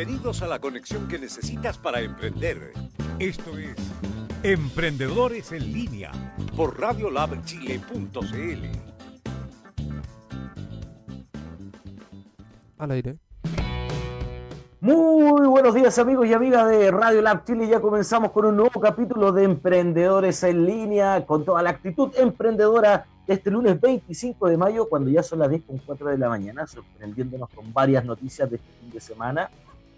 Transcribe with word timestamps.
Bienvenidos 0.00 0.40
a 0.40 0.46
la 0.46 0.58
conexión 0.58 1.06
que 1.08 1.18
necesitas 1.18 1.76
para 1.76 2.00
emprender. 2.00 2.72
Esto 3.18 3.58
es 3.58 3.76
Emprendedores 4.42 5.52
en 5.52 5.74
línea 5.74 6.10
por 6.56 6.80
radiolabchile.cl. 6.80 8.64
Al 12.78 12.90
aire. 12.92 13.18
Muy 14.80 15.46
buenos 15.46 15.74
días 15.74 15.98
amigos 15.98 16.26
y 16.26 16.32
amigas 16.32 16.66
de 16.70 16.90
Radio 16.90 17.20
Lab 17.20 17.44
Chile. 17.44 17.68
Ya 17.68 17.82
comenzamos 17.82 18.32
con 18.32 18.46
un 18.46 18.56
nuevo 18.56 18.80
capítulo 18.80 19.32
de 19.32 19.44
Emprendedores 19.44 20.42
en 20.44 20.64
línea 20.64 21.26
con 21.26 21.44
toda 21.44 21.62
la 21.62 21.68
actitud 21.68 22.10
emprendedora 22.16 23.04
de 23.26 23.34
este 23.34 23.50
lunes 23.50 23.78
25 23.78 24.48
de 24.48 24.56
mayo 24.56 24.88
cuando 24.88 25.10
ya 25.10 25.22
son 25.22 25.40
las 25.40 25.50
10 25.50 25.64
con 25.64 25.76
4 25.76 26.08
de 26.08 26.16
la 26.16 26.30
mañana, 26.30 26.66
sorprendiéndonos 26.66 27.50
con 27.50 27.70
varias 27.74 28.02
noticias 28.02 28.48
de 28.48 28.56
este 28.56 28.68
fin 28.80 28.90
de 28.90 29.00
semana. 29.00 29.50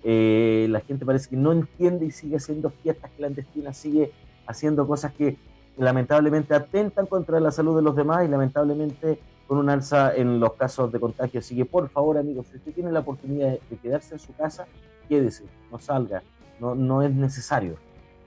Eh, 0.05 0.67
la 0.69 0.81
gente 0.81 1.07
parece 1.07 1.31
que 1.31 1.37
no 1.37 1.53
entiende 1.53 2.07
y 2.07 2.11
sigue 2.11 2.37
haciendo 2.37 2.71
fiestas 2.71 3.11
clandestinas, 3.17 3.77
sigue 3.77 4.13
haciendo 4.47 4.87
cosas 4.87 5.13
que 5.13 5.37
lamentablemente 5.77 6.55
atentan 6.55 7.07
contra 7.07 7.41
la 7.41 7.51
salud 7.51 7.77
de 7.77 7.83
los 7.83 7.95
demás 7.97 8.25
y 8.25 8.29
lamentablemente 8.29 9.19
con 9.47 9.59
un 9.59 9.69
alza 9.71 10.15
en 10.15 10.41
los 10.41 10.55
casos 10.55 10.93
de 10.93 11.01
contagio. 11.01 11.41
Así 11.41 11.57
que 11.57 11.65
por 11.65 11.89
favor 11.89 12.19
amigos, 12.19 12.47
si 12.51 12.57
usted 12.57 12.73
tiene 12.73 12.91
la 12.91 13.01
oportunidad 13.01 13.59
de 13.71 13.77
quedarse 13.77 14.15
en 14.15 14.21
su 14.21 14.35
casa, 14.35 14.67
quédese, 15.09 15.45
no 15.71 15.79
salga, 15.79 16.23
no, 16.61 16.75
no 16.75 17.03
es 17.03 17.13
necesario. 17.15 17.77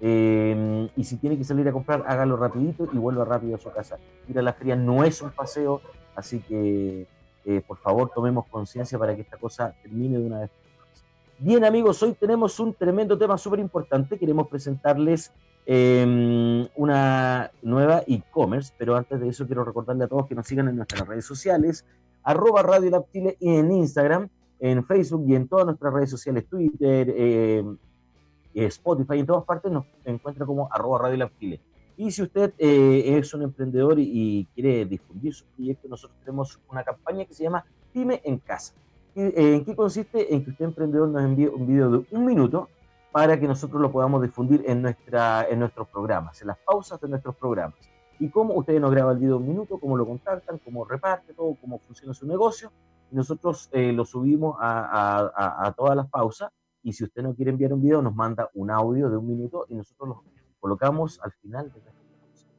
Eh, 0.01 0.89
y 0.95 1.03
si 1.03 1.17
tiene 1.17 1.37
que 1.37 1.43
salir 1.43 1.67
a 1.67 1.71
comprar, 1.71 2.03
hágalo 2.07 2.37
rapidito 2.37 2.87
y 2.91 2.97
vuelva 2.97 3.25
rápido 3.25 3.55
a 3.55 3.59
su 3.59 3.71
casa. 3.71 3.97
Ir 4.27 4.37
a 4.39 4.41
la 4.41 4.53
feria 4.53 4.75
no 4.75 5.03
es 5.03 5.21
un 5.21 5.31
paseo, 5.31 5.81
así 6.15 6.39
que 6.39 7.07
eh, 7.45 7.61
por 7.65 7.77
favor 7.77 8.11
tomemos 8.13 8.45
conciencia 8.47 8.97
para 8.97 9.15
que 9.15 9.21
esta 9.21 9.37
cosa 9.37 9.73
termine 9.81 10.17
de 10.17 10.25
una 10.25 10.39
vez 10.39 10.51
Bien 11.37 11.65
amigos, 11.65 12.01
hoy 12.01 12.13
tenemos 12.13 12.61
un 12.61 12.73
tremendo 12.73 13.17
tema 13.17 13.37
súper 13.37 13.59
importante. 13.59 14.17
Queremos 14.17 14.47
presentarles 14.47 15.33
em, 15.65 16.65
una 16.77 17.51
nueva 17.61 18.03
e-commerce, 18.07 18.73
pero 18.77 18.95
antes 18.95 19.19
de 19.19 19.27
eso 19.27 19.45
quiero 19.45 19.65
recordarle 19.65 20.05
a 20.05 20.07
todos 20.07 20.27
que 20.27 20.35
nos 20.35 20.47
sigan 20.47 20.69
en 20.69 20.77
nuestras 20.77 21.05
redes 21.05 21.25
sociales, 21.25 21.83
arroba 22.23 22.63
Radio 22.63 22.89
Lab 22.89 23.11
Chile 23.11 23.35
y 23.41 23.53
en 23.53 23.69
Instagram, 23.69 24.29
en 24.61 24.85
Facebook 24.85 25.25
y 25.27 25.35
en 25.35 25.49
todas 25.49 25.65
nuestras 25.65 25.93
redes 25.93 26.09
sociales, 26.09 26.47
Twitter, 26.47 27.13
em, 27.13 27.77
Spotify, 28.53 29.19
en 29.19 29.25
todas 29.25 29.43
partes 29.43 29.69
nos 29.69 29.85
encuentra 30.05 30.45
como 30.45 30.69
arroba 30.71 30.99
Radio 30.99 31.17
Lab 31.17 31.31
Chile. 31.37 31.59
Y 31.97 32.11
si 32.11 32.21
usted 32.21 32.53
eh, 32.57 33.17
es 33.17 33.33
un 33.33 33.41
emprendedor 33.41 33.99
y, 33.99 34.09
y 34.09 34.45
quiere 34.55 34.85
difundir 34.85 35.33
su 35.33 35.43
proyecto, 35.47 35.89
nosotros 35.89 36.17
tenemos 36.23 36.57
una 36.71 36.81
campaña 36.85 37.25
que 37.25 37.33
se 37.33 37.43
llama 37.43 37.65
Pyme 37.91 38.21
en 38.23 38.37
Casa 38.37 38.73
¿En 39.15 39.63
qué 39.63 39.75
consiste? 39.75 40.33
En 40.33 40.43
que 40.43 40.51
usted 40.51 40.65
emprendedor 40.65 41.07
nos 41.07 41.23
envíe 41.23 41.47
un 41.47 41.65
video 41.65 41.89
de 41.89 42.05
un 42.11 42.25
minuto 42.25 42.69
para 43.13 43.39
que 43.39 43.47
nosotros 43.47 43.81
lo 43.81 43.89
podamos 43.89 44.21
difundir 44.21 44.63
en, 44.67 44.81
nuestra, 44.81 45.47
en 45.49 45.59
nuestros 45.59 45.87
programas, 45.87 46.41
en 46.41 46.47
las 46.47 46.57
pausas 46.57 46.99
de 46.99 47.07
nuestros 47.07 47.33
programas. 47.37 47.79
Y 48.19 48.29
cómo 48.29 48.53
ustedes 48.55 48.81
nos 48.81 48.91
graban 48.91 49.13
el 49.13 49.19
video 49.21 49.37
de 49.37 49.43
un 49.43 49.47
minuto, 49.47 49.79
cómo 49.79 49.95
lo 49.95 50.05
contactan, 50.05 50.59
cómo 50.59 50.83
reparte 50.83 51.33
todo, 51.33 51.55
cómo 51.61 51.79
funciona 51.79 52.13
su 52.13 52.27
negocio. 52.27 52.73
Y 53.09 53.15
nosotros 53.15 53.69
eh, 53.71 53.93
lo 53.93 54.03
subimos 54.03 54.57
a, 54.59 55.29
a, 55.33 55.65
a, 55.65 55.71
todas 55.71 55.95
las 55.95 56.09
pausas. 56.09 56.51
Y 56.83 56.91
si 56.91 57.05
usted 57.05 57.23
no 57.23 57.33
quiere 57.33 57.51
enviar 57.51 57.71
un 57.71 57.81
video, 57.81 58.01
nos 58.01 58.13
manda 58.13 58.49
un 58.53 58.69
audio 58.69 59.09
de 59.09 59.15
un 59.15 59.27
minuto 59.27 59.65
y 59.69 59.75
nosotros 59.75 60.09
lo 60.09 60.23
colocamos 60.59 61.21
al 61.21 61.31
final 61.31 61.71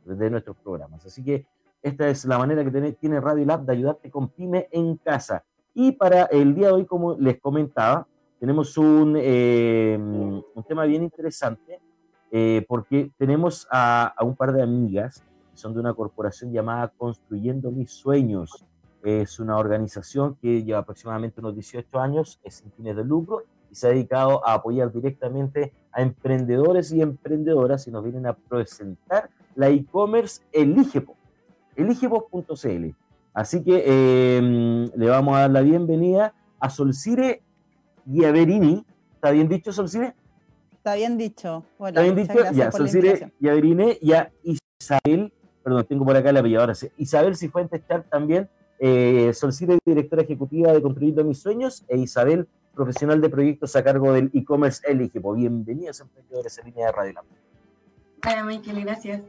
de, 0.06 0.14
de 0.14 0.30
nuestros 0.30 0.56
programas. 0.56 1.04
Así 1.04 1.22
que 1.22 1.46
esta 1.82 2.08
es 2.08 2.24
la 2.24 2.38
manera 2.38 2.64
que 2.64 2.70
tiene, 2.70 2.92
tiene 2.92 3.20
Radio 3.20 3.44
Lab 3.44 3.66
de 3.66 3.72
ayudarte 3.72 4.10
con 4.10 4.28
Pyme 4.28 4.68
en 4.70 4.96
casa. 4.96 5.44
Y 5.78 5.92
para 5.92 6.22
el 6.24 6.54
día 6.54 6.68
de 6.68 6.72
hoy, 6.72 6.86
como 6.86 7.18
les 7.18 7.38
comentaba, 7.38 8.06
tenemos 8.40 8.78
un, 8.78 9.14
eh, 9.18 9.98
un 10.00 10.64
tema 10.66 10.86
bien 10.86 11.02
interesante 11.02 11.78
eh, 12.32 12.64
porque 12.66 13.10
tenemos 13.18 13.68
a, 13.70 14.06
a, 14.16 14.24
un 14.24 14.34
par 14.34 14.54
de 14.54 14.62
amigas 14.62 15.22
que 15.52 15.58
son 15.58 15.74
de 15.74 15.80
una 15.80 15.92
corporación 15.92 16.50
llamada 16.50 16.88
Construyendo 16.96 17.70
Mis 17.70 17.90
Sueños. 17.90 18.64
Es 19.04 19.38
una 19.38 19.58
organización 19.58 20.38
que 20.40 20.64
lleva 20.64 20.78
aproximadamente 20.78 21.40
unos 21.40 21.54
18 21.54 22.00
años, 22.00 22.40
es 22.42 22.54
sin 22.54 22.72
fines 22.72 22.96
de 22.96 23.04
lucro 23.04 23.42
y 23.70 23.74
se 23.74 23.88
ha 23.88 23.90
dedicado 23.90 24.48
a 24.48 24.54
apoyar 24.54 24.90
directamente 24.90 25.74
a 25.92 26.00
emprendedores 26.00 26.90
y 26.90 27.02
emprendedoras 27.02 27.86
y 27.86 27.90
nos 27.90 28.02
vienen 28.02 28.26
a 28.26 28.32
presentar 28.32 29.28
la 29.54 29.68
e-commerce 29.68 30.40
Eligepo, 30.52 31.16
eligepo.cl. 31.76 33.05
Así 33.36 33.62
que 33.62 33.84
eh, 33.84 34.90
le 34.96 35.08
vamos 35.10 35.36
a 35.36 35.40
dar 35.40 35.50
la 35.50 35.60
bienvenida 35.60 36.32
a 36.58 36.70
Solcire 36.70 37.42
Giaverini. 38.06 38.82
¿Está 39.12 39.30
bien 39.30 39.46
dicho, 39.46 39.74
Solcire? 39.74 40.14
Está 40.72 40.94
bien 40.94 41.18
dicho. 41.18 41.62
Hola, 41.76 41.90
¿Está 41.90 42.02
bien 42.02 42.16
dicho? 42.16 42.32
Ya, 42.54 42.72
Solcire 42.72 43.30
Giaverini 43.38 43.98
y 44.00 44.14
a 44.14 44.32
Isabel, 44.42 45.34
perdón, 45.62 45.84
tengo 45.84 46.06
por 46.06 46.16
acá 46.16 46.32
la 46.32 46.40
apellido 46.40 46.62
ahora 46.62 46.74
sí. 46.74 46.88
Isabel 46.96 47.36
Cifuentes 47.36 47.86
Char 47.86 48.04
también, 48.04 48.48
eh, 48.78 49.30
Solcire, 49.34 49.76
directora 49.84 50.22
ejecutiva 50.22 50.72
de 50.72 50.80
Construyendo 50.80 51.22
Mis 51.22 51.38
Sueños, 51.38 51.84
e 51.88 51.98
Isabel, 51.98 52.48
profesional 52.74 53.20
de 53.20 53.28
proyectos 53.28 53.76
a 53.76 53.84
cargo 53.84 54.14
del 54.14 54.30
e-commerce 54.32 54.80
Eligipo. 54.90 55.34
Bienvenidos, 55.34 56.00
emprendedores 56.00 56.56
en 56.56 56.64
línea 56.64 56.86
de 56.86 56.92
Radio. 56.92 57.20
Hola, 58.24 58.44
Michael, 58.44 58.80
gracias. 58.80 59.20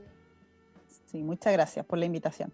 Sí, 1.07 1.21
muchas 1.23 1.51
gracias 1.51 1.85
por 1.85 1.99
la 1.99 2.05
invitación. 2.05 2.53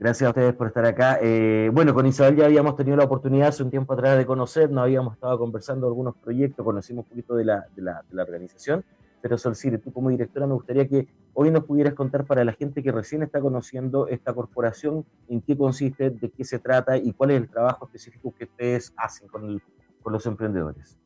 Gracias 0.00 0.26
a 0.26 0.30
ustedes 0.30 0.54
por 0.54 0.68
estar 0.68 0.86
acá. 0.86 1.18
Eh, 1.20 1.70
bueno, 1.74 1.92
con 1.92 2.06
Isabel 2.06 2.34
ya 2.34 2.46
habíamos 2.46 2.74
tenido 2.74 2.96
la 2.96 3.04
oportunidad 3.04 3.48
hace 3.48 3.62
un 3.62 3.68
tiempo 3.68 3.92
atrás 3.92 4.16
de 4.16 4.24
conocernos, 4.24 4.82
habíamos 4.82 5.12
estado 5.12 5.38
conversando 5.38 5.86
algunos 5.86 6.16
proyectos, 6.16 6.64
conocimos 6.64 7.04
un 7.04 7.10
poquito 7.10 7.36
de 7.36 7.44
la, 7.44 7.66
de 7.76 7.82
la, 7.82 8.02
de 8.08 8.16
la 8.16 8.22
organización, 8.22 8.82
pero 9.20 9.36
Solcire, 9.36 9.76
tú 9.76 9.92
como 9.92 10.08
directora 10.08 10.46
me 10.46 10.54
gustaría 10.54 10.88
que 10.88 11.06
hoy 11.34 11.50
nos 11.50 11.64
pudieras 11.64 11.92
contar 11.92 12.24
para 12.24 12.42
la 12.46 12.54
gente 12.54 12.82
que 12.82 12.90
recién 12.90 13.22
está 13.22 13.42
conociendo 13.42 14.08
esta 14.08 14.32
corporación, 14.32 15.04
en 15.28 15.42
qué 15.42 15.54
consiste, 15.54 16.08
de 16.08 16.30
qué 16.30 16.44
se 16.44 16.58
trata 16.58 16.96
y 16.96 17.12
cuál 17.12 17.32
es 17.32 17.36
el 17.36 17.50
trabajo 17.50 17.84
específico 17.84 18.34
que 18.34 18.44
ustedes 18.44 18.94
hacen 18.96 19.28
con, 19.28 19.44
el, 19.44 19.62
con 20.02 20.14
los 20.14 20.24
emprendedores. 20.24 20.96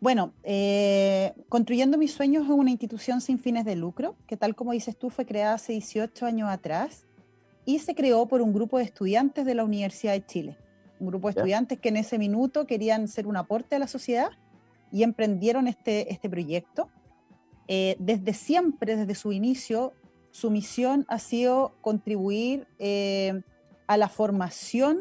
Bueno, 0.00 0.32
eh, 0.42 1.34
Construyendo 1.50 1.98
Mis 1.98 2.14
Sueños 2.14 2.44
es 2.44 2.50
una 2.50 2.70
institución 2.70 3.20
sin 3.20 3.38
fines 3.38 3.66
de 3.66 3.76
lucro, 3.76 4.16
que 4.26 4.38
tal 4.38 4.54
como 4.54 4.72
dices 4.72 4.96
tú 4.96 5.10
fue 5.10 5.26
creada 5.26 5.56
hace 5.56 5.72
18 5.74 6.24
años 6.24 6.48
atrás 6.48 7.06
y 7.64 7.78
se 7.78 7.94
creó 7.94 8.26
por 8.26 8.42
un 8.42 8.52
grupo 8.52 8.78
de 8.78 8.84
estudiantes 8.84 9.44
de 9.44 9.54
la 9.54 9.64
Universidad 9.64 10.12
de 10.12 10.24
Chile. 10.24 10.58
Un 11.00 11.08
grupo 11.08 11.28
de 11.28 11.38
estudiantes 11.38 11.78
que 11.78 11.88
en 11.88 11.96
ese 11.96 12.18
minuto 12.18 12.66
querían 12.66 13.08
ser 13.08 13.26
un 13.26 13.36
aporte 13.36 13.76
a 13.76 13.78
la 13.78 13.88
sociedad 13.88 14.30
y 14.92 15.02
emprendieron 15.02 15.66
este, 15.66 16.12
este 16.12 16.28
proyecto. 16.28 16.88
Eh, 17.66 17.96
desde 17.98 18.34
siempre, 18.34 18.96
desde 18.96 19.14
su 19.14 19.32
inicio, 19.32 19.92
su 20.30 20.50
misión 20.50 21.04
ha 21.08 21.18
sido 21.18 21.74
contribuir 21.80 22.66
eh, 22.78 23.42
a 23.86 23.96
la 23.96 24.08
formación 24.08 25.00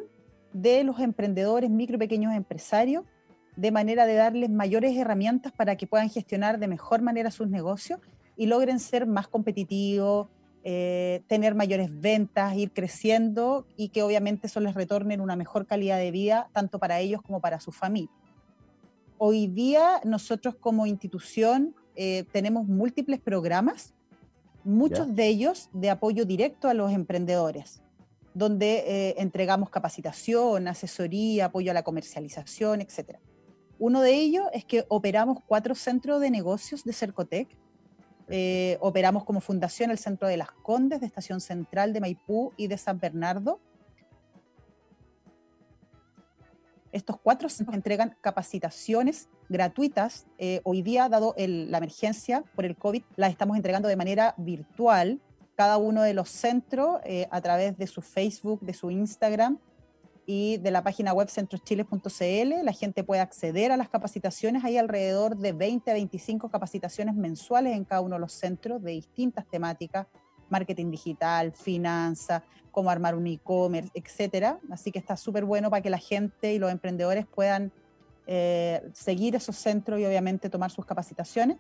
de 0.54 0.84
los 0.84 1.00
emprendedores, 1.00 1.70
micro 1.70 1.96
y 1.96 2.00
pequeños 2.00 2.34
empresarios, 2.34 3.04
de 3.56 3.72
manera 3.72 4.06
de 4.06 4.16
darles 4.16 4.50
mayores 4.50 4.96
herramientas 4.98 5.52
para 5.52 5.76
que 5.76 5.88
puedan 5.88 6.10
gestionar 6.10 6.60
de 6.60 6.68
mejor 6.68 7.02
manera 7.02 7.32
sus 7.32 7.50
negocios 7.50 8.00
y 8.36 8.48
logren 8.48 8.80
ser 8.80 9.06
más 9.06 9.28
competitivos, 9.28 10.28
eh, 10.66 11.24
tener 11.28 11.56
mayores 11.56 11.90
ventas, 11.92 12.56
ir 12.56 12.72
creciendo 12.72 13.68
y 13.76 13.90
que 13.90 14.02
obviamente 14.02 14.48
eso 14.48 14.62
les 14.62 14.74
retorne 14.74 15.20
una 15.20 15.36
mejor 15.36 15.66
calidad 15.68 15.98
de 15.98 16.10
vida, 16.10 16.50
tanto 16.54 16.80
para 16.80 17.02
ellos 17.02 17.22
como 17.22 17.42
para 17.42 17.60
su 17.60 17.74
familia. 17.74 18.16
Hoy 19.18 19.48
día 19.48 20.00
nosotros 20.06 20.56
como 20.56 20.86
institución 20.86 21.76
eh, 21.96 22.24
tenemos 22.32 22.66
múltiples 22.66 23.20
programas, 23.20 23.94
muchos 24.64 25.14
de 25.14 25.28
ellos 25.28 25.70
de 25.74 25.90
apoyo 25.90 26.24
directo 26.24 26.70
a 26.70 26.74
los 26.74 26.94
emprendedores, 26.94 27.82
donde 28.34 28.86
eh, 28.88 29.16
entregamos 29.18 29.70
capacitación, 29.70 30.70
asesoría, 30.70 31.46
apoyo 31.46 31.72
a 31.72 31.74
la 31.74 31.84
comercialización, 31.84 32.80
etc. 32.80 33.18
Uno 33.80 34.00
de 34.00 34.14
ellos 34.14 34.46
es 34.54 34.64
que 34.64 34.86
operamos 34.88 35.40
cuatro 35.46 35.76
centros 35.76 36.22
de 36.22 36.32
negocios 36.32 36.86
de 36.86 36.94
Cercotec, 36.94 37.58
eh, 38.30 38.78
operamos 38.80 39.24
como 39.24 39.42
fundación 39.42 39.92
el 39.92 39.98
Centro 39.98 40.28
de 40.28 40.38
las 40.38 40.52
Condes, 40.52 41.02
de 41.02 41.08
Estación 41.08 41.42
Central 41.42 41.94
de 41.94 42.02
Maipú 42.02 42.54
y 42.58 42.68
de 42.68 42.78
San 42.78 43.00
Bernardo. 43.00 43.60
Estos 46.92 47.18
cuatro 47.20 47.50
centros 47.50 47.76
entregan 47.76 48.16
capacitaciones 48.22 49.28
gratuitas. 49.50 50.28
Eh, 50.38 50.62
hoy 50.64 50.84
día, 50.84 51.10
dado 51.10 51.34
la 51.38 51.78
emergencia 51.80 52.44
por 52.56 52.66
el 52.66 52.78
COVID, 52.78 53.04
las 53.16 53.32
estamos 53.32 53.58
entregando 53.58 53.88
de 53.88 53.96
manera 53.96 54.36
virtual. 54.38 55.20
Cada 55.56 55.78
uno 55.78 56.04
de 56.04 56.14
los 56.14 56.30
centros, 56.30 57.02
eh, 57.04 57.28
a 57.32 57.42
través 57.42 57.78
de 57.78 57.88
su 57.88 58.02
Facebook, 58.02 58.62
de 58.62 58.74
su 58.74 58.92
Instagram, 58.92 59.58
y 60.26 60.58
de 60.58 60.72
la 60.72 60.84
página 60.84 61.14
web 61.14 61.30
centroschiles.cl. 61.30 62.64
La 62.64 62.74
gente 62.74 63.04
puede 63.04 63.22
acceder 63.22 63.72
a 63.72 63.78
las 63.78 63.90
capacitaciones. 63.90 64.64
Hay 64.64 64.78
alrededor 64.78 65.38
de 65.38 65.52
20 65.54 65.92
a 65.92 65.94
25 65.94 66.50
capacitaciones 66.50 67.16
mensuales 67.16 67.76
en 67.76 67.84
cada 67.84 68.02
uno 68.02 68.16
de 68.16 68.22
los 68.22 68.34
centros 68.34 68.82
de 68.82 68.92
distintas 68.92 69.46
temáticas, 69.48 70.08
marketing 70.50 70.92
digital, 70.92 71.52
finanzas, 71.52 72.44
cómo 72.72 72.90
armar 72.90 73.16
un 73.16 73.28
e-commerce, 73.28 73.92
etcétera. 73.94 74.60
Así 74.72 74.92
que 74.92 75.00
está 75.00 75.18
súper 75.18 75.46
bueno 75.46 75.70
para 75.70 75.82
que 75.82 75.90
la 75.90 75.98
gente 75.98 76.54
y 76.54 76.60
los 76.60 76.72
emprendedores 76.72 77.26
puedan 77.26 77.72
eh, 78.26 78.82
seguir 78.94 79.36
esos 79.36 79.58
centros 79.58 80.00
y 80.00 80.06
obviamente 80.06 80.50
tomar 80.50 80.72
sus 80.72 80.86
capacitaciones. 80.86 81.58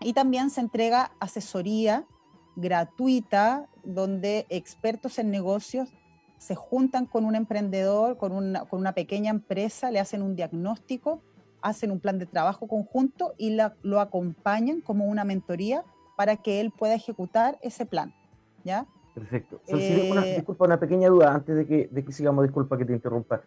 Y 0.00 0.12
también 0.12 0.50
se 0.50 0.60
entrega 0.60 1.12
asesoría 1.20 2.04
gratuita 2.56 3.68
donde 3.84 4.46
expertos 4.48 5.18
en 5.18 5.30
negocios 5.30 5.88
se 6.38 6.54
juntan 6.54 7.06
con 7.06 7.24
un 7.24 7.34
emprendedor, 7.34 8.16
con 8.16 8.32
una, 8.32 8.64
con 8.64 8.80
una 8.80 8.92
pequeña 8.92 9.30
empresa, 9.30 9.90
le 9.90 10.00
hacen 10.00 10.22
un 10.22 10.36
diagnóstico, 10.36 11.22
hacen 11.62 11.90
un 11.90 12.00
plan 12.00 12.18
de 12.18 12.26
trabajo 12.26 12.68
conjunto 12.68 13.34
y 13.38 13.56
lo 13.82 14.00
acompañan 14.00 14.80
como 14.80 15.06
una 15.06 15.24
mentoría 15.24 15.84
para 16.16 16.36
que 16.36 16.60
él 16.60 16.72
pueda 16.76 16.94
ejecutar 16.94 17.58
ese 17.62 17.86
plan. 17.86 18.14
¿ya? 18.64 18.86
Perfecto. 19.14 19.60
eh, 19.68 20.34
disculpa, 20.36 20.66
una 20.66 20.78
pequeña 20.78 21.08
duda 21.08 21.34
antes 21.34 21.56
de 21.56 21.66
que, 21.66 21.88
de 21.90 22.04
que 22.04 22.12
sigamos, 22.12 22.44
disculpa 22.44 22.76
que 22.76 22.84
te 22.84 22.92
interrumpa. 22.92 23.42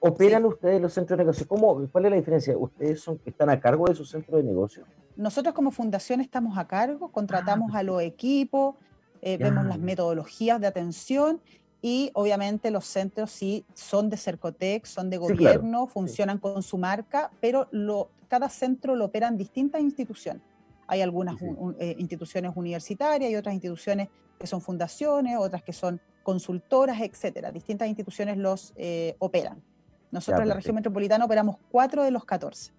¿Operan 0.00 0.44
ustedes 0.44 0.82
los 0.82 0.92
centros 0.92 1.16
de 1.16 1.24
negocio? 1.24 1.48
¿Cómo, 1.48 1.88
¿Cuál 1.90 2.04
es 2.04 2.10
la 2.10 2.16
diferencia? 2.18 2.58
¿Ustedes 2.58 3.00
son, 3.00 3.18
están 3.24 3.48
a 3.48 3.58
cargo 3.58 3.86
de 3.86 3.92
esos 3.94 4.10
centros 4.10 4.36
de 4.36 4.44
negocio? 4.44 4.84
Nosotros 5.16 5.54
como 5.54 5.70
fundación 5.70 6.20
estamos 6.20 6.58
a 6.58 6.66
cargo, 6.66 7.10
contratamos 7.10 7.70
ah, 7.72 7.78
a 7.78 7.82
los 7.82 8.02
equipos, 8.02 8.74
eh, 9.22 9.38
vemos 9.38 9.64
las 9.64 9.78
metodologías 9.78 10.60
de 10.60 10.66
atención 10.66 11.40
y 11.84 12.10
obviamente 12.14 12.70
los 12.70 12.86
centros 12.86 13.30
sí 13.30 13.66
son 13.74 14.08
de 14.08 14.16
Cercotec, 14.16 14.86
son 14.86 15.10
de 15.10 15.18
gobierno, 15.18 15.86
funcionan 15.86 16.38
con 16.38 16.62
su 16.62 16.78
marca, 16.78 17.30
pero 17.42 17.68
lo, 17.72 18.08
cada 18.26 18.48
centro 18.48 18.96
lo 18.96 19.04
operan 19.04 19.36
distintas 19.36 19.82
instituciones. 19.82 20.42
Hay 20.86 21.02
algunas 21.02 21.36
eh, 21.78 21.94
instituciones 21.98 22.52
universitarias 22.54 23.30
y 23.30 23.36
otras 23.36 23.52
instituciones 23.52 24.08
que 24.38 24.46
son 24.46 24.62
fundaciones, 24.62 25.36
otras 25.38 25.62
que 25.62 25.74
son 25.74 26.00
consultoras, 26.22 27.02
etcétera. 27.02 27.52
Distintas 27.52 27.86
instituciones 27.86 28.38
los 28.38 28.72
eh, 28.76 29.14
operan. 29.18 29.62
Nosotros 30.10 30.40
en 30.40 30.48
la 30.48 30.54
región 30.54 30.76
metropolitana 30.76 31.26
operamos 31.26 31.58
cuatro 31.70 32.02
de 32.02 32.12
los 32.12 32.24
14. 32.24 32.72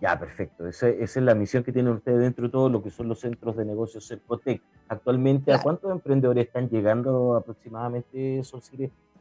Ya, 0.00 0.18
perfecto. 0.18 0.66
Esa, 0.66 0.88
es 0.88 1.14
la 1.16 1.34
misión 1.34 1.62
que 1.62 1.72
tienen 1.72 1.92
ustedes 1.92 2.20
dentro 2.20 2.46
de 2.46 2.50
todo 2.50 2.70
lo 2.70 2.82
que 2.82 2.90
son 2.90 3.08
los 3.08 3.20
centros 3.20 3.54
de 3.56 3.66
negocios 3.66 4.08
Cercotec. 4.08 4.62
Actualmente, 4.88 5.52
¿a 5.52 5.60
cuántos 5.60 5.92
emprendedores 5.92 6.46
están 6.46 6.70
llegando 6.70 7.36
aproximadamente, 7.36 8.40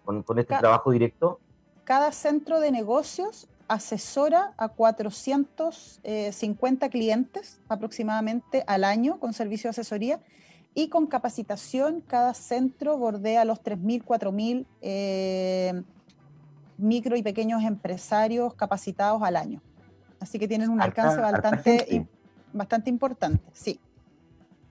con, 0.05 0.23
con 0.23 0.39
este 0.39 0.55
trabajo 0.57 0.91
directo? 0.91 1.41
Cada 1.83 2.13
centro 2.13 2.61
de 2.61 2.71
negocios 2.71 3.49
asesora 3.67 4.53
a 4.57 4.69
450 4.69 6.89
clientes 6.89 7.61
aproximadamente 7.67 8.63
al 8.65 8.83
año 8.83 9.19
con 9.19 9.33
servicio 9.33 9.67
de 9.67 9.71
asesoría 9.71 10.21
y 10.73 10.89
con 10.89 11.05
capacitación 11.07 12.01
cada 12.01 12.33
centro 12.33 12.97
bordea 12.97 13.45
los 13.45 13.61
3.000, 13.61 14.03
4.000 14.03 14.65
eh, 14.81 15.83
micro 16.77 17.15
y 17.17 17.21
pequeños 17.21 17.63
empresarios 17.63 18.53
capacitados 18.53 19.21
al 19.21 19.35
año. 19.35 19.61
Así 20.19 20.37
que 20.37 20.47
tienen 20.47 20.69
un 20.69 20.81
alcance 20.81 21.19
bastante, 21.19 22.05
bastante 22.53 22.89
importante, 22.89 23.43
sí. 23.53 23.79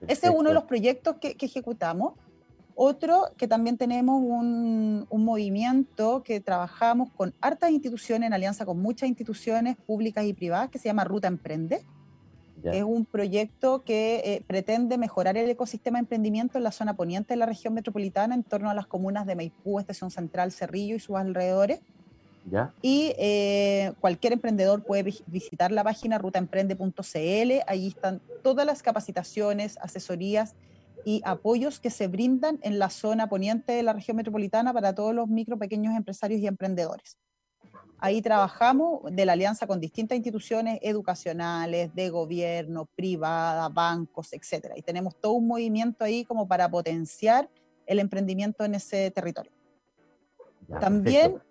Ese 0.07 0.27
es 0.27 0.33
uno 0.33 0.49
de 0.49 0.55
los 0.55 0.63
proyectos 0.63 1.17
que, 1.17 1.35
ejecutamos. 1.39 2.13
Otro 2.75 3.25
que 3.35 3.47
también 3.47 3.77
tenemos 3.77 4.21
un, 4.23 5.05
movimiento 5.11 6.23
que 6.23 6.39
trabajamos 6.39 7.09
con 7.11 7.33
hartas 7.41 7.71
instituciones, 7.71 8.27
en 8.27 8.33
alianza 8.33 8.65
con 8.65 8.81
muchas 8.81 9.09
instituciones 9.09 9.75
públicas 9.75 10.23
y 10.23 10.33
privadas, 10.33 10.69
que 10.69 10.79
se 10.79 10.87
llama 10.87 11.03
Ruta 11.03 11.27
Emprende. 11.27 11.81
Es 12.63 12.83
un 12.83 13.05
proyecto 13.05 13.83
que 13.83 14.21
eh, 14.23 14.43
pretende 14.45 14.97
mejorar 14.97 15.37
el 15.37 15.49
ecosistema 15.49 15.97
de 15.97 16.01
emprendimiento 16.01 16.57
en 16.57 16.65
la 16.65 16.71
zona 16.71 16.93
poniente 16.93 17.33
de 17.33 17.37
la 17.37 17.45
región 17.45 17.73
metropolitana 17.73 18.35
en 18.35 18.43
torno 18.43 18.69
a 18.69 18.73
las 18.73 18.85
comunas 18.85 19.25
de 19.25 19.35
Maipú, 19.35 19.79
Estación 19.79 20.11
Central, 20.11 20.51
Cerrillo 20.51 20.95
y 20.95 20.99
sus 20.99 21.15
alrededores 21.15 21.79
y 22.81 23.13
eh, 23.17 23.93
cualquier 23.99 24.33
emprendedor 24.33 24.83
puede 24.83 25.03
visitar 25.27 25.71
la 25.71 25.83
página 25.83 26.17
rutaemprende.cl. 26.17 27.51
Allí 27.67 27.87
están 27.87 28.21
todas 28.43 28.65
las 28.65 28.81
capacitaciones, 28.81 29.77
asesorías 29.81 30.55
y 31.05 31.21
apoyos 31.25 31.79
que 31.79 31.89
se 31.89 32.07
brindan 32.07 32.59
en 32.61 32.79
la 32.79 32.89
zona 32.89 33.27
poniente 33.29 33.73
de 33.73 33.83
la 33.83 33.93
región 33.93 34.17
metropolitana 34.17 34.73
para 34.73 34.93
todos 34.93 35.13
los 35.13 35.27
micro, 35.27 35.57
pequeños 35.57 35.95
empresarios 35.95 36.41
y 36.41 36.47
emprendedores. 36.47 37.17
Ahí 38.01 38.21
trabajamos 38.21 39.01
de 39.11 39.25
la 39.25 39.33
alianza 39.33 39.67
con 39.67 39.79
distintas 39.81 40.15
instituciones 40.15 40.79
educacionales, 40.81 41.93
de 41.93 42.09
gobierno, 42.09 42.87
privada, 42.95 43.67
bancos, 43.67 44.31
etc. 44.31 44.71
Y 44.75 44.81
tenemos 44.81 45.19
todo 45.19 45.33
un 45.33 45.47
movimiento 45.47 46.05
ahí 46.05 46.23
como 46.23 46.47
para 46.47 46.69
potenciar 46.69 47.49
el 47.85 47.99
emprendimiento 47.99 48.63
en 48.63 48.75
ese 48.75 49.11
territorio. 49.11 49.51
También 50.79 51.41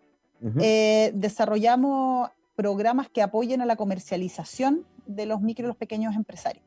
eh, 0.60 1.12
desarrollamos 1.14 2.30
programas 2.54 3.08
que 3.08 3.22
apoyen 3.22 3.60
a 3.60 3.66
la 3.66 3.76
comercialización 3.76 4.86
de 5.06 5.26
los 5.26 5.40
micro 5.40 5.66
y 5.66 5.68
los 5.68 5.76
pequeños 5.76 6.14
empresarios. 6.14 6.64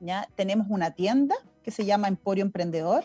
¿ya? 0.00 0.28
Tenemos 0.34 0.66
una 0.70 0.92
tienda 0.92 1.34
que 1.62 1.70
se 1.70 1.84
llama 1.84 2.08
Emporio 2.08 2.42
Emprendedor 2.44 3.04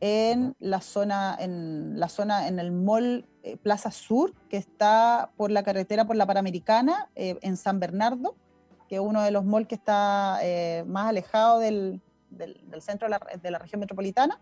en 0.00 0.54
la 0.58 0.80
zona, 0.80 1.36
en 1.38 1.98
la 1.98 2.08
zona, 2.08 2.48
en 2.48 2.58
el 2.58 2.72
mall 2.72 3.26
eh, 3.42 3.56
Plaza 3.56 3.90
Sur, 3.90 4.34
que 4.48 4.56
está 4.56 5.30
por 5.36 5.50
la 5.50 5.62
carretera 5.62 6.06
por 6.06 6.16
la 6.16 6.26
Panamericana, 6.26 7.08
eh, 7.14 7.38
en 7.42 7.56
San 7.56 7.80
Bernardo, 7.80 8.34
que 8.88 8.96
es 8.96 9.00
uno 9.00 9.22
de 9.22 9.30
los 9.30 9.44
malls 9.44 9.66
que 9.66 9.74
está 9.74 10.38
más 10.86 11.08
alejado 11.08 11.58
del, 11.58 12.00
del, 12.30 12.82
centro 12.82 13.06
de 13.06 13.10
la, 13.10 13.20
de 13.42 13.50
la 13.50 13.58
región 13.58 13.80
metropolitana. 13.80 14.38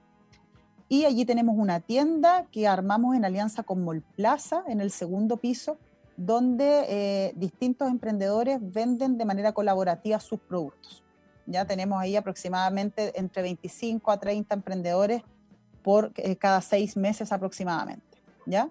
Y 0.95 1.07
allí 1.07 1.25
tenemos 1.25 1.57
una 1.59 1.81
tienda 1.81 2.47
que 2.53 2.69
armamos 2.69 3.17
en 3.17 3.25
alianza 3.25 3.65
con 3.65 3.83
Molplaza 3.83 4.63
en 4.69 4.81
el 4.81 4.93
segundo 4.93 5.39
piso, 5.39 5.77
donde 6.17 6.85
eh, 6.87 7.33
distintos 7.35 7.91
emprendedores 7.91 8.61
venden 8.61 9.19
de 9.19 9.25
manera 9.25 9.51
colaborativa 9.51 10.21
sus 10.21 10.39
productos. 10.39 11.03
Ya 11.47 11.65
tenemos 11.65 12.01
ahí 12.01 12.15
aproximadamente 12.15 13.19
entre 13.19 13.43
25 13.43 14.09
a 14.13 14.21
30 14.21 14.55
emprendedores 14.55 15.23
por 15.83 16.13
eh, 16.15 16.37
cada 16.37 16.61
seis 16.61 16.97
meses 16.97 17.33
aproximadamente. 17.33 18.23
¿ya? 18.47 18.71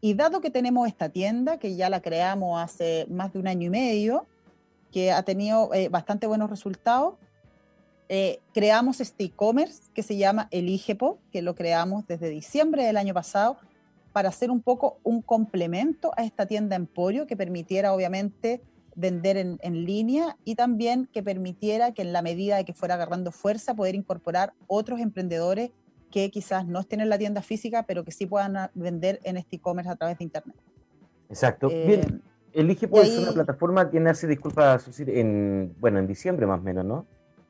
Y 0.00 0.14
dado 0.14 0.40
que 0.40 0.50
tenemos 0.50 0.86
esta 0.86 1.08
tienda, 1.08 1.58
que 1.58 1.74
ya 1.74 1.90
la 1.90 2.00
creamos 2.00 2.62
hace 2.62 3.08
más 3.10 3.32
de 3.32 3.40
un 3.40 3.48
año 3.48 3.66
y 3.66 3.70
medio, 3.70 4.24
que 4.92 5.10
ha 5.10 5.24
tenido 5.24 5.74
eh, 5.74 5.88
bastante 5.88 6.28
buenos 6.28 6.48
resultados, 6.48 7.14
eh, 8.08 8.40
creamos 8.54 9.00
este 9.00 9.24
e-commerce 9.24 9.82
que 9.92 10.02
se 10.02 10.16
llama 10.16 10.48
Eligepo, 10.50 11.18
que 11.32 11.42
lo 11.42 11.54
creamos 11.54 12.06
desde 12.06 12.28
diciembre 12.28 12.84
del 12.84 12.96
año 12.96 13.14
pasado 13.14 13.56
para 14.12 14.28
hacer 14.28 14.50
un 14.50 14.62
poco 14.62 14.98
un 15.02 15.22
complemento 15.22 16.12
a 16.16 16.24
esta 16.24 16.46
tienda 16.46 16.76
Emporio 16.76 17.26
que 17.26 17.36
permitiera 17.36 17.92
obviamente 17.92 18.62
vender 18.94 19.36
en, 19.36 19.84
línea 19.84 20.38
y 20.44 20.54
también 20.54 21.06
que 21.12 21.22
permitiera 21.22 21.92
que 21.92 22.00
en 22.00 22.14
la 22.14 22.22
medida 22.22 22.56
de 22.56 22.64
que 22.64 22.72
fuera 22.72 22.94
agarrando 22.94 23.30
fuerza 23.30 23.74
poder 23.74 23.94
incorporar 23.94 24.54
otros 24.68 25.00
emprendedores 25.00 25.70
que 26.10 26.30
quizás 26.30 26.66
no 26.66 26.80
estén 26.80 27.00
en 27.00 27.10
la 27.10 27.18
tienda 27.18 27.42
física, 27.42 27.82
pero 27.82 28.04
que 28.04 28.12
sí 28.12 28.24
puedan 28.24 28.70
vender 28.74 29.20
en 29.24 29.36
este 29.36 29.56
e-commerce 29.56 29.90
a 29.90 29.96
través 29.96 30.16
de 30.16 30.24
Internet. 30.24 30.56
Exacto. 31.28 31.68
Eh, 31.70 31.84
Bien, 31.86 32.22
Eligepo 32.54 33.02
es 33.02 33.18
una 33.18 33.32
plataforma 33.32 33.90
que 33.90 34.00
nace, 34.00 34.26
disculpa, 34.26 34.80
en, 34.98 35.74
bueno, 35.78 35.98
en 35.98 36.06
diciembre 36.06 36.46
más 36.46 36.60
o 36.60 36.62
menos, 36.62 36.86
¿no? 36.86 37.06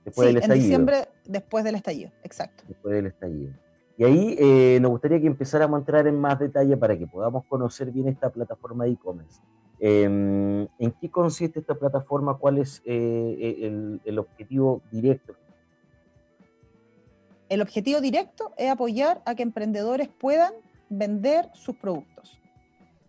Después 0.06 0.28
del 0.28 0.36
estallido. 0.36 0.54
En 0.54 0.62
diciembre, 0.62 1.08
después 1.24 1.64
del 1.64 1.74
estallido, 1.74 2.12
exacto. 2.22 2.62
Después 2.68 2.94
del 2.94 3.06
estallido. 3.06 3.52
Y 3.98 4.04
ahí 4.04 4.36
eh, 4.38 4.78
nos 4.80 4.92
gustaría 4.92 5.20
que 5.20 5.26
empezáramos 5.26 5.78
a 5.78 5.80
entrar 5.80 6.06
en 6.06 6.16
más 6.20 6.38
detalle 6.38 6.76
para 6.76 6.96
que 6.96 7.08
podamos 7.08 7.44
conocer 7.46 7.90
bien 7.90 8.06
esta 8.06 8.30
plataforma 8.30 8.84
de 8.84 8.92
e-commerce. 8.92 9.40
Em, 9.80 10.68
¿En 10.78 10.92
qué 11.00 11.10
consiste 11.10 11.58
esta 11.58 11.74
plataforma? 11.74 12.38
¿Cuál 12.38 12.58
es 12.58 12.82
eh, 12.84 13.56
el, 13.62 14.00
el, 14.04 14.18
objetivo 14.20 14.80
directo? 14.92 15.34
El 17.48 17.60
objetivo 17.60 18.00
directo 18.00 18.52
es 18.56 18.70
apoyar 18.70 19.22
a 19.26 19.34
que 19.34 19.42
emprendedores 19.42 20.08
puedan 20.08 20.52
vender 20.88 21.50
sus 21.52 21.74
productos. 21.74 22.38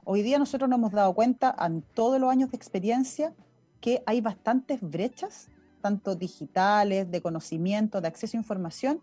Hoy 0.03 0.23
día 0.23 0.39
nosotros 0.39 0.67
nos 0.67 0.79
hemos 0.79 0.93
dado 0.93 1.13
cuenta 1.13 1.55
en 1.63 1.83
todos 1.93 2.19
los 2.19 2.31
años 2.31 2.49
de 2.49 2.57
experiencia 2.57 3.35
que 3.81 4.01
hay 4.07 4.19
bastantes 4.19 4.79
brechas 4.81 5.49
tanto 5.87 6.15
digitales, 6.15 7.09
de 7.09 7.21
conocimiento, 7.21 8.01
de 8.01 8.09
acceso 8.09 8.35
a 8.35 8.41
información, 8.41 8.99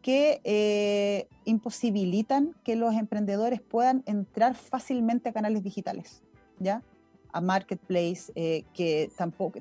que 0.00 0.40
eh, 0.44 1.28
imposibilitan 1.44 2.54
que 2.64 2.76
los 2.76 2.94
emprendedores 2.94 3.60
puedan 3.60 4.02
entrar 4.06 4.54
fácilmente 4.54 5.28
a 5.28 5.32
canales 5.34 5.62
digitales, 5.62 6.22
¿ya? 6.58 6.82
A 7.30 7.42
marketplace, 7.42 8.32
eh, 8.36 8.64
que 8.72 9.10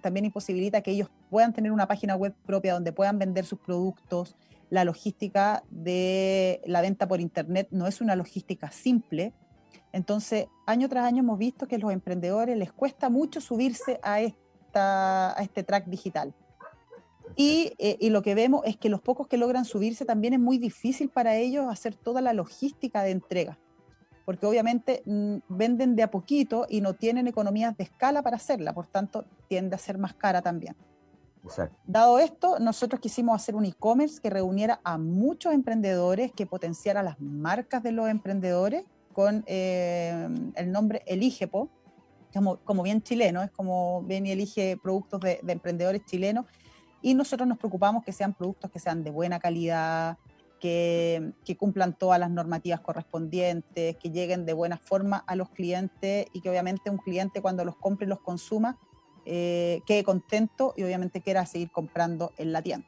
también 0.02 0.26
imposibilita 0.26 0.80
que 0.82 0.92
ellos 0.92 1.10
puedan 1.30 1.52
tener 1.52 1.74
una 1.74 1.86
página 1.86 2.16
web 2.16 2.34
propia 2.46 2.74
donde 2.74 2.94
puedan 2.94 3.20
vender 3.20 3.44
sus 3.46 3.60
productos. 3.60 4.38
La 4.70 4.86
logística 4.86 5.64
de 5.70 6.62
la 6.66 6.80
venta 6.80 7.10
por 7.10 7.20
internet 7.20 7.68
no 7.72 7.88
es 7.88 8.00
una 8.00 8.16
logística 8.16 8.72
simple. 8.72 9.34
Entonces, 9.92 10.48
año 10.66 10.88
tras 10.88 11.06
año 11.06 11.24
hemos 11.24 11.38
visto 11.38 11.68
que 11.68 11.76
a 11.76 11.80
los 11.80 11.92
emprendedores 11.92 12.58
les 12.58 12.72
cuesta 12.72 13.10
mucho 13.10 13.42
subirse 13.42 14.00
a 14.02 14.22
este 14.22 15.64
track 15.64 15.88
digital. 15.88 16.34
Eh, 17.36 17.98
y, 18.00 18.10
lo 18.10 18.22
que 18.22 18.36
vemos 18.36 18.62
es 18.66 18.78
que 18.78 18.90
los 18.90 19.02
pocos 19.02 19.28
que 19.28 19.38
logran 19.38 19.66
subirse 19.66 20.06
también 20.06 20.34
es 20.34 20.40
muy 20.40 20.58
difícil 20.58 21.10
para 21.10 21.36
ellos 21.36 21.66
hacer 21.70 21.96
toda 21.96 22.22
la 22.22 22.34
logística 22.34 23.02
de 23.04 23.12
entrega, 23.12 23.58
porque 24.26 24.46
obviamente 24.46 25.02
mm, 25.06 25.38
venden 25.50 25.96
de 25.96 26.04
a 26.04 26.12
poquito 26.12 26.66
y 26.70 26.82
no 26.82 26.94
tienen 26.94 27.28
economías 27.28 27.76
de 27.76 27.86
escala 27.86 28.22
para 28.22 28.38
hacerla, 28.38 28.74
por 28.74 28.88
tanto 28.88 29.26
tiende 29.48 29.76
a 29.76 29.80
ser 29.80 29.98
más 29.98 30.14
cara 30.14 30.42
también. 30.42 30.76
Dado 31.86 32.20
esto, 32.20 32.58
nosotros 32.60 33.02
quisimos 33.02 33.36
hacer 33.36 33.56
un 33.56 33.66
e-commerce 33.66 34.22
que 34.22 34.30
reuniera 34.30 34.80
a 34.84 34.98
muchos 34.98 35.54
emprendedores, 35.54 36.32
que 36.32 36.46
potenciara 36.46 37.04
las 37.04 37.20
marcas 37.20 37.84
de 37.84 37.92
los 37.92 38.08
emprendedores 38.08 38.86
con 39.12 39.44
eh, 39.46 40.30
el 40.56 40.72
nombre 40.72 41.04
Eligepo, 41.06 41.70
como, 42.34 42.58
como 42.58 42.82
bien 42.82 43.02
chileno, 43.04 43.44
es 43.44 43.52
como 43.52 44.04
bien 44.04 44.26
y 44.26 44.32
elige 44.32 44.78
productos 44.82 45.20
de, 45.20 45.40
de 45.44 45.54
emprendedores 45.54 46.06
chilenos 46.06 46.46
y 47.04 47.14
nosotros 47.14 47.48
nos 47.48 47.60
preocupamos 47.60 48.04
que 48.04 48.14
sean 48.14 48.34
productos 48.34 48.72
que 48.72 48.80
sean 48.80 49.04
de 49.04 49.12
buena 49.12 49.38
calidad, 49.40 50.18
que, 50.60 51.34
cumplan 51.60 51.94
todas 51.94 52.18
las 52.18 52.32
normativas 52.32 52.80
correspondientes, 52.80 53.98
que 53.98 54.10
lleguen 54.10 54.46
de 54.46 54.54
buena 54.54 54.78
forma 54.78 55.18
a 55.28 55.36
los 55.36 55.50
clientes 55.50 56.26
y 56.32 56.40
que 56.40 56.50
obviamente 56.50 56.90
un 56.90 56.98
cliente 56.98 57.42
cuando 57.42 57.66
los 57.66 57.76
compre 57.76 58.06
y 58.06 58.10
los 58.10 58.22
consuma 58.22 58.80
eh, 59.26 59.82
quede 59.86 60.04
contento 60.04 60.74
y 60.78 60.84
obviamente 60.84 61.22
quiera 61.22 61.46
seguir 61.46 61.70
comprando 61.70 62.32
en 62.38 62.54
la 62.54 62.62
tienda. 62.62 62.88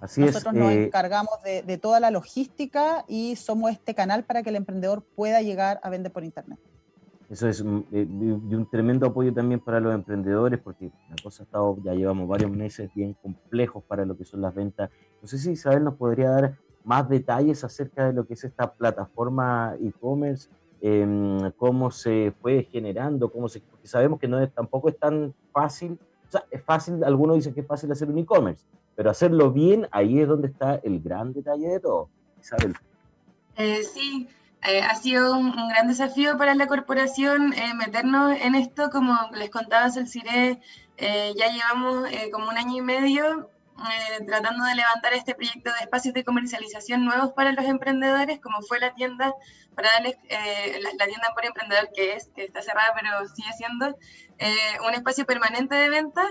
Así 0.00 0.20
Nosotros 0.20 0.52
nos 0.52 0.72
eh, 0.72 0.86
encargamos 0.86 1.40
de, 1.44 1.62
de, 1.62 1.78
toda 1.78 2.00
la 2.00 2.10
logística 2.10 3.04
y 3.06 3.36
somos 3.36 3.70
este 3.70 3.94
canal 3.94 4.24
para 4.24 4.42
que 4.42 4.50
el 4.50 4.56
emprendedor 4.56 5.04
pueda 5.04 5.40
llegar 5.40 5.78
a 5.84 5.90
vender 5.90 6.12
por 6.12 6.24
Internet. 6.24 6.58
Eso 7.34 7.48
es 7.48 7.60
eh, 7.62 8.06
de 8.08 8.56
un 8.56 8.70
tremendo 8.70 9.06
apoyo 9.06 9.34
también 9.34 9.58
para 9.58 9.80
los 9.80 9.92
emprendedores, 9.92 10.60
porque 10.60 10.92
la 11.10 11.16
cosa 11.20 11.42
ha 11.42 11.46
estado, 11.46 11.76
ya 11.82 11.92
llevamos 11.92 12.28
varios 12.28 12.52
meses 12.52 12.88
bien 12.94 13.14
complejos 13.14 13.82
para 13.82 14.04
lo 14.04 14.16
que 14.16 14.24
son 14.24 14.40
las 14.40 14.54
ventas. 14.54 14.88
No 15.20 15.26
sé 15.26 15.38
si 15.38 15.50
Isabel 15.50 15.82
nos 15.82 15.94
podría 15.94 16.30
dar 16.30 16.56
más 16.84 17.08
detalles 17.08 17.64
acerca 17.64 18.06
de 18.06 18.12
lo 18.12 18.24
que 18.24 18.34
es 18.34 18.44
esta 18.44 18.72
plataforma 18.72 19.74
e-commerce, 19.80 20.48
em, 20.80 21.50
cómo 21.56 21.90
se 21.90 22.32
fue 22.40 22.68
generando, 22.70 23.28
cómo 23.28 23.48
se, 23.48 23.62
porque 23.62 23.88
sabemos 23.88 24.20
que 24.20 24.28
no 24.28 24.38
es, 24.38 24.52
tampoco 24.54 24.88
es 24.88 24.96
tan 24.96 25.34
fácil, 25.50 25.98
o 26.28 26.30
sea, 26.30 26.44
es 26.52 26.62
fácil, 26.62 27.02
algunos 27.02 27.34
dicen 27.34 27.52
que 27.52 27.62
es 27.62 27.66
fácil 27.66 27.90
hacer 27.90 28.08
un 28.08 28.18
e-commerce, 28.18 28.64
pero 28.94 29.10
hacerlo 29.10 29.50
bien, 29.50 29.88
ahí 29.90 30.20
es 30.20 30.28
donde 30.28 30.46
está 30.46 30.76
el 30.76 31.00
gran 31.00 31.32
detalle 31.32 31.66
de 31.66 31.80
todo. 31.80 32.08
Isabel. 32.40 32.74
Eh, 33.56 33.82
sí, 33.82 34.28
eh, 34.64 34.80
ha 34.80 34.94
sido 34.94 35.36
un, 35.36 35.52
gran 35.68 35.88
desafío 35.88 36.38
para 36.38 36.54
la 36.54 36.66
corporación 36.66 37.52
eh, 37.52 37.74
meternos 37.74 38.34
en 38.40 38.54
esto, 38.54 38.88
como 38.90 39.14
les 39.34 39.50
contaba 39.50 39.90
Celciré, 39.90 40.60
eh, 40.96 41.34
ya 41.36 41.48
llevamos 41.50 42.08
como 42.32 42.48
un 42.48 42.56
año 42.56 42.76
y 42.76 42.80
medio 42.80 43.50
tratando 44.26 44.64
de 44.64 44.76
levantar 44.76 45.14
este 45.14 45.34
proyecto 45.34 45.70
de 45.72 45.80
espacios 45.80 46.14
de 46.14 46.22
comercialización 46.22 47.04
nuevos 47.04 47.32
para 47.32 47.52
los 47.52 47.64
emprendedores, 47.64 48.40
como 48.40 48.62
fue 48.62 48.78
la 48.78 48.94
tienda, 48.94 49.34
para 49.74 49.90
darles 49.90 50.16
la, 50.30 51.06
tienda 51.06 51.32
por 51.34 51.44
emprendedor 51.44 51.90
que 51.92 52.14
es, 52.14 52.30
que 52.36 52.44
está 52.44 52.62
cerrada 52.62 52.94
pero 52.94 53.26
sigue 53.28 53.52
siendo 53.56 53.98
un 54.86 54.94
espacio 54.94 55.26
permanente 55.26 55.74
de 55.74 55.88
venta. 55.90 56.22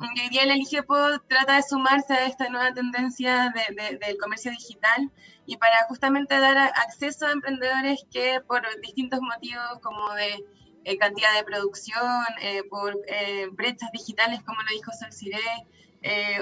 Hoy 0.00 0.28
día 0.28 0.44
el 0.44 0.52
Eligepo 0.52 0.94
trata 1.26 1.56
de 1.56 1.62
sumarse 1.64 2.14
a 2.14 2.26
esta 2.26 2.48
nueva 2.48 2.72
tendencia 2.72 3.52
del 3.76 4.16
comercio 4.18 4.52
digital 4.52 5.10
y 5.44 5.56
para 5.56 5.86
justamente 5.88 6.38
dar 6.38 6.56
acceso 6.56 7.26
a 7.26 7.32
emprendedores 7.32 8.06
que 8.08 8.40
por 8.46 8.62
distintos 8.80 9.20
motivos 9.20 9.80
como 9.82 10.14
de 10.14 10.44
eh, 10.84 10.98
cantidad 10.98 11.34
de 11.34 11.42
producción, 11.42 12.24
eh, 12.40 12.62
por 12.70 12.96
eh, 13.08 13.48
brechas 13.50 13.90
digitales, 13.90 14.40
como 14.44 14.62
lo 14.62 14.68
dijo 14.70 14.92
Sol 14.92 15.10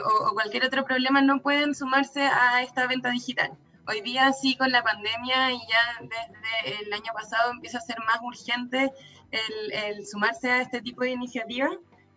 o, 0.05 0.29
o, 0.29 0.35
cualquier 0.35 0.67
otro 0.67 0.85
problema, 0.85 1.23
no 1.23 1.41
pueden 1.41 1.75
sumarse 1.75 2.25
a 2.27 2.63
esta 2.63 2.87
venta 2.87 3.09
digital. 3.09 3.53
Hoy 3.89 4.03
día 4.03 4.35
sí 4.35 4.57
con 4.57 4.71
la 4.71 4.83
pandemia 4.83 5.53
y 5.53 5.61
ya 5.67 5.99
desde 6.03 6.83
el 6.83 6.93
año 6.93 7.11
pasado 7.15 7.53
empieza 7.53 7.79
a 7.79 7.81
ser 7.81 7.97
más 8.01 8.19
urgente 8.21 8.93
el, 9.31 9.73
el 9.73 10.07
sumarse 10.07 10.51
a 10.51 10.61
este 10.61 10.83
tipo 10.83 11.05
de 11.05 11.13
iniciativas 11.13 11.71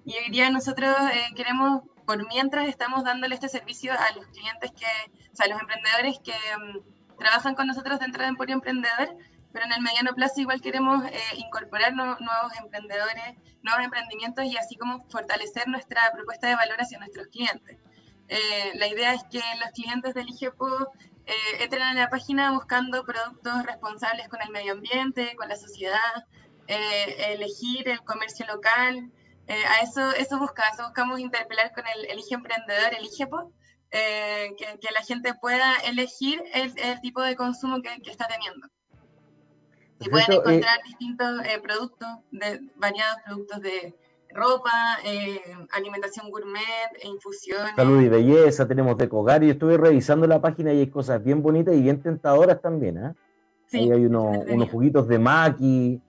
y 0.09 0.13
hoy 0.17 0.31
día 0.31 0.49
nosotros 0.49 0.95
queremos 1.35 1.83
por 2.07 2.27
mientras 2.27 2.67
estamos 2.67 3.03
dándole 3.03 3.35
este 3.35 3.47
servicio 3.47 3.93
a 3.93 4.15
los 4.15 4.25
clientes 4.27 4.71
que, 4.71 4.87
o 5.31 5.35
sea, 5.35 5.45
a 5.45 5.49
los 5.49 5.61
emprendedores 5.61 6.17
que 6.23 6.33
mm, 6.33 7.17
trabajan 7.19 7.53
con 7.53 7.67
nosotros 7.67 7.99
dentro 7.99 8.23
de 8.23 8.29
Emporio 8.29 8.55
Emprendedor, 8.55 9.15
pero 9.53 9.65
en 9.65 9.73
el 9.73 9.81
mediano 9.81 10.15
plazo 10.15 10.41
igual 10.41 10.61
queremos 10.61 11.05
eh, 11.05 11.19
incorporar 11.35 11.93
nuevos 11.93 12.19
emprendedores, 12.59 13.35
nuevos 13.61 13.83
emprendimientos 13.83 14.45
y 14.45 14.57
así 14.57 14.75
como 14.77 15.07
fortalecer 15.09 15.67
nuestra 15.67 16.01
propuesta 16.11 16.47
de 16.47 16.55
valor 16.55 16.77
hacia 16.81 16.97
nuestros 16.97 17.27
clientes. 17.27 17.77
Eh, 18.29 18.71
la 18.79 18.87
idea 18.87 19.13
es 19.13 19.23
que 19.25 19.41
los 19.59 19.69
clientes 19.75 20.15
del 20.15 20.27
IGEPO 20.29 20.91
eh, 21.27 21.33
entren 21.59 21.83
a 21.83 21.93
la 21.93 22.09
página 22.09 22.51
buscando 22.53 23.03
productos 23.03 23.63
responsables 23.63 24.27
con 24.27 24.41
el 24.41 24.49
medio 24.49 24.71
ambiente, 24.71 25.35
con 25.35 25.47
la 25.49 25.55
sociedad, 25.55 26.25
elegir 26.67 27.89
el 27.89 28.01
comercio 28.03 28.45
local, 28.45 29.11
eh, 29.50 29.65
a 29.65 29.82
eso, 29.82 30.12
eso, 30.12 30.38
busca, 30.38 30.62
eso 30.72 30.84
buscamos 30.84 31.20
interpelar 31.20 31.74
con 31.74 31.84
el 31.88 32.06
Elige 32.06 32.36
Emprendedor, 32.36 32.94
el 32.94 33.03
IGEPO, 33.03 33.51
eh, 33.89 34.53
que, 34.56 34.65
que, 34.79 34.94
la 34.94 35.01
gente 35.01 35.34
pueda 35.41 35.75
elegir 35.88 36.44
el, 36.53 36.72
el 36.77 37.01
tipo 37.01 37.24
de 37.24 37.36
consumo 37.36 37.82
que, 37.82 38.00
que 38.03 38.12
está 38.12 38.27
teniendo. 38.27 38.68
Y 40.01 40.08
pueden 40.08 40.34
encontrar 40.34 40.77
distintos 40.86 41.41
eh, 41.48 41.60
productos, 41.63 42.08
de, 42.29 42.62
variados 42.75 43.18
productos 43.25 43.62
de 43.62 43.96
ropa, 44.36 44.70
alimentación 45.72 46.29
gourmet, 46.29 46.91
infusión. 47.03 47.75
Salud 47.75 48.03
y 48.03 48.08
belleza, 48.08 48.68
tenemos 48.68 49.00
de 49.00 49.10
cogar 49.10 49.44
y 49.44 49.50
estuve 49.50 49.77
revisando 49.77 50.27
la 50.27 50.39
página 50.39 50.72
y 50.72 50.82
hay 50.82 50.89
cosas 50.91 51.24
bien 51.24 51.41
bonitas 51.41 51.74
y 51.74 51.82
bien 51.82 52.03
tentadoras 52.03 52.62
también. 52.62 52.98
¿eh? 53.00 53.13
Sí, 53.65 53.79
Ahí 53.79 53.91
hay 53.94 54.06
unos, 54.06 54.46
unos 54.48 54.70
juguitos 54.70 55.08
de 55.08 55.18
maqui, 55.18 56.00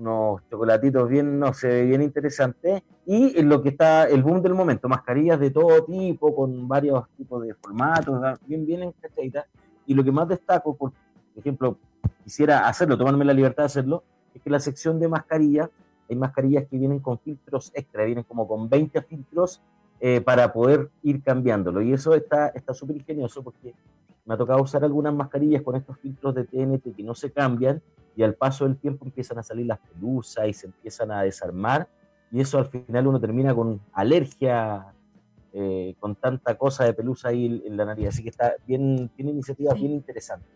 unos 0.00 0.40
chocolatitos 0.48 1.08
bien, 1.08 1.38
no 1.38 1.52
sé, 1.52 1.82
bien 1.84 2.02
interesantes. 2.02 2.82
Y 3.06 3.42
lo 3.42 3.62
que 3.62 3.70
está, 3.70 4.04
el 4.04 4.22
boom 4.22 4.42
del 4.42 4.54
momento, 4.54 4.88
mascarillas 4.88 5.38
de 5.38 5.50
todo 5.50 5.84
tipo, 5.84 6.34
con 6.34 6.66
varios 6.66 7.08
tipos 7.16 7.42
de 7.42 7.54
formatos, 7.54 8.20
bien, 8.46 8.66
bien 8.66 8.82
encachaditas. 8.82 9.46
Y 9.86 9.94
lo 9.94 10.02
que 10.02 10.12
más 10.12 10.28
destaco, 10.28 10.74
por 10.74 10.92
ejemplo, 11.36 11.76
quisiera 12.24 12.66
hacerlo, 12.68 12.96
tomarme 12.96 13.24
la 13.24 13.34
libertad 13.34 13.64
de 13.64 13.66
hacerlo, 13.66 14.02
es 14.34 14.42
que 14.42 14.50
la 14.50 14.60
sección 14.60 14.98
de 15.00 15.08
mascarillas, 15.08 15.68
hay 16.08 16.16
mascarillas 16.16 16.66
que 16.68 16.76
vienen 16.78 17.00
con 17.00 17.18
filtros 17.18 17.70
extra, 17.74 18.04
vienen 18.04 18.24
como 18.24 18.46
con 18.48 18.68
20 18.68 19.02
filtros 19.02 19.60
eh, 20.00 20.20
para 20.20 20.52
poder 20.52 20.90
ir 21.02 21.22
cambiándolo. 21.22 21.82
Y 21.82 21.92
eso 21.92 22.14
está 22.14 22.52
súper 22.72 22.96
ingenioso 22.96 23.42
porque 23.42 23.74
me 24.24 24.34
ha 24.34 24.36
tocado 24.36 24.62
usar 24.62 24.84
algunas 24.84 25.14
mascarillas 25.14 25.62
con 25.62 25.76
estos 25.76 25.98
filtros 25.98 26.34
de 26.34 26.44
TNT 26.44 26.94
que 26.96 27.02
no 27.02 27.14
se 27.14 27.30
cambian 27.30 27.82
y 28.16 28.22
al 28.22 28.34
paso 28.34 28.64
del 28.64 28.76
tiempo 28.76 29.04
empiezan 29.04 29.38
a 29.38 29.42
salir 29.42 29.66
las 29.66 29.78
pelusas 29.78 30.46
y 30.48 30.52
se 30.52 30.66
empiezan 30.66 31.10
a 31.10 31.22
desarmar 31.22 31.88
y 32.32 32.40
eso 32.40 32.58
al 32.58 32.66
final 32.66 33.06
uno 33.08 33.20
termina 33.20 33.54
con 33.54 33.80
alergia, 33.92 34.86
eh, 35.52 35.96
con 35.98 36.14
tanta 36.14 36.56
cosa 36.56 36.84
de 36.84 36.94
pelusa 36.94 37.28
ahí 37.28 37.62
en 37.66 37.76
la 37.76 37.84
nariz. 37.84 38.08
Así 38.08 38.22
que 38.22 38.28
está 38.28 38.54
bien, 38.66 39.10
tiene 39.16 39.32
iniciativas 39.32 39.74
bien 39.74 39.92
interesantes. 39.92 40.48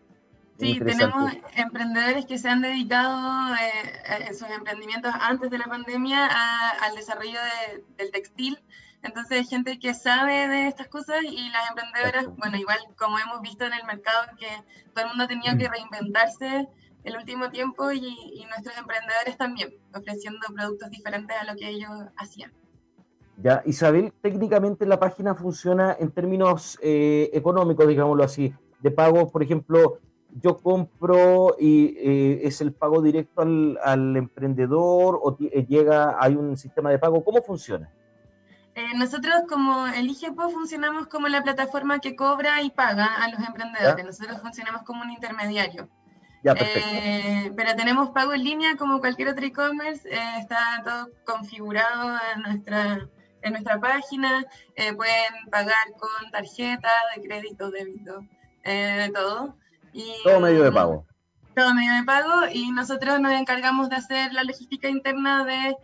Sí, 0.57 0.79
tenemos 0.79 1.33
emprendedores 1.57 2.25
que 2.25 2.37
se 2.37 2.47
han 2.47 2.61
dedicado 2.61 3.53
eh, 3.55 4.25
en 4.29 4.35
sus 4.35 4.49
emprendimientos 4.49 5.13
antes 5.19 5.51
de 5.51 5.57
la 5.57 5.65
pandemia 5.65 6.29
al 6.81 6.95
desarrollo 6.95 7.39
del 7.97 8.11
textil. 8.11 8.57
Entonces, 9.05 9.37
hay 9.37 9.45
gente 9.45 9.77
que 9.79 9.93
sabe 9.93 10.47
de 10.47 10.67
estas 10.67 10.87
cosas 10.87 11.17
y 11.23 11.49
las 11.49 11.69
emprendedoras, 11.69 12.35
bueno, 12.37 12.57
igual 12.57 12.79
como 12.97 13.19
hemos 13.19 13.39
visto 13.41 13.63
en 13.63 13.73
el 13.73 13.85
mercado, 13.85 14.25
que 14.39 14.47
todo 14.93 15.05
el 15.05 15.09
mundo 15.09 15.25
ha 15.25 15.27
tenido 15.27 15.55
que 15.57 15.69
reinventarse 15.69 16.67
el 17.03 17.15
último 17.15 17.51
tiempo 17.51 17.91
y, 17.91 17.99
nuestros 18.49 18.75
emprendedores 18.77 19.37
también, 19.37 19.69
ofreciendo 19.93 20.39
productos 20.55 20.89
diferentes 20.89 21.37
a 21.37 21.43
lo 21.45 21.55
que 21.55 21.69
ellos 21.69 21.91
hacían. 22.17 22.51
Ya, 23.37 23.61
Isabel, 23.65 24.11
técnicamente 24.21 24.87
la 24.87 24.99
página 24.99 25.35
funciona 25.35 25.95
en 25.99 26.09
términos 26.09 26.79
eh, 26.81 27.29
económicos, 27.31 27.87
digámoslo 27.87 28.23
así, 28.23 28.53
de 28.79 28.91
pago, 28.91 29.29
por 29.29 29.43
ejemplo, 29.43 29.99
yo 30.41 30.57
compro 30.57 31.55
y 31.59 31.95
eh, 31.97 32.39
es 32.43 32.59
el 32.61 32.73
pago 32.73 33.03
directo 33.03 33.41
al, 33.41 33.77
al 33.83 34.17
emprendedor 34.17 35.19
o 35.21 35.37
eh, 35.39 35.65
llega, 35.67 36.17
hay 36.19 36.35
un 36.35 36.57
sistema 36.57 36.89
de 36.89 36.97
pago, 36.97 37.23
¿cómo 37.23 37.43
funciona? 37.43 37.91
Nosotros 38.95 39.43
como 39.47 39.87
Eligepo 39.87 40.49
funcionamos 40.49 41.07
como 41.07 41.27
la 41.27 41.43
plataforma 41.43 41.99
que 41.99 42.15
cobra 42.15 42.61
y 42.61 42.69
paga 42.69 43.05
a 43.05 43.29
los 43.29 43.39
emprendedores. 43.39 44.05
Nosotros 44.05 44.41
funcionamos 44.41 44.83
como 44.83 45.01
un 45.01 45.11
intermediario. 45.11 45.89
Eh, 46.53 47.51
pero 47.55 47.75
tenemos 47.75 48.11
pago 48.11 48.33
en 48.33 48.43
línea 48.43 48.77
como 48.77 48.99
cualquier 48.99 49.29
otro 49.29 49.45
e-commerce, 49.45 50.07
eh, 50.07 50.37
está 50.37 50.83
todo 50.83 51.09
configurado 51.25 52.19
en 52.35 52.41
nuestra, 52.43 53.07
en 53.41 53.51
nuestra 53.51 53.79
página, 53.79 54.45
eh, 54.75 54.93
pueden 54.93 55.49
pagar 55.49 55.91
con 55.99 56.31
tarjeta 56.31 56.89
de 57.15 57.23
crédito, 57.23 57.71
débito, 57.71 58.19
de 58.63 59.11
todo. 59.13 59.55
Y, 59.91 60.13
todo 60.23 60.39
medio 60.39 60.63
de 60.63 60.71
pago. 60.71 61.05
Todo 61.55 61.73
medio 61.73 61.93
de 61.93 62.03
pago 62.03 62.47
y 62.51 62.69
nosotros 62.71 63.19
nos 63.19 63.31
encargamos 63.31 63.89
de 63.89 63.95
hacer 63.95 64.31
la 64.33 64.43
logística 64.43 64.87
interna 64.87 65.45
de 65.45 65.75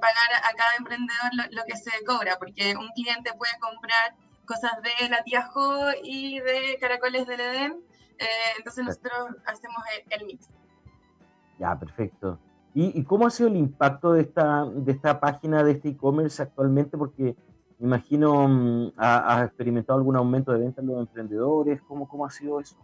pagar 0.00 0.42
a 0.42 0.52
cada 0.54 0.76
emprendedor 0.78 1.30
lo, 1.50 1.64
que 1.64 1.76
se 1.76 1.90
cobra, 2.06 2.36
porque 2.38 2.74
un 2.76 2.88
cliente 2.90 3.32
puede 3.36 3.52
comprar 3.60 4.14
cosas 4.46 4.72
de 4.82 5.08
la 5.08 5.22
tía 5.22 5.42
Jo 5.42 5.90
y 6.02 6.40
de 6.40 6.78
Caracoles 6.80 7.26
del 7.26 7.40
Edén 7.40 7.84
eh, 8.18 8.24
entonces 8.58 8.84
nosotros 8.84 9.36
hacemos 9.46 9.78
el, 10.10 10.26
mix. 10.26 10.48
Ya, 11.58 11.78
perfecto. 11.78 12.38
¿Y, 12.76 13.04
cómo 13.04 13.26
ha 13.26 13.30
sido 13.30 13.48
el 13.48 13.56
impacto 13.56 14.12
de 14.12 14.22
esta, 14.22 14.64
de 14.64 14.90
esta 14.90 15.20
página, 15.20 15.62
de 15.62 15.72
este 15.72 15.90
e-commerce 15.90 16.42
actualmente? 16.42 16.98
Porque 16.98 17.36
me 17.78 17.86
imagino, 17.86 18.48
mm, 18.48 18.92
¿has 18.96 19.46
experimentado 19.46 19.98
algún 19.98 20.16
aumento 20.16 20.52
de 20.52 20.58
ventas 20.58 20.82
en 20.82 20.90
los 20.90 20.98
emprendedores? 20.98 21.80
¿Cómo, 21.82 22.08
cómo 22.08 22.26
ha 22.26 22.30
sido 22.30 22.60
eso? 22.60 22.76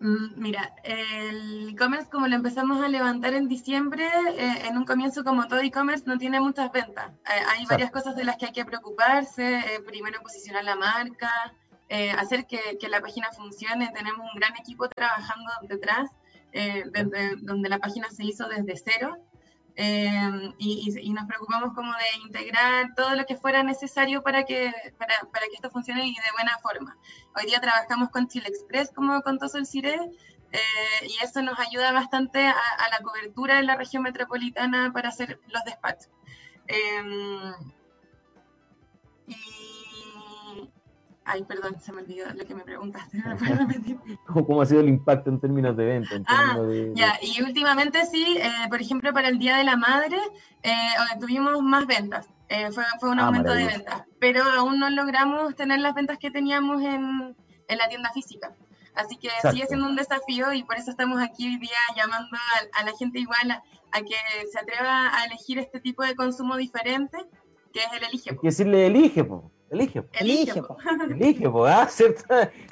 Mm, 0.00 0.40
mira, 0.40 0.74
el 0.82 1.68
e-commerce 1.68 2.08
como 2.10 2.26
lo 2.26 2.34
empezamos 2.34 2.82
a 2.82 2.88
levantar 2.88 3.34
en 3.34 3.48
diciembre, 3.48 4.08
eh, 4.30 4.66
en 4.66 4.78
un 4.78 4.86
comienzo 4.86 5.24
como 5.24 5.46
todo 5.46 5.60
e-commerce 5.60 6.04
no 6.06 6.16
tiene 6.16 6.40
muchas 6.40 6.72
ventas. 6.72 7.10
Eh, 7.26 7.44
hay 7.50 7.66
varias 7.66 7.90
cosas 7.90 8.16
de 8.16 8.24
las 8.24 8.36
que 8.36 8.46
hay 8.46 8.52
que 8.52 8.64
preocuparse. 8.64 9.62
primero 9.86 10.22
posicionar 10.22 10.64
la 10.64 10.74
marca, 10.76 11.30
eh, 11.90 12.12
hacer 12.12 12.46
que, 12.46 12.78
que, 12.78 12.88
la 12.88 13.00
página 13.00 13.32
funcione. 13.32 13.90
Tenemos 13.92 14.20
un 14.32 14.38
gran 14.38 14.56
equipo 14.56 14.88
trabajando 14.88 15.50
detrás, 15.62 16.08
eh, 16.52 16.84
desde, 16.92 17.34
donde 17.42 17.68
la 17.68 17.78
página 17.78 18.08
se 18.10 18.24
hizo 18.24 18.48
desde 18.48 18.76
cero. 18.76 19.18
Eh, 19.82 20.52
y, 20.58 21.10
nos 21.14 21.26
preocupamos 21.26 21.72
como 21.72 21.90
de 21.90 22.26
integrar 22.26 22.94
todo 22.94 23.14
lo 23.14 23.24
que 23.24 23.34
fuera 23.34 23.62
necesario 23.62 24.22
para 24.22 24.44
que, 24.44 24.70
para, 24.98 25.46
que 25.48 25.54
esto 25.54 25.70
funcione 25.70 26.06
y 26.06 26.12
de 26.12 26.32
buena 26.34 26.58
forma. 26.58 26.98
Hoy 27.34 27.46
día 27.46 27.62
trabajamos 27.62 28.10
con 28.10 28.28
Chile 28.28 28.48
Express, 28.48 28.90
como 28.94 29.22
contó 29.22 29.48
Sol 29.48 29.64
Cire, 29.64 29.98
y 31.02 31.24
eso 31.24 31.40
nos 31.40 31.58
ayuda 31.58 31.92
bastante 31.92 32.46
a, 32.46 32.54
la 32.90 33.00
cobertura 33.02 33.58
en 33.58 33.68
la 33.68 33.76
región 33.76 34.02
metropolitana 34.02 34.92
para 34.92 35.08
hacer 35.08 35.40
los 35.48 35.64
despachos. 35.64 36.10
y 39.26 39.69
Ay, 41.32 41.44
perdón, 41.44 41.80
se 41.80 41.92
me 41.92 42.02
olvidó 42.02 42.26
lo 42.34 42.44
que 42.44 42.54
me 42.56 42.64
preguntaste. 42.64 43.18
¿Me 43.24 43.36
puedes 43.36 43.56
repetir? 43.56 43.98
¿Cómo 44.26 44.62
ha 44.62 44.66
sido 44.66 44.80
el 44.80 44.88
impacto 44.88 45.30
en 45.30 45.40
términos 45.40 45.76
de 45.76 45.84
venta? 45.84 46.16
ah, 46.26 46.58
ya, 46.94 47.18
y 47.22 47.40
últimamente 47.42 48.04
sí, 48.06 48.38
eh, 48.40 48.68
por 48.68 48.80
ejemplo, 48.80 49.12
para 49.12 49.28
el 49.28 49.38
Día 49.38 49.56
de 49.56 49.64
la 49.64 49.76
Madre 49.76 50.18
eh, 50.64 50.72
tuvimos 51.20 51.62
más 51.62 51.86
ventas. 51.86 52.28
Eh, 52.48 52.72
fue, 52.72 52.82
fue, 52.98 53.10
un 53.10 53.20
ah, 53.20 53.26
aumento 53.26 53.52
de 53.52 53.64
ventas, 53.64 54.02
pero 54.18 54.42
aún 54.42 54.80
no 54.80 54.90
logramos 54.90 55.54
tener 55.54 55.78
las 55.78 55.94
ventas 55.94 56.18
que 56.18 56.32
teníamos 56.32 56.82
en, 56.82 57.36
en 57.68 57.78
la 57.78 57.88
tienda 57.88 58.10
física. 58.12 58.52
Así 58.94 59.16
que 59.16 59.28
sigue 59.52 59.68
siendo 59.68 59.86
un 59.86 59.94
desafío 59.94 60.52
y 60.52 60.64
por 60.64 60.76
eso 60.76 60.90
estamos 60.90 61.22
aquí 61.22 61.46
hoy 61.46 61.58
día 61.58 61.78
llamando 61.96 62.36
a, 62.72 62.84
la 62.84 62.92
gente 62.98 63.20
igual 63.20 63.52
a, 63.52 64.00
que 64.00 64.16
se 64.50 64.58
atreva 64.58 65.16
a 65.16 65.26
elegir 65.26 65.60
este 65.60 65.78
tipo 65.78 66.02
de 66.02 66.16
consumo 66.16 66.56
diferente, 66.56 67.18
que 67.72 67.78
es 67.78 67.92
el 67.96 68.02
elige. 68.02 68.30
Hay 68.30 68.36
que 68.36 68.48
decirle 68.48 68.86
elige, 68.86 69.22
po. 69.22 69.52
Elige. 69.70 70.02
Elige. 70.20 70.62
Elige, 71.10 71.46
¿ah? 71.66 71.88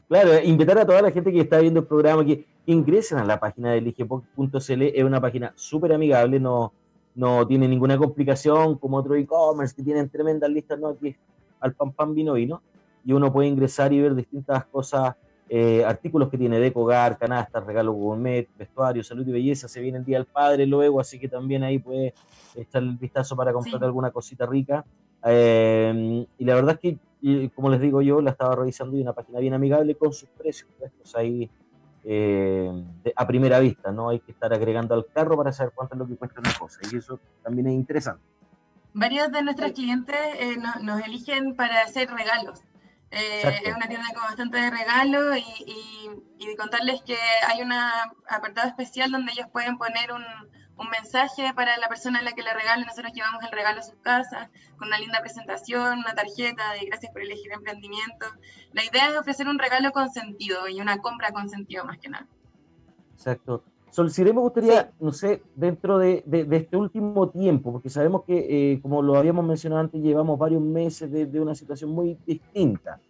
Claro, 0.08 0.42
invitar 0.42 0.78
a 0.78 0.87
toda 0.87 1.00
la 1.00 1.11
gente 1.12 1.32
que 1.32 1.40
está 1.40 1.61
viendo 1.61 1.80
el 1.80 1.87
programa 1.87 2.24
que, 2.24 2.44
ingresen 2.66 3.16
a 3.16 3.24
la 3.24 3.40
página 3.40 3.72
de 3.72 3.78
elige.cl. 3.78 4.82
Es 4.82 5.04
una 5.04 5.20
página 5.20 5.52
súper 5.56 5.92
amigable, 5.94 6.38
no, 6.38 6.74
no 7.14 7.46
tiene 7.46 7.66
ninguna 7.66 7.96
complicación 7.96 8.76
como 8.76 8.98
otro 8.98 9.14
e-commerce 9.14 9.74
que 9.74 9.82
tienen 9.82 10.11
tremendas 10.11 10.50
listas, 10.50 10.78
no, 10.78 10.88
aquí 10.88 11.16
al 11.61 11.72
pan 11.72 11.92
pan 11.92 12.14
vino 12.14 12.34
vino. 12.34 12.61
Y 13.06 13.12
uno 13.14 13.32
puede 13.32 13.48
ingresar 13.48 13.92
y 13.94 14.00
ver 14.02 14.14
distintas 14.14 14.66
cosas, 14.66 15.14
eh, 15.48 15.82
artículos 15.82 16.28
que 16.28 16.37
tiene 16.37 16.61
de 16.61 16.70
hogar, 16.74 17.16
canastas, 17.16 17.64
regalos 17.64 17.94
gourmet, 17.94 18.46
vestuario, 18.58 19.02
salud 19.02 19.26
y 19.26 19.32
belleza. 19.32 19.66
Se 19.66 19.80
viene 19.80 19.98
el 19.98 20.04
Día 20.04 20.18
del 20.18 20.26
Padre 20.26 20.66
luego, 20.66 21.00
así 21.00 21.18
que 21.18 21.28
también 21.28 21.64
ahí 21.64 21.78
puede 21.78 22.12
echar 22.54 22.82
el 22.82 22.98
vistazo 22.98 23.34
para 23.34 23.50
comprar 23.50 23.82
alguna 23.82 24.11
cosita 24.11 24.44
rica. 24.44 24.84
Eh, 25.24 26.26
y 26.38 26.44
la 26.44 26.54
verdad 26.54 26.78
es 26.83 26.98
que, 27.20 27.50
como 27.54 27.70
les 27.70 27.81
digo 27.81 28.00
yo, 28.02 28.20
la 28.20 28.31
estaba 28.31 28.54
revisando 28.54 28.96
y 28.96 29.02
una 29.02 29.12
página 29.12 29.40
bien 29.40 29.54
amigable 29.54 29.94
con 29.96 30.12
sus 30.12 30.28
precios 30.31 30.70
puestos 30.78 31.14
ahí 31.16 31.50
eh, 32.04 32.70
a 33.16 33.26
primera 33.26 33.59
vista, 33.59 33.90
no 33.90 34.09
hay 34.09 34.20
que 34.20 34.33
estar 34.33 34.52
agregando 34.52 34.94
al 34.94 35.07
carro 35.07 35.37
para 35.37 35.52
saber 35.52 35.72
cuánto 35.74 35.94
es 35.94 35.98
lo 35.98 36.07
que 36.07 36.16
cuesta 36.16 36.40
una 36.40 36.54
cosa, 36.54 36.78
y 36.90 36.96
eso 36.96 37.18
también 37.42 37.66
es 37.66 37.74
interesante. 37.74 38.22
Varios 38.94 39.31
de 39.31 39.42
nuestros 39.42 39.72
clientes 39.72 40.16
eh, 40.38 40.57
nos 40.83 41.02
eligen 41.02 41.54
para 41.54 41.83
hacer 41.83 42.09
regalos. 42.11 42.62
es 43.11 43.74
una 43.76 43.88
tienda 43.88 44.07
con 44.14 44.22
bastante 44.22 44.70
regalos 44.70 45.37
y, 45.37 45.64
y, 45.66 46.50
y 46.50 46.57
contarles 46.57 47.02
que 47.02 47.16
hay 47.48 47.62
un 47.62 47.72
apartado 47.72 48.68
especial 48.68 49.11
donde 49.11 49.33
ellos 49.33 49.48
pueden 49.52 49.76
poner 49.76 50.12
un, 50.12 50.22
un 50.78 50.88
mensaje 50.90 51.52
para 51.54 51.76
la 51.78 51.88
persona 51.88 52.20
a 52.20 52.22
la 52.22 52.32
que 52.32 52.42
le 52.42 52.54
regale. 52.54 52.84
Nosotros 52.84 53.12
llevamos 53.12 53.42
el 53.42 53.50
regalo 53.50 53.80
a 53.80 53.82
su 53.82 53.98
casa 54.00 54.50
con 54.78 54.88
una 54.88 54.98
linda 54.98 55.20
presentación, 55.20 55.98
una 55.98 56.14
tarjeta 56.14 56.72
de 56.72 56.86
gracias 56.86 57.12
por 57.12 57.22
elegir 57.22 57.52
emprendimiento. 57.52 58.26
La 58.72 58.84
idea 58.84 59.10
es 59.10 59.18
ofrecer 59.18 59.48
un 59.48 59.58
regalo 59.58 59.90
con 59.92 60.10
sentido 60.10 60.68
y 60.68 60.80
una 60.80 60.98
compra 60.98 61.32
con 61.32 61.48
sentido 61.48 61.84
más 61.84 61.98
que 61.98 62.08
nada. 62.08 62.26
Exacto. 63.14 63.64
Sol, 63.90 64.10
si 64.10 64.22
me 64.22 64.30
gustaría, 64.32 64.92
no 65.00 65.12
sé, 65.12 65.42
dentro 65.56 65.98
de, 65.98 66.22
este 66.50 66.76
último 66.76 67.30
tiempo, 67.30 67.72
porque 67.72 67.88
sabemos 67.88 68.22
que, 68.24 68.72
eh, 68.72 68.80
como 68.82 69.02
lo 69.02 69.16
habíamos 69.16 69.44
mencionado 69.44 69.80
antes, 69.80 70.00
llevamos 70.00 70.38
varios 70.38 70.60
meses 70.60 71.10
de, 71.10 71.40
una 71.40 71.54
situación 71.54 71.90
muy 71.90 72.16
distinta, 72.26 73.00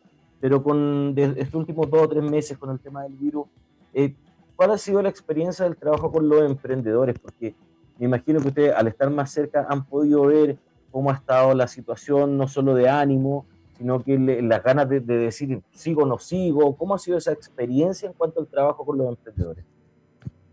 pero 0.41 0.63
con 0.63 1.15
estos 1.17 1.55
últimos 1.55 1.91
dos 1.91 2.03
o 2.03 2.09
tres 2.09 2.23
meses 2.23 2.57
con 2.57 2.71
el 2.71 2.79
tema 2.79 3.03
del 3.03 3.15
virus, 3.15 3.47
eh, 3.93 4.15
¿cuál 4.59 4.73
ha 4.73 4.79
sido 4.79 5.01
la 5.01 5.09
experiencia 5.09 5.65
del 5.65 5.77
trabajo 5.77 6.11
con 6.11 6.29
los 6.29 6.43
emprendedores? 6.43 7.17
Porque 7.21 7.55
me 7.97 8.07
imagino 8.07 8.41
que 8.41 8.49
ustedes 8.49 8.75
al 8.75 8.89
estar 8.89 9.09
más 9.09 9.31
cerca 9.31 9.65
han 9.71 9.85
podido 9.85 10.23
ver 10.23 10.59
cómo 10.91 11.11
ha 11.11 11.15
estado 11.15 11.55
la 11.55 11.69
situación, 11.69 12.37
no 12.37 12.49
solo 12.49 12.75
de 12.75 12.89
ánimo, 12.89 13.47
sino 13.77 14.03
que 14.03 14.19
las 14.19 14.65
ganas 14.65 14.89
de, 14.89 14.99
decir 14.99 15.63
sigo 15.71 16.03
o 16.03 16.07
no 16.07 16.19
sigo. 16.19 16.77
¿Cómo 16.77 16.97
ha 16.97 16.99
sido 16.99 17.19
esa 17.19 17.31
experiencia 17.31 18.09
en 18.09 18.15
cuanto 18.15 18.41
al 18.41 18.49
trabajo 18.49 18.85
con 18.85 18.99
los 18.99 19.09
emprendedores? 19.11 19.65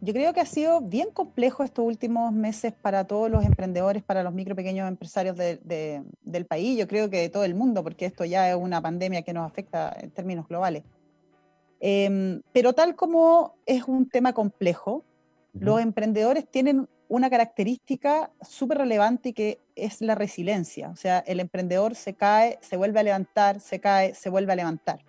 Yo 0.02 0.14
creo 0.14 0.34
que 0.34 0.42
ha 0.42 0.46
sido 0.46 0.82
bien 0.82 1.10
complejo 1.12 1.64
estos 1.64 1.84
últimos 1.84 2.32
meses 2.32 2.74
para 2.74 3.06
todos 3.06 3.32
los 3.32 3.44
emprendedores, 3.44 4.04
para 4.04 4.22
los 4.22 4.36
micro 4.36 4.56
pequeños 4.56 4.88
empresarios 4.88 5.36
del 5.36 6.46
país, 6.48 6.78
yo 6.78 6.88
creo 6.88 7.10
que 7.10 7.22
de 7.22 7.30
todo 7.30 7.44
el 7.44 7.56
mundo, 7.56 7.82
porque 7.82 8.06
esto 8.06 8.24
ya 8.24 8.52
es 8.52 8.56
una 8.56 8.80
pandemia 8.84 9.24
que 9.24 9.34
nos 9.34 9.48
afecta 9.48 9.98
en 10.00 10.12
términos 10.12 10.48
globales. 10.48 10.84
Em, 11.80 12.42
pero 12.54 12.74
tal 12.74 12.96
como 12.96 13.56
es 13.66 13.84
un 13.84 14.10
tema 14.10 14.34
complejo, 14.34 15.04
los 15.54 15.80
emprendedores 15.82 16.50
tienen 16.50 16.88
una 17.08 17.30
característica 17.30 18.32
súper 18.42 18.80
relevante 18.80 19.34
que 19.34 19.60
es 19.76 20.02
la 20.02 20.16
resiliencia. 20.16 20.90
O 20.90 20.96
sea, 20.96 21.20
el 21.20 21.40
emprendedor 21.40 21.96
se 21.96 22.14
cae, 22.14 22.58
se 22.62 22.78
vuelve 22.78 23.00
a 23.00 23.04
levantar, 23.04 23.60
se 23.60 23.80
cae, 23.80 24.14
se 24.16 24.30
vuelve 24.30 24.54
a 24.54 24.56
levantar. 24.56 25.06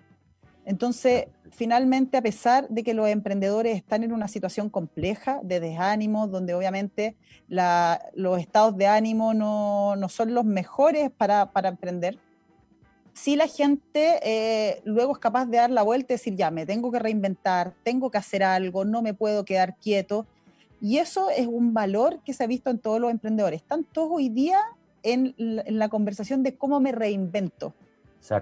Entonces, 0.66 1.26
finalmente, 1.52 2.16
a 2.16 2.22
pesar 2.22 2.68
de 2.68 2.83
que 2.83 2.92
los 2.92 3.09
emprendedores 3.09 3.76
están 3.76 4.02
en 4.02 4.12
una 4.12 4.26
situación 4.26 4.68
compleja 4.68 5.38
de 5.44 5.61
desánimo, 5.61 6.26
donde 6.26 6.55
obviamente 6.55 7.16
los 7.46 8.40
estados 8.40 8.76
de 8.76 8.88
ánimo 8.88 9.33
no, 9.33 9.94
no 9.94 10.09
son 10.09 10.35
los 10.35 10.44
mejores 10.44 11.11
para, 11.12 11.52
para 11.52 11.68
emprender, 11.68 12.18
si 13.16 13.35
la 13.35 13.48
gente 13.48 14.20
eh, 14.22 14.83
luego 14.85 15.12
es 15.14 15.18
capaz 15.18 15.46
de 15.46 15.57
dar 15.57 15.70
la 15.70 15.83
vuelta 15.83 16.12
y 16.12 16.16
decir, 16.16 16.37
ya, 16.37 16.50
me 16.50 16.66
tengo 16.66 16.92
que 16.92 16.98
reinventar, 16.98 17.72
tengo 17.83 18.11
que 18.11 18.18
hacer 18.18 18.44
algo, 18.44 18.85
no 18.85 19.00
me 19.00 19.14
puedo 19.14 19.46
quedar 19.46 19.76
quieto. 19.79 20.26
Y 20.83 20.98
eso 20.98 21.31
es 21.31 21.46
un 21.46 21.72
valor 21.72 22.20
que 22.24 22.35
se 22.35 22.44
ha 22.44 22.46
visto 22.46 22.68
en 22.68 22.79
todos 22.79 23.00
los 23.00 23.11
emprendedores. 23.11 23.62
Están 23.62 23.85
todos 23.85 24.11
hoy 24.12 24.29
día 24.29 24.61
en 25.02 25.35
la, 25.38 25.88
conversación 25.88 26.42
de 26.42 26.57
cómo 26.57 26.79
me 26.79 26.92
reinvento, 26.92 27.72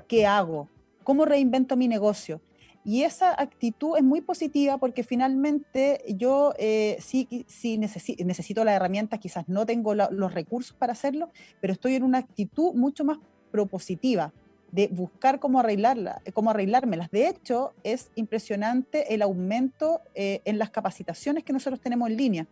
qué 0.08 0.26
hago, 0.26 0.68
cómo 1.04 1.24
reinvento 1.24 1.76
mi 1.76 1.86
negocio. 1.86 2.40
Y 2.84 3.02
esa 3.02 3.40
actitud 3.40 3.96
es 3.96 4.02
muy 4.02 4.22
positiva 4.22 4.78
porque 4.78 5.04
finalmente 5.04 6.02
yo 6.16 6.52
eh, 6.58 6.96
sí, 7.00 7.44
sí 7.46 7.78
necesito, 7.78 8.24
necesito 8.24 8.64
las 8.64 8.74
herramientas, 8.74 9.20
quizás 9.20 9.48
no 9.48 9.66
tengo 9.66 9.94
los 9.94 10.34
recursos 10.34 10.76
para 10.76 10.94
hacerlo, 10.94 11.30
pero 11.60 11.72
estoy 11.72 11.94
en 11.94 12.02
una 12.02 12.18
actitud 12.18 12.74
mucho 12.74 13.04
más 13.04 13.18
propositiva 13.52 14.32
de 14.74 14.88
buscar 14.88 15.38
cómo, 15.38 15.60
arreglarla, 15.60 16.20
cómo 16.32 16.50
arreglármelas. 16.50 17.08
De 17.12 17.28
hecho, 17.28 17.74
es 17.84 18.10
impresionante 18.16 19.14
el 19.14 19.22
aumento 19.22 20.00
eh, 20.16 20.40
en 20.44 20.58
las 20.58 20.70
capacitaciones 20.70 21.44
que 21.44 21.52
nosotros 21.52 21.80
tenemos 21.80 22.10
en 22.10 22.16
línea. 22.16 22.46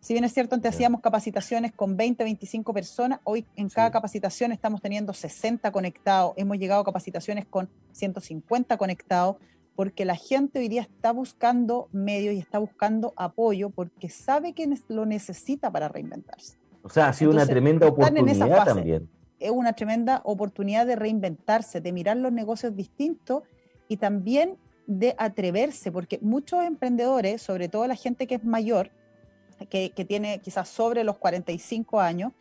Si 0.00 0.12
bien 0.12 0.24
es 0.24 0.34
cierto, 0.34 0.56
antes 0.56 0.74
hacíamos 0.74 1.00
capacitaciones 1.00 1.70
con 1.70 1.96
20, 1.96 2.24
25 2.24 2.74
personas, 2.74 3.20
hoy 3.22 3.46
en 3.54 3.68
cada 3.68 3.92
capacitación 3.92 4.50
estamos 4.50 4.82
teniendo 4.82 5.12
60 5.12 5.70
conectados, 5.70 6.32
hemos 6.36 6.58
llegado 6.58 6.80
a 6.80 6.84
capacitaciones 6.84 7.46
con 7.46 7.68
150 7.92 8.76
conectados, 8.76 9.36
porque 9.76 10.04
la 10.04 10.16
gente 10.16 10.58
hoy 10.58 10.66
día 10.66 10.82
está 10.82 11.12
buscando 11.12 11.88
medios 11.92 12.34
y 12.34 12.38
está 12.38 12.58
buscando 12.58 13.12
apoyo 13.14 13.70
porque 13.70 14.08
sabe 14.08 14.54
que 14.54 14.68
lo 14.88 15.06
necesita 15.06 15.70
para 15.70 15.86
reinventarse. 15.86 16.58
O 16.82 16.88
sea, 16.88 17.10
ha 17.10 17.12
sido 17.12 17.30
una 17.30 17.46
tremenda 17.46 17.86
oportunidad 17.86 18.64
también. 18.64 19.08
Es 19.40 19.50
una 19.50 19.72
tremenda 19.72 20.20
oportunidad 20.24 20.86
de 20.86 20.96
reinventarse, 20.96 21.80
de 21.80 21.92
mirar 21.92 22.16
los 22.18 22.32
negocios 22.32 22.76
distintos 22.76 23.42
y 23.88 23.96
también 23.96 24.56
de 24.86 25.14
atreverse, 25.18 25.90
porque 25.90 26.18
muchos 26.20 26.64
emprendedores, 26.64 27.42
sobre 27.42 27.68
todo 27.68 27.86
la 27.86 27.94
gente 27.94 28.26
que 28.26 28.36
es 28.36 28.44
mayor, 28.44 28.90
que, 29.68 29.90
tiene 30.06 30.40
quizás 30.40 30.68
sobre 30.68 31.04
los 31.04 31.18
45 31.18 32.00
años, 32.00 32.32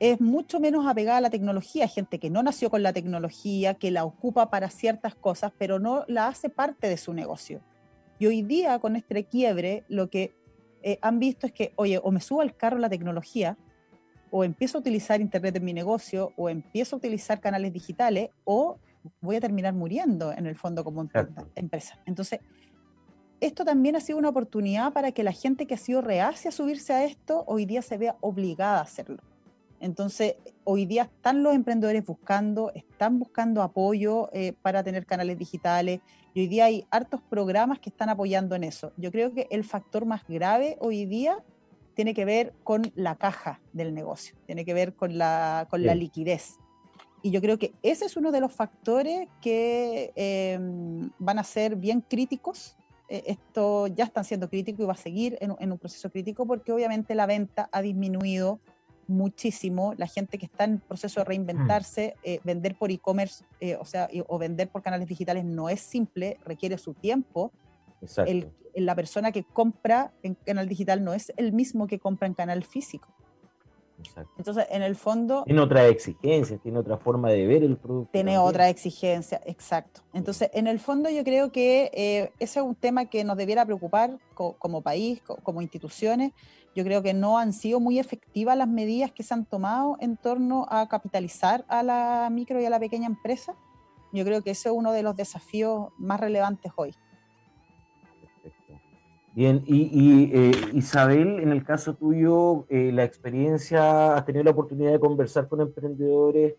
es 0.00 0.20
mucho 0.20 0.60
menos 0.60 0.86
apegada 0.86 1.18
a 1.18 1.22
la 1.22 1.30
tecnología, 1.30 1.88
gente 1.88 2.18
que 2.18 2.30
no 2.30 2.42
nació 2.42 2.70
con 2.70 2.82
la 2.82 2.92
tecnología, 2.92 3.74
que 3.74 3.90
la 3.90 4.04
ocupa 4.04 4.50
para 4.50 4.70
ciertas 4.70 5.14
cosas, 5.14 5.52
pero 5.58 5.78
no 5.78 6.04
la 6.06 6.28
hace 6.28 6.50
parte 6.50 6.88
de 6.88 6.96
su 6.96 7.12
negocio. 7.12 7.60
Y 8.18 8.26
hoy 8.26 8.42
día, 8.42 8.78
con 8.78 8.96
este 8.96 9.24
quiebre, 9.24 9.84
lo 9.88 10.08
que 10.08 10.34
eh, 10.82 10.98
han 11.02 11.18
visto 11.18 11.46
es 11.46 11.52
que, 11.52 11.72
oye, 11.76 12.00
o 12.02 12.10
me 12.10 12.20
subo 12.20 12.42
al 12.42 12.56
carro 12.56 12.78
la 12.78 12.88
tecnología, 12.88 13.56
o 14.30 14.44
empiezo 14.44 14.78
a 14.78 14.80
utilizar 14.80 15.20
Internet 15.20 15.56
en 15.56 15.64
mi 15.64 15.72
negocio, 15.72 16.32
o 16.36 16.48
empiezo 16.48 16.96
a 16.96 16.98
utilizar 16.98 17.40
canales 17.40 17.72
digitales, 17.72 18.30
o 18.44 18.78
voy 19.20 19.36
a 19.36 19.40
terminar 19.40 19.74
muriendo 19.74 20.32
en 20.32 20.46
el 20.46 20.56
fondo 20.56 20.84
como 20.84 21.08
empresa. 21.54 21.98
Entonces, 22.06 22.40
esto 23.40 23.64
también 23.64 23.94
ha 23.96 24.00
sido 24.00 24.18
una 24.18 24.30
oportunidad 24.30 24.92
para 24.92 25.12
que 25.12 25.22
la 25.22 25.32
gente 25.32 25.66
que 25.66 25.74
ha 25.74 25.78
sido 25.78 26.00
reacia 26.00 26.48
a 26.48 26.52
subirse 26.52 26.92
a 26.92 27.04
esto 27.04 27.44
hoy 27.46 27.66
día 27.66 27.82
se 27.82 27.96
vea 27.96 28.16
obligada 28.20 28.78
a 28.78 28.82
hacerlo. 28.82 29.22
Entonces, 29.80 30.34
hoy 30.64 30.86
día 30.86 31.04
están 31.04 31.44
los 31.44 31.54
emprendedores 31.54 32.04
buscando, 32.04 32.72
están 32.74 33.20
buscando 33.20 33.62
apoyo 33.62 34.28
eh, 34.32 34.54
para 34.60 34.82
tener 34.82 35.06
canales 35.06 35.38
digitales 35.38 36.00
y 36.34 36.40
hoy 36.40 36.48
día 36.48 36.64
hay 36.64 36.84
hartos 36.90 37.22
programas 37.22 37.78
que 37.78 37.90
están 37.90 38.08
apoyando 38.08 38.56
en 38.56 38.64
eso. 38.64 38.92
Yo 38.96 39.12
creo 39.12 39.32
que 39.32 39.46
el 39.50 39.62
factor 39.62 40.04
más 40.04 40.26
grave 40.26 40.76
hoy 40.80 41.06
día 41.06 41.38
tiene 41.98 42.14
que 42.14 42.24
ver 42.24 42.54
con 42.62 42.92
la 42.94 43.16
caja 43.16 43.60
del 43.72 43.92
negocio, 43.92 44.36
tiene 44.46 44.64
que 44.64 44.72
ver 44.72 44.94
con 44.94 45.18
la, 45.18 45.66
con 45.68 45.82
la 45.82 45.96
liquidez. 45.96 46.60
Y 47.22 47.32
yo 47.32 47.40
creo 47.40 47.58
que 47.58 47.72
ese 47.82 48.04
es 48.04 48.16
uno 48.16 48.30
de 48.30 48.38
los 48.38 48.52
factores 48.52 49.26
que 49.40 50.12
em, 50.14 51.10
van 51.18 51.40
a 51.40 51.42
ser 51.42 51.74
bien 51.74 52.00
críticos 52.00 52.76
eh, 53.08 53.24
esto 53.26 53.88
ya 53.88 54.04
están 54.04 54.22
siendo 54.22 54.48
críticos 54.48 54.84
y 54.84 54.86
va 54.86 54.92
a 54.92 54.96
seguir 54.96 55.38
en, 55.40 55.72
un 55.72 55.78
proceso 55.78 56.08
crítico 56.08 56.46
porque 56.46 56.70
obviamente 56.70 57.16
la 57.16 57.26
venta 57.26 57.68
ha 57.72 57.82
disminuido 57.82 58.60
muchísimo. 59.08 59.92
La 59.96 60.06
gente 60.06 60.38
que 60.38 60.46
está 60.46 60.62
en 60.62 60.78
proceso 60.78 61.18
de 61.18 61.24
reinventarse, 61.24 62.14
mm. 62.14 62.20
eh, 62.22 62.40
vender 62.44 62.76
por 62.76 62.92
e-commerce, 62.92 63.44
eh, 63.58 63.74
o 63.74 63.84
sea, 63.84 64.08
o 64.28 64.38
vender 64.38 64.68
por 64.68 64.82
canales 64.82 65.08
digitales 65.08 65.44
no 65.44 65.68
es 65.68 65.80
simple, 65.80 66.38
requiere 66.44 66.78
su 66.78 66.94
tiempo. 66.94 67.50
El, 68.26 68.52
la 68.74 68.94
persona 68.94 69.32
que 69.32 69.44
compra 69.44 70.12
en 70.22 70.34
canal 70.34 70.68
digital 70.68 71.02
no 71.02 71.14
es 71.14 71.32
el 71.36 71.52
mismo 71.52 71.86
que 71.86 71.98
compra 71.98 72.26
en 72.26 72.34
canal 72.34 72.64
físico. 72.64 73.08
Entonces, 74.36 74.66
en 74.70 74.82
el 74.82 74.94
fondo... 74.94 75.42
Tiene 75.44 75.60
otra 75.60 75.86
exigencia, 75.86 76.58
tiene 76.58 76.78
otra 76.78 76.98
forma 76.98 77.30
de 77.30 77.46
ver 77.46 77.64
el 77.64 77.76
producto. 77.76 78.10
Tiene 78.12 78.38
otra 78.38 78.68
exigencia, 78.68 79.40
exacto. 79.44 80.02
Entonces, 80.12 80.50
en 80.52 80.66
el 80.66 80.78
fondo 80.78 81.10
yo 81.10 81.24
creo 81.24 81.50
que 81.50 81.90
eh, 81.92 82.32
ese 82.38 82.60
es 82.60 82.64
un 82.64 82.74
tema 82.74 83.06
que 83.06 83.24
nos 83.24 83.36
debiera 83.36 83.64
preocupar 83.64 84.18
como 84.34 84.82
país, 84.82 85.20
como 85.42 85.62
instituciones. 85.62 86.32
Yo 86.76 86.84
creo 86.84 87.02
que 87.02 87.12
no 87.12 87.38
han 87.38 87.52
sido 87.52 87.80
muy 87.80 87.98
efectivas 87.98 88.56
las 88.56 88.68
medidas 88.68 89.10
que 89.10 89.24
se 89.24 89.34
han 89.34 89.44
tomado 89.44 89.96
en 90.00 90.16
torno 90.16 90.66
a 90.68 90.88
capitalizar 90.88 91.64
a 91.68 91.82
la 91.82 92.28
micro 92.30 92.60
y 92.60 92.66
a 92.66 92.70
la 92.70 92.78
pequeña 92.78 93.06
empresa. 93.06 93.56
Yo 94.12 94.24
creo 94.24 94.42
que 94.42 94.52
ese 94.52 94.68
es 94.68 94.74
uno 94.74 94.92
de 94.92 95.02
los 95.02 95.16
desafíos 95.16 95.88
más 95.98 96.20
relevantes 96.20 96.72
hoy. 96.76 96.94
Bien, 99.38 99.62
y, 99.66 100.32
eh, 100.34 100.50
Isabel, 100.72 101.38
en 101.38 101.52
el 101.52 101.62
caso 101.62 101.94
tuyo, 101.94 102.66
eh, 102.70 102.90
la 102.92 103.04
experiencia, 103.04 104.16
has 104.16 104.26
tenido 104.26 104.42
la 104.42 104.50
oportunidad 104.50 104.90
de 104.90 104.98
conversar 104.98 105.46
con 105.46 105.60
emprendedores 105.60 106.54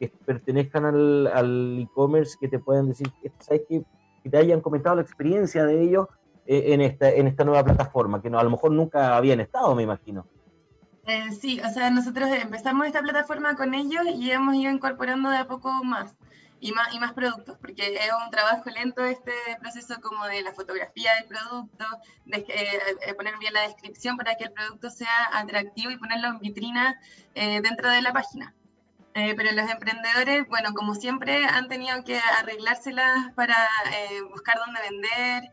que 0.00 0.10
pertenezcan 0.24 0.86
al 0.86 1.78
e-commerce, 1.78 2.38
que 2.40 2.48
te 2.48 2.58
puedan 2.58 2.88
decir, 2.88 3.06
¿sabes 3.38 3.64
que, 3.68 3.82
que 4.22 4.30
te 4.30 4.38
hayan 4.38 4.62
comentado 4.62 4.96
la 4.96 5.02
experiencia 5.02 5.66
de 5.66 5.82
ellos 5.82 6.06
eh, 6.46 6.72
en, 6.72 6.80
esta, 6.80 7.10
en 7.10 7.26
esta 7.26 7.44
nueva 7.44 7.64
plataforma, 7.64 8.22
que 8.22 8.30
no, 8.30 8.38
a 8.38 8.44
lo 8.44 8.48
mejor 8.48 8.72
nunca 8.72 9.14
habían 9.14 9.40
estado, 9.40 9.74
me 9.74 9.82
imagino. 9.82 10.24
sí, 11.38 11.60
o 11.60 11.68
sea, 11.68 11.90
nosotros 11.90 12.30
empezamos 12.30 12.86
esta 12.86 13.02
plataforma 13.02 13.56
con 13.56 13.74
ellos 13.74 14.06
y 14.16 14.30
hemos 14.30 14.54
ido 14.54 14.72
incorporando 14.72 15.28
de 15.28 15.36
a 15.36 15.46
poco 15.46 15.70
más 15.84 16.16
y 16.62 16.70
más, 16.70 16.94
y 16.94 17.00
más 17.00 17.12
productos, 17.12 17.58
porque 17.60 17.96
es 17.96 18.10
un 18.24 18.30
trabajo 18.30 18.70
lento 18.70 19.04
este 19.04 19.32
proceso 19.60 20.00
como 20.00 20.26
de 20.26 20.42
la 20.42 20.52
fotografía 20.52 21.12
del 21.16 21.24
producto, 21.24 21.84
de, 22.24 23.14
poner 23.16 23.36
bien 23.38 23.52
la 23.52 23.62
descripción 23.62 24.16
para 24.16 24.36
que 24.36 24.44
el 24.44 24.52
producto 24.52 24.88
sea 24.88 25.28
atractivo 25.32 25.90
y 25.90 25.96
ponerlo 25.96 26.28
en 26.28 26.38
vitrina 26.38 27.00
eh, 27.34 27.60
dentro 27.62 27.90
de 27.90 28.00
la 28.00 28.12
página. 28.12 28.54
Eh, 29.14 29.34
pero 29.36 29.50
los 29.50 29.68
emprendedores, 29.68 30.46
bueno, 30.48 30.72
como 30.72 30.94
siempre, 30.94 31.44
han 31.46 31.66
tenido 31.66 32.04
que 32.04 32.20
arreglárselas 32.38 33.32
para 33.34 33.56
eh, 33.96 34.22
buscar 34.30 34.56
dónde 34.64 34.80
vender, 34.88 35.52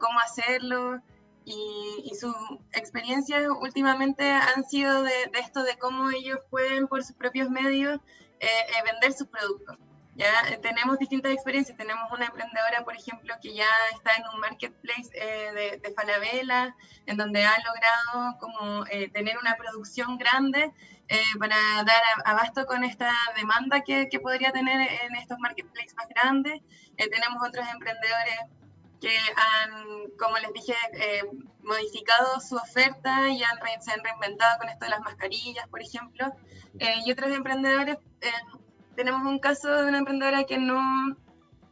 cómo 0.00 0.18
hacerlo. 0.18 1.00
Y, 1.44 2.02
y 2.04 2.16
sus 2.16 2.34
experiencias 2.72 3.44
últimamente 3.60 4.28
han 4.28 4.64
sido 4.64 5.04
de, 5.04 5.12
de, 5.32 5.38
esto 5.38 5.62
de 5.62 5.78
cómo 5.78 6.10
ellos 6.10 6.40
pueden 6.50 6.88
por 6.88 7.04
sus 7.04 7.14
propios 7.14 7.48
medios 7.48 8.00
vender 8.84 9.12
sus 9.12 9.28
productos. 9.28 9.78
Ya 10.16 10.32
eh, 10.48 10.58
tenemos 10.62 10.98
distintas 10.98 11.32
experiencias. 11.32 11.76
Tenemos 11.76 12.10
una 12.10 12.26
emprendedora, 12.26 12.84
por 12.84 12.96
ejemplo, 12.96 13.34
que 13.40 13.54
ya 13.54 13.68
está 13.92 14.12
en 14.16 14.24
un 14.32 14.40
marketplace 14.40 15.10
eh, 15.12 15.78
de, 15.82 15.94
Falabella, 15.94 16.74
en 17.04 17.16
donde 17.18 17.44
ha 17.44 17.54
logrado 17.58 18.38
como 18.38 18.86
eh, 18.86 19.10
tener 19.10 19.36
una 19.38 19.56
producción 19.56 20.18
grande 20.18 20.72
para 21.38 21.56
dar 21.84 22.02
abasto 22.24 22.66
con 22.66 22.82
esta 22.82 23.12
demanda 23.36 23.82
que, 23.82 24.08
que, 24.08 24.18
podría 24.18 24.50
tener 24.50 24.90
en 25.04 25.14
estos 25.14 25.38
marketplaces 25.38 25.94
más 25.94 26.08
grandes. 26.08 26.60
tenemos 26.96 27.46
otros 27.46 27.64
emprendedores 27.72 28.40
que 29.00 29.16
han, 29.36 30.10
como 30.18 30.36
les 30.38 30.52
dije, 30.52 30.74
modificado 31.62 32.40
su 32.40 32.56
oferta 32.56 33.28
y 33.28 33.40
han, 33.44 33.56
se 33.82 33.92
han 33.92 34.02
reinventado 34.02 34.58
con 34.58 34.68
esto 34.68 34.86
de 34.86 34.90
las 34.90 35.00
mascarillas, 35.00 35.68
por 35.68 35.80
ejemplo. 35.80 36.34
y 36.80 37.12
otros 37.12 37.30
emprendedores 37.30 37.98
tenemos 38.96 39.22
un 39.22 39.38
caso 39.38 39.68
de 39.82 39.88
una 39.88 39.98
emprendedora 39.98 40.44
que 40.44 40.58
no 40.58 41.16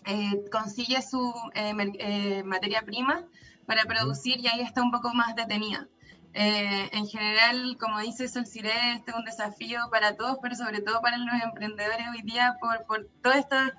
eh, 0.04 0.44
consigue 0.52 1.00
su 1.02 1.32
eh, 1.54 1.72
eh, 1.98 2.42
materia 2.44 2.82
prima 2.82 3.24
para 3.66 3.84
producir 3.84 4.38
y 4.40 4.48
ahí 4.48 4.60
está 4.60 4.82
un 4.82 4.92
poco 4.92 5.12
más 5.14 5.34
detenida. 5.34 5.88
en 6.34 7.06
general, 7.06 7.76
como 7.78 8.00
dice 8.00 8.28
Sol 8.28 8.46
Cire, 8.46 8.72
este 8.96 9.12
es 9.12 9.16
un 9.16 9.24
desafío 9.24 9.78
para 9.90 10.16
todos, 10.16 10.38
pero 10.42 10.54
sobre 10.54 10.80
todo 10.80 11.00
para 11.00 11.16
los 11.16 11.42
emprendedores 11.42 12.06
hoy 12.12 12.22
día 12.22 12.56
por, 12.60 12.84
por 12.86 13.08
todas 13.22 13.38
estas 13.38 13.72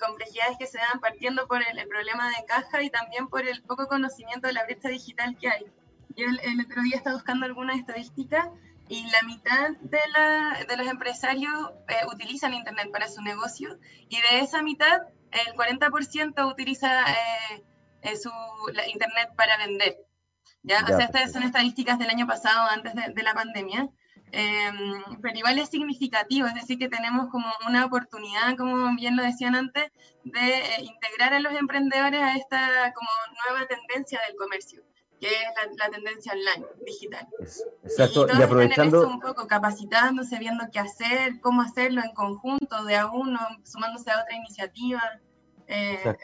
complejidades 0.00 0.58
que 0.58 0.66
se 0.66 0.78
dan 0.78 1.00
partiendo 1.00 1.46
por 1.46 1.62
el, 1.62 1.88
problema 1.88 2.28
de 2.30 2.44
caja 2.46 2.82
y 2.82 2.90
también 2.90 3.28
por 3.28 3.46
el 3.46 3.62
poco 3.62 3.86
conocimiento 3.86 4.48
de 4.48 4.54
la 4.54 4.64
brecha 4.64 4.88
digital 4.88 5.36
que 5.38 5.48
hay. 5.48 5.64
Yo 6.16 6.26
el, 6.26 6.40
el 6.40 6.60
otro 6.66 6.82
día 6.82 6.96
estaba 6.96 7.16
buscando 7.16 7.46
algunas 7.46 7.78
estadísticas 7.78 8.48
y 8.90 9.04
la 9.04 9.22
mitad 9.22 9.70
de, 9.82 10.00
la, 10.12 10.64
de 10.68 10.76
los 10.76 10.88
empresarios 10.88 11.52
eh, 11.88 12.06
utilizan 12.12 12.52
Internet 12.52 12.90
para 12.92 13.08
su 13.08 13.22
negocio 13.22 13.78
y 14.08 14.16
de 14.16 14.40
esa 14.40 14.62
mitad 14.62 15.02
el 15.30 15.54
40% 15.54 16.50
utiliza 16.50 17.08
eh, 17.08 17.62
eh, 18.02 18.14
Internet 18.92 19.30
para 19.36 19.56
vender. 19.58 19.96
¿ya? 20.64 20.82
o 20.82 20.88
sea, 20.88 21.04
estas 21.04 21.32
son 21.32 21.44
estadísticas 21.44 22.00
del 22.00 22.10
año 22.10 22.26
pasado, 22.26 22.68
antes 22.68 22.92
de, 22.94 23.22
la 23.22 23.32
pandemia. 23.32 23.88
Em, 24.32 25.20
pero 25.22 25.38
igual 25.38 25.58
es 25.58 25.70
significativo, 25.70 26.48
es 26.48 26.54
decir, 26.54 26.78
que 26.78 26.88
tenemos 26.88 27.30
como 27.30 27.46
una 27.68 27.84
oportunidad, 27.84 28.56
como 28.56 28.94
bien 28.96 29.16
lo 29.16 29.22
decían 29.22 29.54
antes, 29.54 29.90
de 30.24 30.82
integrar 30.82 31.32
a 31.34 31.40
los 31.40 31.52
emprendedores 31.54 32.20
a 32.20 32.36
esta 32.36 32.92
como 32.92 33.08
nueva 33.48 33.66
tendencia 33.68 34.20
del 34.26 34.36
comercio 34.36 34.82
que 35.20 35.26
es 35.26 35.76
la, 35.78 35.90
tendencia 35.90 36.32
online, 36.32 36.66
digital. 36.84 37.28
exacto, 37.84 38.26
y, 38.26 38.42
aprovechando... 38.42 39.06
un 39.06 39.20
poco 39.20 39.46
capacitándose, 39.46 40.38
viendo 40.38 40.64
qué 40.72 40.78
hacer, 40.78 41.40
cómo 41.40 41.60
hacerlo 41.60 42.00
en 42.02 42.14
conjunto, 42.14 42.84
de 42.86 42.96
a 42.96 43.10
uno, 43.10 43.38
sumándose 43.62 44.10
a 44.10 44.22
otra 44.22 44.34
iniciativa. 44.34 45.02
Eh, 45.66 46.16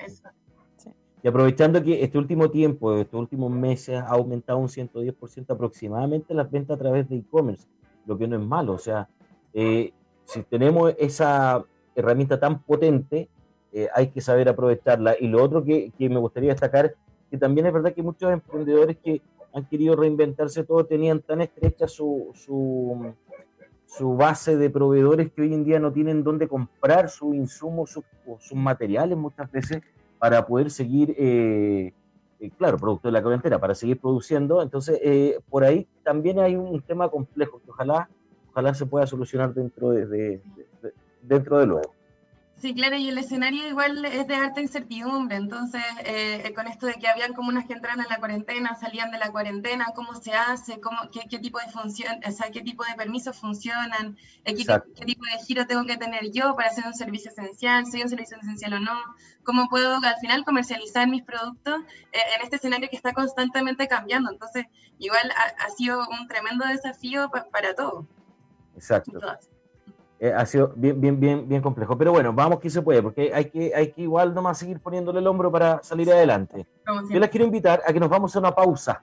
y 1.23 1.29
aprovechando 1.29 1.83
que 1.83 2.03
este 2.03 2.17
último 2.17 2.51
tiempo, 2.51 2.97
estos 2.97 3.21
últimos 3.21 3.51
meses, 3.51 3.97
ha 3.97 4.09
aumentado 4.09 4.59
un 4.59 4.69
110% 4.69 5.51
aproximadamente 5.51 6.33
las 6.33 6.51
ventas 6.51 6.77
a 6.77 6.79
través 6.79 7.09
de 7.09 7.17
e-commerce, 7.17 7.67
lo 8.07 8.17
que 8.17 8.27
no 8.27 8.37
es 8.37 8.47
malo. 8.47 8.73
O 8.73 8.79
sea, 8.79 9.09
eh, 9.53 9.93
si 10.25 10.43
tenemos 10.45 10.95
esa 10.99 11.65
herramienta 11.95 12.41
tan 12.41 12.63
potente, 12.63 13.29
eh, 13.73 13.89
hay 13.95 14.09
que 14.09 14.23
saber 14.23 14.49
aprovecharla. 14.49 15.17
Y 15.21 15.27
lo 15.27 15.43
otro 15.43 15.63
que, 15.63 15.93
que 15.99 16.09
me 16.09 16.19
gustaría 16.19 16.53
destacar 16.53 16.95
que 17.31 17.39
también 17.39 17.67
es 17.67 17.73
verdad 17.73 17.93
que 17.95 18.03
muchos 18.03 18.33
emprendedores 18.33 18.97
que 18.99 19.23
han 19.53 19.65
querido 19.67 19.97
reinventarse 19.97 20.65
todo, 20.65 20.85
tenían 20.85 21.21
tan 21.21 21.41
estrecha 21.41 21.89
su, 21.89 22.31
su, 22.35 23.15
su 23.87 24.17
base 24.17 24.57
de 24.57 24.69
proveedores 24.69 25.33
que 25.33 25.43
hoy 25.43 25.55
en 25.55 25.65
día 25.65 25.79
no 25.81 25.93
tienen 25.93 26.23
dónde 26.23 26.47
comprar 26.47 27.09
sus 27.09 27.35
insumos, 27.35 27.91
sus, 27.91 28.05
sus 28.41 28.59
materiales 28.59 29.17
muchas 29.17 29.51
veces 29.51 29.83
para 30.19 30.47
poder 30.47 30.71
seguir, 30.71 31.15
eh, 31.19 31.93
eh, 32.41 32.51
claro, 32.59 32.77
producto 32.77 33.09
de 33.09 33.13
la 33.13 33.23
cuarentena, 33.23 33.59
para 33.59 33.75
seguir 33.75 33.99
produciendo. 33.99 34.63
Entonces, 34.63 35.01
eh, 35.03 35.39
por 35.49 35.65
ahí 35.65 35.87
también 36.03 36.39
hay 36.39 36.57
un 36.57 36.81
tema 36.83 37.09
complejo 37.09 37.61
que 37.65 37.71
ojalá, 37.71 38.11
ojalá 38.51 38.75
se 38.75 38.85
pueda 38.85 39.07
solucionar 39.07 39.55
dentro 39.55 39.91
de, 39.91 40.07
de, 40.07 40.41
de 40.83 40.93
dentro 41.23 41.59
de 41.59 41.67
luego. 41.67 41.95
Sí, 42.59 42.75
claro, 42.75 42.97
y 42.97 43.11
el 43.11 43.19
escenario 43.19 43.69
igual 43.69 44.03
es 44.07 44.27
de 44.27 44.35
alta 44.35 44.63
incertidumbre, 44.63 45.37
entonces 45.37 45.83
eh, 46.05 46.55
con 46.55 46.67
esto 46.67 46.87
de 46.87 46.95
que 46.95 47.07
habían 47.07 47.35
comunas 47.35 47.67
que 47.67 47.75
entran 47.75 48.01
en 48.01 48.07
la 48.09 48.17
cuarentena, 48.17 48.75
salían 48.75 49.11
de 49.11 49.19
la 49.19 49.31
cuarentena, 49.31 49.93
cómo 49.95 50.15
se 50.15 50.33
hace, 50.33 50.81
cómo, 50.81 50.97
qué, 51.13 51.27
qué 51.29 51.39
tipo 51.39 51.59
de 51.59 51.69
función, 51.69 52.19
o 52.27 52.31
sea, 52.31 52.51
qué 52.51 52.63
tipo 52.63 52.83
de 52.85 52.95
permisos 52.95 53.37
funcionan, 53.39 54.17
eh, 54.47 54.55
qué, 54.55 54.65
qué, 54.65 55.05
tipo 55.05 55.23
de 55.31 55.45
giro 55.45 55.67
tengo 55.67 55.85
que 55.85 55.99
tener 55.99 56.31
yo 56.33 56.57
para 56.57 56.71
hacer 56.71 56.87
un 56.87 56.95
servicio 56.95 57.31
esencial, 57.31 57.85
soy 57.91 58.03
un 58.03 58.09
servicio 58.09 58.39
esencial 58.39 58.73
o 58.73 58.81
no, 58.81 58.99
cómo 59.45 59.69
puedo 59.69 59.97
al 59.97 60.17
final 60.19 60.43
comercializar 60.43 61.07
mis 61.09 61.25
productos 61.25 61.83
eh, 62.13 62.19
en 62.37 62.43
este 62.43 62.57
escenario 62.57 62.89
que 62.89 62.97
está 62.97 63.13
constantemente 63.13 63.87
cambiando, 63.87 64.31
entonces 64.31 64.65
igual 64.99 65.31
ha, 65.31 65.67
ha 65.67 65.71
sido 65.71 66.09
un 66.09 66.27
tremendo 66.27 66.65
desafío 66.65 67.31
pa, 67.31 67.45
para 67.51 67.75
todos. 67.75 68.07
Exacto. 68.75 69.11
Entonces, 69.13 69.56
eh, 70.19 70.33
ha 70.33 70.47
sido 70.47 70.73
bien, 70.75 71.01
bien, 71.01 71.21
bien, 71.21 71.49
bien 71.49 71.61
complejo. 71.61 71.97
Pero 71.97 72.13
bueno, 72.13 72.33
vamos 72.33 72.61
que 72.61 72.71
se 72.71 72.83
puede, 72.83 73.03
porque 73.03 73.33
hay 73.35 73.47
que, 73.47 73.75
hay 73.75 73.93
que 73.93 74.03
igual 74.03 74.35
nomás 74.35 74.59
seguir 74.59 74.81
poniéndole 74.81 75.21
el 75.21 75.27
hombro 75.27 75.51
para 75.51 75.83
salir 75.83 76.11
adelante. 76.11 76.67
Yo 77.11 77.21
les 77.21 77.31
quiero 77.31 77.45
invitar 77.45 77.83
a 77.87 77.93
que 77.93 78.01
nos 78.01 78.09
vamos 78.09 78.35
a 78.35 78.39
una 78.39 78.55
pausa, 78.55 79.03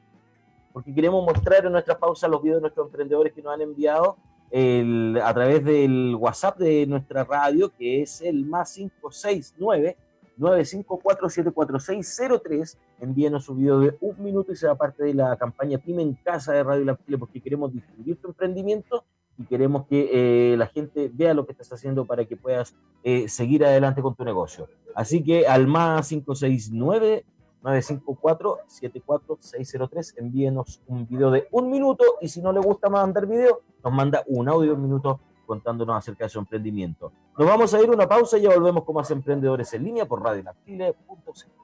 porque 0.72 0.94
queremos 0.94 1.24
mostrar 1.26 1.66
en 1.66 1.72
nuestra 1.72 1.98
pausa 1.98 2.28
los 2.28 2.42
videos 2.42 2.58
de 2.58 2.62
nuestros 2.62 2.88
emprendedores 2.88 3.34
que 3.34 3.42
nos 3.42 3.54
han 3.54 3.62
enviado 3.62 4.18
el, 4.50 5.20
a 5.24 5.34
través 5.34 5.64
del 5.64 6.16
WhatsApp 6.16 6.58
de 6.58 6.88
nuestra 6.88 7.24
radio, 7.24 7.72
que 7.78 8.02
es 8.02 8.22
el 8.22 8.46
más 8.46 8.74
569 8.74 9.98
954-74603. 10.40 12.78
Envíenos 13.02 13.46
su 13.46 13.54
video 13.56 13.80
de 13.80 13.96
un 14.02 14.24
minuto 14.24 14.52
y 14.52 14.56
sea 14.56 14.74
parte 14.76 15.04
de 15.04 15.14
la 15.14 15.36
campaña 15.36 15.78
Pyme 15.78 16.02
en 16.02 16.16
Casa 16.16 16.54
de 16.54 16.64
Radio 16.64 16.86
La 16.86 16.98
Chile, 16.98 17.20
porque 17.20 17.40
queremos 17.42 17.72
distribuir 17.74 18.18
tu 18.18 18.30
emprendimiento 18.30 19.04
y 19.38 19.46
queremos 19.46 19.86
que 19.88 20.10
eh, 20.54 20.58
la 20.58 20.68
gente 20.68 21.10
vea 21.14 21.34
lo 21.34 21.46
que 21.46 21.54
estás 21.54 21.72
haciendo 21.74 22.06
para 22.06 22.26
que 22.26 22.38
puedas 22.38 22.76
eh, 23.04 23.28
seguir 23.28 23.66
adelante 23.66 24.02
con 24.02 24.16
tu 24.16 24.24
negocio. 24.24 24.68
Así 24.96 25.24
que 25.24 25.48
al 25.48 25.68
más 25.68 26.08
569 26.10 27.26
954 27.64 28.60
74603 28.68 30.16
envíenos 30.18 30.82
un 30.88 31.08
video 31.08 31.32
de 31.32 31.48
un 31.52 31.72
minuto 31.72 32.04
y 32.22 32.28
si 32.28 32.42
no 32.42 32.52
le 32.52 32.60
gusta 32.60 32.90
mandar 32.90 33.26
video, 33.26 33.62
nos 33.84 33.94
manda 33.94 34.24
un 34.28 34.50
audio 34.50 34.72
de 34.72 34.76
un 34.76 34.84
minuto 34.84 35.20
contándonos 35.46 35.98
acerca 35.98 36.26
de 36.26 36.30
su 36.30 36.40
emprendimiento. 36.40 37.12
Nos 37.38 37.48
vamos 37.48 37.74
a 37.74 37.82
ir 37.82 37.90
a 37.90 37.92
una 37.92 38.08
pausa 38.08 38.38
y 38.38 38.42
ya 38.42 38.54
volvemos 38.54 38.84
con 38.84 38.96
más 38.96 39.10
emprendedores 39.12 39.74
en 39.74 39.84
línea 39.84 40.06
por 40.06 40.22
radionactile.cl. 40.22 41.63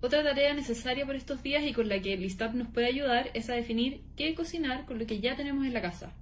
Otra 0.00 0.22
tarea 0.22 0.54
necesaria 0.54 1.04
por 1.04 1.16
estos 1.16 1.42
días 1.42 1.64
y 1.64 1.72
con 1.72 1.88
la 1.88 2.00
que 2.00 2.12
el 2.12 2.36
nos 2.54 2.68
puede 2.68 2.86
ayudar 2.86 3.30
es 3.34 3.50
a 3.50 3.54
definir 3.54 4.00
qué 4.16 4.32
cocinar 4.36 4.84
con 4.84 5.00
lo 5.00 5.06
que 5.06 5.18
ya 5.18 5.34
tenemos 5.34 5.66
en 5.66 5.74
la 5.74 5.82
casa. 5.82 6.12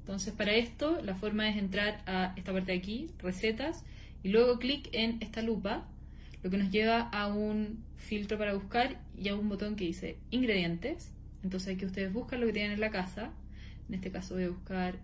Entonces, 0.00 0.34
para 0.34 0.52
esto, 0.52 1.00
la 1.00 1.14
forma 1.14 1.48
es 1.48 1.56
entrar 1.56 2.02
a 2.04 2.34
esta 2.36 2.52
parte 2.52 2.72
de 2.72 2.78
aquí, 2.78 3.08
recetas, 3.18 3.84
y 4.22 4.28
luego 4.28 4.58
clic 4.58 4.90
en 4.92 5.16
esta 5.22 5.40
lupa, 5.40 5.88
lo 6.42 6.50
que 6.50 6.58
nos 6.58 6.70
lleva 6.70 7.08
a 7.08 7.28
un 7.28 7.82
filtro 7.96 8.36
para 8.36 8.52
buscar 8.52 9.00
y 9.16 9.30
a 9.30 9.34
un 9.34 9.48
botón 9.48 9.76
que 9.76 9.86
dice 9.86 10.18
ingredientes. 10.30 11.10
Entonces, 11.42 11.74
aquí 11.74 11.86
ustedes 11.86 12.12
buscan 12.12 12.40
lo 12.40 12.46
que 12.46 12.52
tienen 12.52 12.72
en 12.72 12.80
la 12.80 12.90
casa. 12.90 13.32
En 13.88 13.94
este 13.94 14.10
caso, 14.10 14.34
voy 14.34 14.44
a 14.44 14.50
buscar 14.50 14.96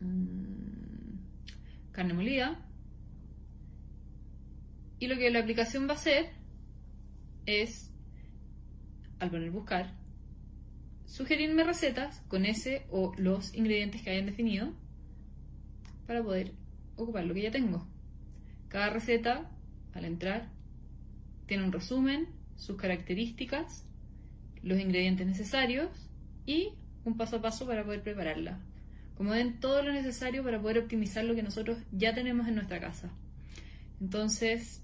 mmm, 0.00 1.18
carne 1.92 2.14
molida. 2.14 2.58
Y 4.98 5.08
lo 5.08 5.18
que 5.18 5.30
la 5.30 5.40
aplicación 5.40 5.86
va 5.86 5.92
a 5.92 5.96
hacer 5.96 6.41
es, 7.46 7.90
al 9.18 9.30
poner 9.30 9.50
buscar, 9.50 9.94
sugerirme 11.06 11.64
recetas 11.64 12.22
con 12.28 12.46
ese 12.46 12.86
o 12.90 13.12
los 13.16 13.54
ingredientes 13.54 14.02
que 14.02 14.10
hayan 14.10 14.26
definido 14.26 14.72
para 16.06 16.22
poder 16.22 16.52
ocupar 16.96 17.24
lo 17.24 17.34
que 17.34 17.42
ya 17.42 17.50
tengo. 17.50 17.86
Cada 18.68 18.90
receta, 18.90 19.50
al 19.94 20.04
entrar, 20.04 20.48
tiene 21.46 21.64
un 21.64 21.72
resumen, 21.72 22.28
sus 22.56 22.76
características, 22.76 23.84
los 24.62 24.78
ingredientes 24.80 25.26
necesarios 25.26 25.90
y 26.46 26.70
un 27.04 27.16
paso 27.16 27.36
a 27.36 27.42
paso 27.42 27.66
para 27.66 27.84
poder 27.84 28.02
prepararla. 28.02 28.60
Como 29.16 29.32
den 29.32 29.60
todo 29.60 29.82
lo 29.82 29.92
necesario 29.92 30.42
para 30.42 30.60
poder 30.60 30.78
optimizar 30.78 31.24
lo 31.24 31.34
que 31.34 31.42
nosotros 31.42 31.78
ya 31.92 32.14
tenemos 32.14 32.48
en 32.48 32.54
nuestra 32.54 32.80
casa. 32.80 33.10
Entonces, 34.00 34.81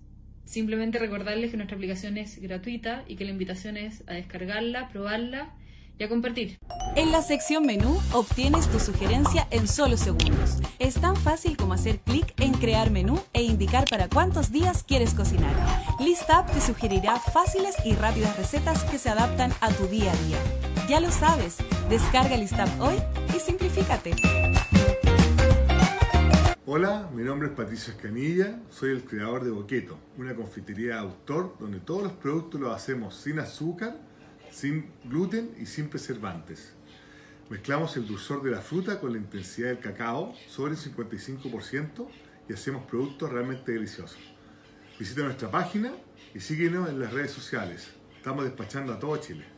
Simplemente 0.49 0.99
recordarles 0.99 1.51
que 1.51 1.59
nuestra 1.59 1.77
aplicación 1.77 2.17
es 2.17 2.41
gratuita 2.41 3.05
y 3.07 3.17
que 3.17 3.27
la 3.27 3.33
invitación 3.33 3.77
es 3.77 4.03
a 4.07 4.15
descargarla, 4.15 4.89
probarla 4.89 5.51
y 5.99 6.05
a 6.05 6.09
compartir. 6.09 6.57
En 6.97 7.13
la 7.13 7.21
sección 7.21 7.67
menú 7.67 8.01
obtienes 8.15 8.67
tu 8.69 8.81
sugerencia 8.81 9.47
en 9.51 9.69
solo 9.69 9.99
segundos. 9.99 10.57
Es 10.79 10.95
tan 10.95 11.17
fácil 11.17 11.59
como 11.59 11.75
hacer 11.75 11.99
clic 11.99 12.33
en 12.41 12.55
crear 12.55 12.91
menú 12.91 13.21
e 13.35 13.43
indicar 13.43 13.85
para 13.91 14.09
cuántos 14.09 14.51
días 14.51 14.85
quieres 14.85 15.13
cocinar. 15.13 15.55
ListUp 16.01 16.47
te 16.51 16.63
sugerirá 16.63 17.21
fáciles 17.21 17.77
y 17.85 17.93
rápidas 17.93 18.39
recetas 18.39 18.85
que 18.85 18.97
se 18.97 19.11
adaptan 19.11 19.53
a 19.61 19.69
tu 19.69 19.87
día 19.89 20.11
a 20.11 20.17
día. 20.17 20.39
Ya 20.89 21.01
lo 21.01 21.11
sabes, 21.11 21.59
descarga 21.91 22.39
ListUp 22.39 22.71
hoy 22.81 22.97
y 23.37 23.39
simplifícate. 23.39 24.48
Hola, 26.71 27.09
mi 27.15 27.23
nombre 27.23 27.49
es 27.49 27.55
Patricio 27.55 27.95
Escanilla, 27.95 28.61
soy 28.69 28.91
el 28.91 29.03
creador 29.03 29.43
de 29.43 29.51
Boqueto, 29.51 29.99
una 30.19 30.35
confitería 30.35 30.97
de 30.97 31.01
autor 31.01 31.57
donde 31.59 31.81
todos 31.81 32.03
los 32.03 32.13
productos 32.13 32.61
los 32.61 32.77
hacemos 32.77 33.15
sin 33.15 33.39
azúcar, 33.39 33.97
sin 34.51 34.91
gluten 35.05 35.55
y 35.59 35.65
sin 35.65 35.89
preservantes. 35.89 36.75
Mezclamos 37.49 37.97
el 37.97 38.07
dulzor 38.07 38.43
de 38.43 38.51
la 38.51 38.61
fruta 38.61 39.01
con 39.01 39.13
la 39.13 39.19
intensidad 39.19 39.69
del 39.69 39.79
cacao 39.79 40.35
sobre 40.47 40.73
el 40.73 40.79
55% 40.79 42.07
y 42.51 42.53
hacemos 42.53 42.85
productos 42.85 43.33
realmente 43.33 43.73
deliciosos. 43.73 44.21
Visita 44.99 45.23
nuestra 45.23 45.51
página 45.51 45.95
y 46.35 46.41
síguenos 46.41 46.91
en 46.91 47.01
las 47.01 47.15
redes 47.15 47.31
sociales. 47.31 47.89
Estamos 48.15 48.45
despachando 48.45 48.93
a 48.93 48.99
todo 48.99 49.17
Chile. 49.17 49.58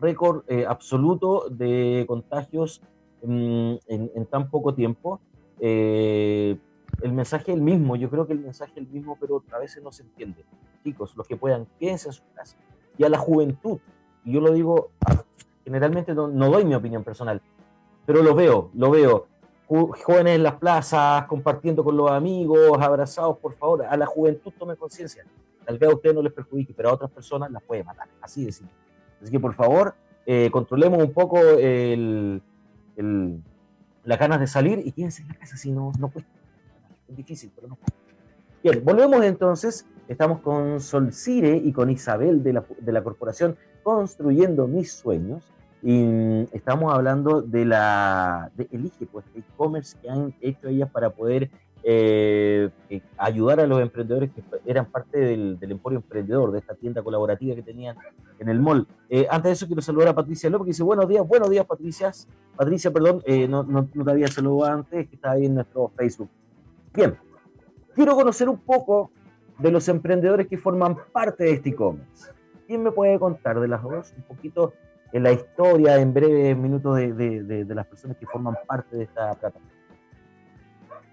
Récord 0.00 0.44
eh, 0.48 0.66
absoluto 0.66 1.48
de 1.50 2.04
contagios 2.06 2.82
mm, 3.22 3.74
en, 3.86 4.10
en 4.14 4.26
tan 4.26 4.50
poco 4.50 4.74
tiempo. 4.74 5.20
Eh, 5.60 6.56
el 7.02 7.12
mensaje 7.12 7.52
es 7.52 7.56
el 7.56 7.62
mismo, 7.62 7.96
yo 7.96 8.10
creo 8.10 8.26
que 8.26 8.32
el 8.32 8.40
mensaje 8.40 8.72
es 8.72 8.78
el 8.78 8.88
mismo, 8.88 9.16
pero 9.20 9.42
a 9.52 9.58
veces 9.58 9.82
no 9.82 9.92
se 9.92 10.02
entiende. 10.02 10.44
Chicos, 10.82 11.16
los 11.16 11.26
que 11.26 11.36
puedan, 11.36 11.66
quédense 11.78 12.08
en 12.08 12.12
su 12.12 12.22
casa. 12.34 12.56
Y 12.96 13.04
a 13.04 13.08
la 13.08 13.18
juventud, 13.18 13.78
y 14.24 14.32
yo 14.32 14.40
lo 14.40 14.52
digo, 14.52 14.90
generalmente 15.64 16.14
no, 16.14 16.28
no 16.28 16.50
doy 16.50 16.64
mi 16.64 16.74
opinión 16.74 17.02
personal, 17.02 17.40
pero 18.06 18.22
lo 18.22 18.34
veo, 18.34 18.70
lo 18.74 18.90
veo. 18.90 19.26
Jóvenes 19.66 20.36
en 20.36 20.42
las 20.42 20.54
plazas, 20.56 21.24
compartiendo 21.26 21.82
con 21.82 21.96
los 21.96 22.10
amigos, 22.10 22.78
abrazados, 22.80 23.38
por 23.38 23.54
favor, 23.54 23.82
a 23.82 23.96
la 23.96 24.06
juventud 24.06 24.52
tome 24.58 24.76
conciencia. 24.76 25.24
Tal 25.64 25.78
vez 25.78 25.90
a 25.90 25.94
ustedes 25.94 26.14
no 26.14 26.22
les 26.22 26.32
perjudique, 26.32 26.74
pero 26.74 26.90
a 26.90 26.92
otras 26.92 27.10
personas 27.10 27.50
las 27.50 27.62
puede 27.62 27.82
matar, 27.82 28.06
así 28.20 28.44
de 28.44 28.52
simple. 28.52 28.83
Así 29.24 29.32
que 29.32 29.40
por 29.40 29.54
favor, 29.54 29.94
eh, 30.26 30.50
controlemos 30.52 31.02
un 31.02 31.14
poco 31.14 31.40
las 34.04 34.18
ganas 34.18 34.38
de 34.38 34.46
salir 34.46 34.82
y 34.84 34.92
quédense 34.92 35.22
en 35.22 35.28
la 35.28 35.34
casa, 35.36 35.56
si 35.56 35.72
no, 35.72 35.92
no 35.98 36.10
cuesta. 36.10 36.30
Es 37.08 37.16
difícil, 37.16 37.50
pero 37.54 37.68
no 37.68 37.76
cuesta. 37.76 37.96
Bien, 38.62 38.84
volvemos 38.84 39.24
entonces. 39.24 39.86
Estamos 40.08 40.40
con 40.40 40.78
Sol 40.82 41.10
Cire 41.14 41.56
y 41.56 41.72
con 41.72 41.88
Isabel 41.88 42.42
de 42.42 42.52
la, 42.52 42.64
de 42.78 42.92
la 42.92 43.02
corporación 43.02 43.56
Construyendo 43.82 44.66
Mis 44.66 44.92
Sueños. 44.92 45.42
Y 45.82 46.02
mm, 46.02 46.48
estamos 46.52 46.92
hablando 46.92 47.40
de 47.40 47.64
la 47.64 48.50
de 48.54 48.68
Elige, 48.72 49.06
pues, 49.06 49.24
e-commerce 49.34 49.96
que 50.02 50.10
han 50.10 50.34
hecho 50.42 50.68
ellas 50.68 50.90
para 50.90 51.08
poder 51.08 51.50
eh, 51.86 52.70
eh, 52.88 53.02
ayudar 53.18 53.60
a 53.60 53.66
los 53.66 53.80
emprendedores 53.80 54.30
que 54.32 54.42
eran 54.64 54.86
parte 54.86 55.18
del, 55.18 55.58
Emporio 55.60 55.98
Emprendedor, 55.98 56.50
de 56.52 56.60
esta 56.60 56.74
tienda 56.74 57.02
colaborativa 57.02 57.54
que 57.54 57.62
tenían 57.62 57.96
en 58.38 58.48
el 58.48 58.58
mall. 58.60 58.86
Eh, 59.10 59.26
antes 59.30 59.50
de 59.50 59.52
eso, 59.52 59.66
quiero 59.66 59.82
saludar 59.82 60.08
a 60.08 60.14
Patricia 60.14 60.48
López, 60.48 60.64
que 60.64 60.70
dice, 60.70 60.82
buenos 60.82 61.06
días, 61.08 61.26
buenos 61.28 61.50
días, 61.50 61.66
Patricia. 61.66 62.10
Patricia, 62.56 62.90
perdón, 62.90 63.22
no, 63.50 63.62
no, 63.64 63.88
no 63.92 64.04
te 64.04 64.10
había 64.10 64.28
saludado 64.28 64.72
antes, 64.78 65.08
que 65.08 65.14
estaba 65.16 65.34
ahí 65.34 65.46
en 65.46 65.54
nuestro 65.56 65.90
Facebook. 65.96 66.30
Bien, 66.94 67.16
quiero 67.94 68.14
conocer 68.14 68.48
un 68.48 68.58
poco 68.58 69.10
de 69.58 69.70
los 69.70 69.86
emprendedores 69.88 70.46
que 70.46 70.56
forman 70.56 70.96
parte 71.12 71.44
de 71.44 71.52
este 71.52 71.70
e-commerce. 71.70 72.32
¿Quién 72.66 72.82
me 72.82 72.92
puede 72.92 73.18
contar 73.18 73.60
de 73.60 73.68
las 73.68 73.82
dos? 73.82 74.14
Un 74.16 74.22
poquito 74.22 74.72
en 75.12 75.22
la 75.22 75.32
historia, 75.32 75.98
en 75.98 76.14
breves 76.14 76.56
minutos, 76.56 76.96
de- 76.96 77.12
de- 77.12 77.64
de 77.64 77.74
las 77.74 77.86
personas 77.86 78.16
que 78.16 78.26
forman 78.26 78.56
parte 78.66 78.96
de 78.96 79.04
esta 79.04 79.34
plataforma. 79.34 79.68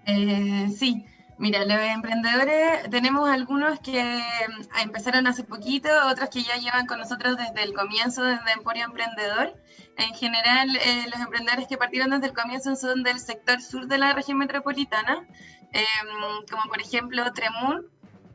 Eh, 0.06 0.68
sí, 0.76 1.04
mira, 1.38 1.64
los 1.64 1.78
emprendedores 1.78 2.90
tenemos 2.90 3.28
algunos 3.28 3.80
que 3.80 4.02
mm, 4.02 4.78
empezaron 4.80 5.26
hace 5.26 5.44
poquito, 5.44 5.88
otros 6.08 6.28
que 6.30 6.42
ya 6.42 6.56
llevan 6.56 6.86
con 6.86 6.98
nosotros 6.98 7.36
desde 7.36 7.62
el 7.62 7.74
comienzo, 7.74 8.22
desde 8.24 8.52
Emporio 8.52 8.84
Emprendedor. 8.84 9.54
En 9.96 10.14
general, 10.14 10.74
eh, 10.76 11.06
los 11.10 11.20
emprendedores 11.20 11.68
que 11.68 11.76
partieron 11.76 12.10
desde 12.10 12.26
el 12.26 12.32
comienzo 12.32 12.76
son 12.76 13.02
del 13.02 13.20
sector 13.20 13.60
sur 13.60 13.86
de 13.86 13.98
la 13.98 14.12
región 14.12 14.38
metropolitana, 14.38 15.26
eh, 15.72 15.84
como 16.50 16.64
por 16.68 16.80
ejemplo 16.80 17.32
Tremun. 17.32 17.86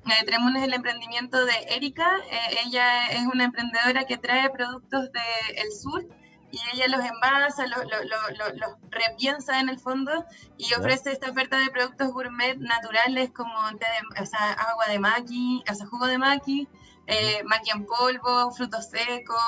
Eh, 0.07 0.57
es 0.57 0.63
el 0.63 0.73
emprendimiento 0.73 1.45
de 1.45 1.53
Erika. 1.69 2.09
eh, 2.31 2.59
ella 2.65 3.07
es 3.07 3.25
una 3.25 3.43
emprendedora 3.45 4.05
que 4.05 4.17
trae 4.17 4.49
productos 4.49 5.11
del 5.11 5.71
sur 5.71 6.07
y 6.51 6.59
ella 6.73 6.87
los 6.87 7.03
envasa, 7.05 7.67
los, 7.67 7.83
los, 7.83 8.05
los- 8.05 8.37
los- 8.37 8.53
los 8.55 8.71
repiensa 8.89 9.59
en 9.59 9.69
el 9.69 9.79
fondo 9.79 10.25
y 10.57 10.73
ofrece 10.73 11.11
esta 11.11 11.29
oferta 11.31 11.57
de 11.57 11.69
productos 11.69 12.11
gourmet 12.11 12.57
naturales 12.57 13.31
como 13.31 13.53
té 13.77 13.85
de- 13.85 14.21
o 14.23 14.25
sea, 14.25 14.53
agua 14.53 14.85
de 14.87 14.99
maqui, 14.99 15.63
o 15.69 15.73
sea, 15.75 15.85
jugo 15.87 16.07
de 16.07 16.17
maqui, 16.17 16.67
eh, 17.07 17.43
maqui 17.45 17.71
en 17.71 17.85
polvo, 17.85 18.51
frutos 18.51 18.89
secos, 18.89 19.43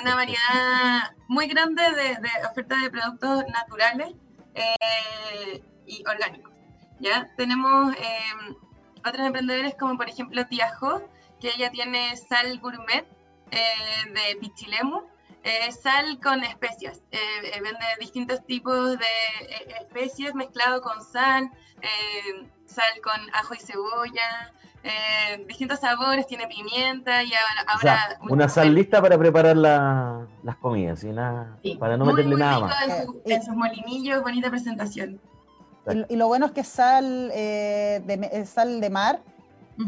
una 0.00 0.14
variedad 0.14 1.14
muy 1.28 1.46
grande 1.48 1.82
de, 1.82 2.16
de 2.16 2.30
oferta 2.50 2.76
de 2.82 2.90
productos 2.90 3.44
naturales 3.48 4.12
eh, 4.54 5.62
y 5.86 6.04
orgánicos. 6.08 6.52
¿ya? 7.00 7.28
Tenemos 7.36 7.94
eh, 7.96 8.54
otros 9.06 9.26
emprendedores 9.26 9.74
como 9.78 9.96
por 9.96 10.08
ejemplo 10.08 10.46
Tía 10.46 10.74
Jo, 10.78 11.02
que 11.40 11.48
ella 11.50 11.70
tiene 11.70 12.16
sal 12.16 12.58
gourmet 12.60 13.06
eh, 13.50 13.60
de 14.12 14.36
Pichilemu, 14.40 15.02
eh, 15.46 15.70
sal 15.72 16.18
con 16.22 16.42
especias. 16.44 17.02
Eh, 17.12 17.18
eh, 17.54 17.60
vende 17.62 17.84
distintos 18.00 18.44
tipos 18.44 18.98
de 18.98 19.04
eh, 19.48 19.74
especies 19.80 20.34
mezclado 20.34 20.80
con 20.82 21.02
sal, 21.02 21.50
eh, 21.80 22.46
sal 22.66 22.92
con 23.02 23.18
ajo 23.32 23.54
y 23.54 23.58
cebolla, 23.58 24.52
eh, 24.82 25.44
distintos 25.48 25.80
sabores, 25.80 26.26
tiene 26.26 26.46
pimienta 26.48 27.22
y 27.22 27.30
ahora... 27.32 27.74
O 27.76 27.78
sea, 27.80 28.18
una 28.28 28.48
sal 28.48 28.74
lista 28.74 29.00
para 29.00 29.16
preparar 29.18 29.56
la- 29.56 30.26
las 30.42 30.56
comidas, 30.56 31.02
y 31.04 31.08
nada, 31.12 31.58
para 31.78 31.96
no 31.96 32.04
muy, 32.04 32.14
meterle 32.14 32.36
muy 32.36 32.40
nada 32.44 32.58
más. 32.60 32.82
En, 32.88 33.06
su- 33.06 33.22
en 33.24 33.42
sus 33.42 33.54
molinillos, 33.54 34.22
bonita 34.22 34.50
presentación. 34.50 35.20
Y, 36.08 36.14
y 36.14 36.16
lo 36.16 36.26
bueno 36.28 36.46
es 36.46 36.52
que 36.52 36.60
es 36.62 36.68
sal, 36.68 37.30
eh, 37.32 38.02
de, 38.04 38.28
es 38.32 38.48
sal 38.50 38.80
de 38.80 38.90
mar 38.90 39.20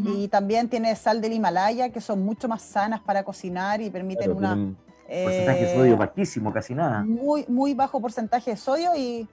y 0.05 0.27
también 0.27 0.69
tiene 0.69 0.95
sal 0.95 1.19
del 1.19 1.33
Himalaya, 1.33 1.89
que 1.89 1.99
son 1.99 2.23
mucho 2.23 2.47
más 2.47 2.61
sanas 2.61 3.01
para 3.01 3.23
cocinar 3.23 3.81
y 3.81 3.89
permiten 3.89 4.25
Claro, 4.25 4.37
una 4.37 4.53
tienen 4.53 4.77
porcentaje 5.23 5.65
de 5.65 5.73
sodio 5.75 5.97
bajísimo, 5.97 6.53
casi 6.53 6.75
nada. 6.75 7.03
muy, 7.03 7.45
muy 7.47 7.73
bajo 7.73 7.99
porcentaje 7.99 8.51
de 8.51 8.57
sodio 8.57 8.95
y 8.95 9.27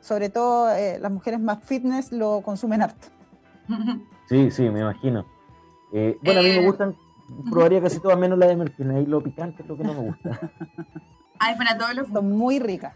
sobre 0.00 0.28
todo 0.28 0.70
eh, 0.74 0.98
las 1.00 1.10
mujeres 1.10 1.40
más 1.40 1.62
fitness 1.64 2.12
lo 2.12 2.40
consumen 2.42 2.82
harto. 2.82 3.08
Sí, 4.26 4.50
sí, 4.50 4.62
me 4.70 4.80
imagino. 4.80 5.26
Eh, 5.92 6.16
bueno, 6.22 6.40
a 6.40 6.42
mí 6.42 6.48
me 6.48 6.56
Eh, 6.56 6.66
gustan, 6.66 6.96
probaría 7.50 7.82
casi 7.82 8.00
todas 8.00 8.18
menos 8.18 8.38
la 8.38 8.46
de 8.46 8.56
Merkel, 8.56 8.90
ahí 8.90 9.04
lo 9.04 9.22
picante 9.22 9.62
es 9.62 9.68
lo 9.68 9.76
que 9.76 9.84
no 9.84 9.92
me 9.92 10.00
gusta. 10.00 10.40
Hay 11.38 11.56
para 11.56 11.76
todos 11.76 11.94
los 11.94 12.08
Son 12.08 12.30
muy 12.32 12.58
ricas. 12.58 12.94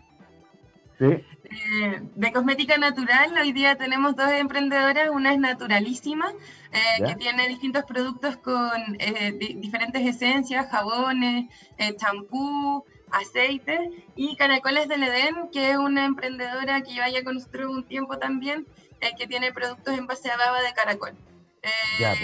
¿Sí? 0.98 1.04
Eh, 1.50 2.00
de 2.14 2.32
cosmética 2.32 2.76
natural, 2.76 3.32
hoy 3.40 3.52
día 3.52 3.76
tenemos 3.76 4.16
dos 4.16 4.30
emprendedoras, 4.30 5.10
una 5.10 5.32
es 5.32 5.38
Naturalísima, 5.38 6.30
eh, 6.72 7.04
que 7.06 7.14
tiene 7.16 7.48
distintos 7.48 7.84
productos 7.84 8.36
con 8.38 8.96
eh, 8.98 9.32
di- 9.38 9.54
diferentes 9.54 10.04
esencias, 10.04 10.68
jabones, 10.70 11.46
eh, 11.78 11.94
champú, 11.96 12.84
aceite, 13.10 13.90
y 14.16 14.36
Caracoles 14.36 14.88
del 14.88 15.04
Edén, 15.04 15.48
que 15.52 15.70
es 15.70 15.76
una 15.78 16.04
emprendedora 16.04 16.82
que 16.82 16.92
lleva 16.92 17.08
ya 17.08 17.22
con 17.24 17.34
nosotros 17.36 17.70
un 17.70 17.84
tiempo 17.86 18.18
también, 18.18 18.66
eh, 19.00 19.12
que 19.16 19.26
tiene 19.26 19.52
productos 19.52 19.96
en 19.96 20.06
base 20.06 20.30
a 20.30 20.36
baba 20.36 20.60
de 20.62 20.72
caracol. 20.74 21.14
Eh, 21.62 21.68
Ya. 22.00 22.14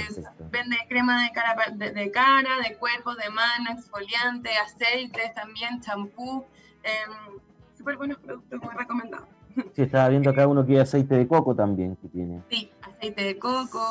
Vende 0.50 0.76
crema 0.88 1.22
de 1.24 1.30
cara, 1.32 1.56
de, 1.72 1.90
de 1.92 2.10
cara, 2.10 2.58
de 2.68 2.76
cuerpo, 2.76 3.14
de 3.14 3.30
mano, 3.30 3.70
exfoliante, 3.70 4.50
aceites 4.58 5.32
también, 5.34 5.80
champú. 5.80 6.44
em, 6.82 7.38
Súper 7.84 7.98
buenos 7.98 8.16
productos, 8.16 8.62
muy 8.62 8.74
recomendados. 8.74 9.26
Sí, 9.74 9.82
estaba 9.82 10.08
viendo 10.08 10.30
acá 10.30 10.46
uno 10.48 10.64
que 10.64 10.76
es 10.76 10.80
aceite 10.80 11.16
de 11.16 11.28
coco 11.28 11.54
también, 11.54 11.96
que 11.96 12.08
tiene. 12.08 12.40
Sí, 12.48 12.70
aceite 12.80 13.24
de 13.24 13.38
coco. 13.38 13.84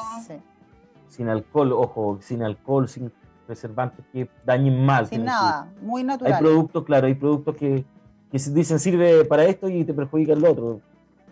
Sin 1.09 1.29
alcohol, 1.29 1.73
ojo, 1.73 2.17
sin 2.19 2.41
alcohol, 2.41 2.89
sin 2.89 3.11
preservantes 3.45 4.03
que 4.11 4.27
dañen 4.43 4.83
mal. 4.83 5.05
Sin 5.05 5.25
nada, 5.25 5.71
muy 5.79 6.01
Hay 6.01 6.07
natural. 6.07 6.39
productos, 6.39 6.83
claro, 6.85 7.05
hay 7.05 7.13
productos 7.13 7.55
que, 7.55 7.85
que 8.31 8.39
se 8.39 8.51
dicen 8.51 8.79
sirve 8.79 9.25
para 9.25 9.43
esto 9.45 9.69
y 9.69 9.85
te 9.85 9.93
perjudican 9.93 10.41
lo 10.41 10.51
otro. 10.51 10.81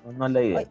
No, 0.05 0.11
no 0.11 0.25
es 0.27 0.31
la 0.31 0.41
idea. 0.43 0.67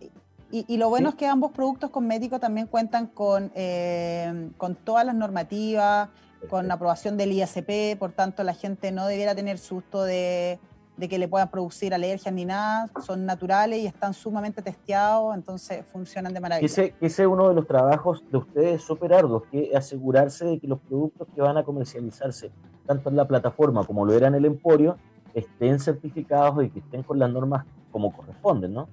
Y, 0.53 0.64
y 0.72 0.76
lo 0.76 0.88
bueno 0.91 1.09
Sí. 1.11 1.14
es 1.14 1.18
que 1.18 1.26
ambos 1.26 1.51
productos 1.51 1.91
cosméticos 1.91 2.38
también 2.38 2.68
cuentan 2.68 3.09
con, 3.09 3.51
eh, 3.57 4.49
con 4.59 4.76
todas 4.76 5.05
las 5.05 5.16
normativas, 5.16 6.09
con 6.49 6.70
aprobación 6.70 7.16
del 7.16 7.32
ISP, 7.32 7.97
por 7.99 8.12
tanto 8.12 8.45
la 8.45 8.55
gente 8.55 8.93
no 8.93 9.07
debiera 9.09 9.34
tener 9.34 9.59
susto 9.59 10.05
de, 10.05 10.61
de 11.01 11.09
que 11.09 11.18
le 11.18 11.26
puedan 11.26 11.51
producir 11.51 11.94
alergias 11.94 12.32
ni 12.32 12.44
nada, 12.44 12.90
son 13.05 13.24
naturales 13.24 13.80
y 13.80 13.86
están 13.86 14.12
sumamente 14.12 14.61
testeados, 14.61 15.34
entonces 15.34 15.84
funcionan 15.86 16.34
de 16.34 16.40
maravilla. 16.40 16.66
Ese, 16.66 16.94
ese 17.01 17.22
es 17.22 17.28
uno 17.28 17.48
de 17.48 17.55
los 17.55 17.66
trabajos 17.66 18.22
de 18.30 18.36
ustedes 18.36 18.82
súper 18.82 19.14
arduos, 19.14 19.44
que 19.51 19.70
es 19.70 19.74
asegurarse 19.74 20.44
de 20.44 20.61
que 20.61 20.68
los 20.68 20.78
productos 20.78 21.26
que 21.34 21.40
van 21.40 21.57
a 21.57 21.64
comercializarse, 21.64 22.51
tanto 22.86 23.09
en 23.09 23.16
la 23.16 23.26
plataforma 23.26 23.84
como 23.84 24.05
lo 24.05 24.12
era 24.12 24.28
en 24.28 24.34
el 24.34 24.44
emporio, 24.44 24.98
estén 25.32 25.80
certificados 25.80 26.62
y 26.64 26.70
que 26.70 26.80
estén 26.80 27.03
con 27.03 27.18
las 27.18 27.30
normas 27.30 27.64
como 27.90 28.12
corresponden, 28.14 28.74
¿no? 28.74 28.88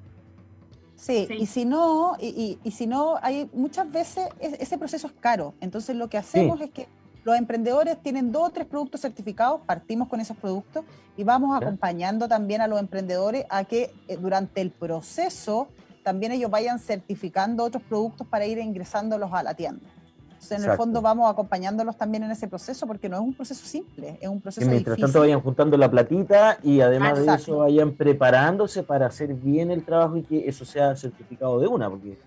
Sí, 0.95 1.27
y 1.29 1.45
si 1.45 1.63
no, 1.63 2.15
y, 2.19 2.57
y, 2.63 2.71
si 2.71 2.87
no, 2.87 3.17
hay 3.21 3.47
muchas 3.53 3.91
veces 3.91 4.29
ese 4.39 4.79
proceso 4.79 5.05
es 5.05 5.13
caro. 5.13 5.53
Entonces 5.61 5.95
lo 5.95 6.09
que 6.09 6.17
hacemos 6.17 6.59
es 6.59 6.71
que 6.71 6.87
los 7.27 7.37
emprendedores 7.37 8.01
tienen 8.01 8.31
dos 8.31 8.47
o 8.47 8.49
tres 8.51 8.65
productos 8.65 9.01
certificados, 9.01 9.59
partimos 9.65 10.07
con 10.07 10.21
esos 10.21 10.37
productos 10.37 10.85
y 11.17 11.25
vamos 11.25 11.61
acompañando 11.61 12.29
también 12.29 12.61
a 12.61 12.67
los 12.67 12.79
emprendedores 12.79 13.45
a 13.49 13.65
que 13.65 13.93
eh, 14.07 14.15
durante 14.15 14.61
el 14.61 14.71
proceso 14.71 15.67
también 16.05 16.31
ellos 16.31 16.49
vayan 16.49 16.79
certificando 16.79 17.65
otros 17.65 17.83
productos 17.83 18.25
para 18.27 18.45
ir 18.45 18.59
ingresándolos 18.59 19.29
a 19.33 19.43
la 19.43 19.55
tienda. 19.55 19.81
Entonces, 20.25 20.63
en 20.63 20.71
el 20.71 20.77
fondo 20.77 21.01
vamos 21.01 21.29
acompañándolos 21.29 21.97
también 21.97 22.23
en 22.23 22.31
ese 22.31 22.47
proceso 22.47 22.87
porque 22.87 23.09
no 23.09 23.17
es 23.17 23.21
un 23.21 23.33
proceso 23.33 23.65
simple, 23.65 24.17
es 24.21 24.29
un 24.29 24.39
proceso 24.39 24.65
y 24.65 24.69
mientras 24.69 24.97
tanto 24.97 25.19
vayan 25.19 25.41
juntando 25.41 25.75
la 25.75 25.91
platita 25.91 26.59
y 26.63 26.79
además 26.79 27.19
de 27.19 27.33
eso 27.33 27.57
vayan 27.57 27.91
preparándose 27.91 28.83
para 28.83 29.07
hacer 29.07 29.33
bien 29.33 29.69
el 29.69 29.83
trabajo 29.83 30.15
y 30.15 30.23
que 30.23 30.47
eso 30.47 30.63
sea 30.63 30.95
certificado 30.95 31.59
de 31.59 31.67
una, 31.67 31.89
porque 31.89 32.17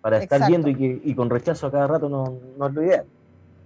para 0.00 0.18
estar 0.18 0.46
viendo 0.46 0.68
y, 0.68 0.76
que, 0.76 1.00
y 1.02 1.12
con 1.16 1.28
rechazo 1.28 1.66
a 1.66 1.72
cada 1.72 1.88
rato 1.88 2.08
no, 2.08 2.38
no 2.56 2.68
es 2.68 2.72
lo 2.72 2.82
ideal. 2.84 3.06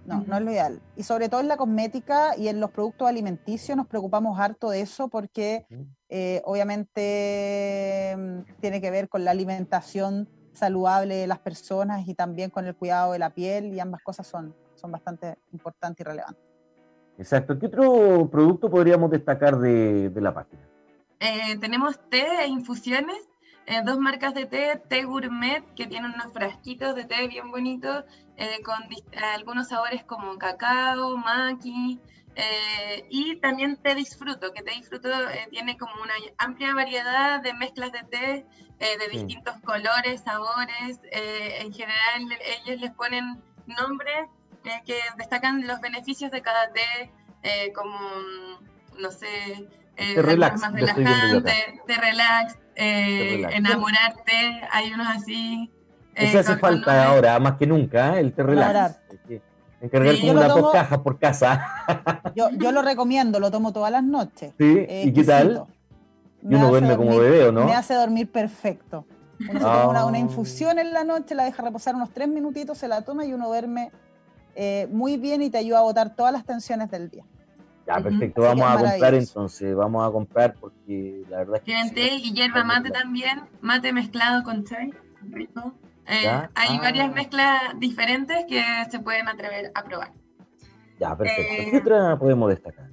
No, 0.07 0.23
no 0.25 0.37
es 0.37 0.41
lo 0.43 0.51
ideal. 0.51 0.81
Y 0.95 1.03
sobre 1.03 1.27
todo 1.27 1.41
en 1.41 1.49
la 1.49 1.57
cosmética 1.57 2.37
y 2.37 2.47
en 2.47 2.61
los 2.61 2.71
productos 2.71 3.07
alimenticios 3.07 3.75
nos 3.75 3.87
preocupamos 3.87 4.39
harto 4.39 4.69
de 4.69 4.81
eso 4.81 5.09
porque 5.09 5.65
eh, 6.07 6.41
obviamente 6.45 8.15
mm, 8.17 8.59
tiene 8.61 8.79
que 8.79 8.89
ver 8.89 9.09
con 9.09 9.25
la 9.25 9.31
alimentación 9.31 10.29
saludable 10.53 11.15
de 11.15 11.27
las 11.27 11.39
personas 11.39 12.07
y 12.07 12.15
también 12.15 12.49
con 12.49 12.65
el 12.65 12.75
cuidado 12.75 13.11
de 13.11 13.19
la 13.19 13.31
piel 13.31 13.73
y 13.73 13.79
ambas 13.81 14.01
cosas 14.01 14.25
son, 14.25 14.55
son 14.75 14.91
bastante 14.91 15.37
importantes 15.51 16.05
y 16.05 16.09
relevantes. 16.09 16.43
Exacto. 17.17 17.59
¿Qué 17.59 17.65
otro 17.65 18.29
producto 18.31 18.69
podríamos 18.69 19.11
destacar 19.11 19.59
de, 19.59 20.11
la 20.15 20.33
página? 20.33 20.61
Eh, 21.19 21.57
tenemos 21.59 21.99
té 22.09 22.25
e 22.43 22.47
infusiones 22.47 23.17
eh, 23.67 23.81
dos 23.83 23.99
marcas 23.99 24.33
de 24.33 24.45
té, 24.45 24.81
té 24.87 25.03
gourmet, 25.03 25.61
que 25.75 25.87
tienen 25.87 26.13
unos 26.13 26.31
frasquitos 26.31 26.95
de 26.95 27.03
té 27.03 27.27
bien 27.27 27.51
bonitos, 27.51 28.05
eh, 28.37 28.61
con 28.63 28.77
algunos 29.35 29.67
sabores 29.67 30.05
como 30.05 30.37
cacao, 30.37 31.17
maqui, 31.17 31.99
eh, 32.35 33.05
y 33.09 33.35
también 33.37 33.75
té 33.75 33.93
disfruto, 33.93 34.53
que 34.53 34.63
té 34.63 34.71
disfruto 34.71 35.09
tiene 35.49 35.77
como 35.77 36.01
una 36.01 36.13
amplia 36.37 36.73
variedad 36.73 37.41
de 37.41 37.53
mezclas 37.55 37.91
de 37.91 38.03
té 38.03 38.45
de 38.79 39.07
distintos 39.09 39.55
colores, 39.65 40.21
sabores. 40.21 41.01
en 41.11 41.73
general 41.73 42.21
ellos 42.63 42.79
les 42.79 42.91
ponen 42.91 43.41
nombres 43.65 44.29
que 44.85 44.99
destacan 45.17 45.65
los 45.65 45.81
beneficios 45.81 46.29
de 46.31 46.41
cada 46.43 46.71
té, 46.71 47.11
como, 47.73 47.97
no 48.99 49.11
sé, 49.11 49.67
relax, 49.97 50.61
más 50.61 50.73
relajante, 50.73 51.51
de 51.87 51.95
relax, 51.95 52.57
eh, 52.75 53.47
enamorarte, 53.51 54.61
hay 54.71 54.93
unos 54.93 55.07
así. 55.07 55.71
Eh, 56.15 56.25
Eso 56.27 56.39
hace 56.39 56.57
falta 56.57 57.05
ahora, 57.05 57.39
más 57.39 57.57
que 57.57 57.65
nunca, 57.65 58.17
¿eh? 58.17 58.21
el 58.21 58.33
te 58.33 58.43
relax. 58.43 58.99
Encargar 59.79 60.19
como 60.19 60.31
una 60.31 60.47
tomo, 60.47 60.71
caja 60.71 61.03
por 61.03 61.19
casa. 61.19 61.67
Yo, 62.35 62.49
yo, 62.49 62.71
lo 62.71 62.81
recomiendo, 62.81 63.39
lo 63.39 63.51
tomo 63.51 63.73
todas 63.73 63.91
las 63.91 64.03
noches. 64.03 64.53
¿Sí? 64.57 64.85
¿Y 64.89 65.13
qué 65.13 65.23
tal? 65.23 65.65
Y 66.41 66.55
uno 66.55 66.69
duerme 66.69 66.97
como 66.97 67.17
bebé, 67.17 67.51
no? 67.51 67.65
Me 67.65 67.75
hace 67.75 67.93
dormir 67.93 68.31
perfecto. 68.31 69.05
Uno 69.39 69.53
se 69.53 69.59
toma 69.59 69.89
una, 69.89 70.05
una, 70.05 70.17
ah. 70.17 70.21
infusión 70.21 70.79
en 70.79 70.93
la 70.93 71.03
noche, 71.03 71.35
la 71.35 71.43
deja 71.43 71.61
reposar 71.61 71.93
unos 71.93 72.09
tres 72.11 72.27
minutitos, 72.27 72.79
se 72.79 72.87
la 72.87 73.03
toma 73.03 73.25
y 73.25 73.33
uno 73.33 73.47
duerme 73.47 73.91
muy 74.89 75.17
bien 75.17 75.43
y 75.43 75.51
te 75.51 75.59
ayuda 75.59 75.79
a 75.79 75.83
botar 75.83 76.15
todas 76.15 76.33
las 76.33 76.43
tensiones 76.43 76.89
del 76.89 77.09
día. 77.09 77.23
Ya, 77.87 78.01
perfecto, 78.01 78.41
vamos 78.41 78.69
a 78.69 78.77
comprar 78.77 79.13
entonces, 79.13 79.73
vamos 79.73 80.05
a 80.05 80.11
comprar 80.11 80.53
porque 80.55 81.23
la 81.29 81.37
verdad 81.37 81.55
es 81.55 81.61
que... 81.61 81.65
Tienen 81.67 81.93
té 81.93 82.15
y 82.15 82.33
hierba 82.33 82.65
mate 82.65 82.89
también, 82.89 83.43
mate 83.61 83.93
mezclado 83.93 84.43
con 84.43 84.65
chai, 84.65 84.93
rico. 85.29 85.73
Eh, 86.05 86.27
hay 86.27 86.77
ah. 86.77 86.79
varias 86.81 87.13
mezclas 87.13 87.61
diferentes 87.77 88.45
que 88.49 88.61
se 88.91 88.99
pueden 88.99 89.29
atrever 89.29 89.71
a 89.73 89.83
probar. 89.83 90.11
Ya, 90.99 91.15
perfecto. 91.15 91.53
Eh, 91.53 91.67
¿Qué 91.71 91.77
otra 91.77 92.19
podemos 92.19 92.49
destacar? 92.49 92.89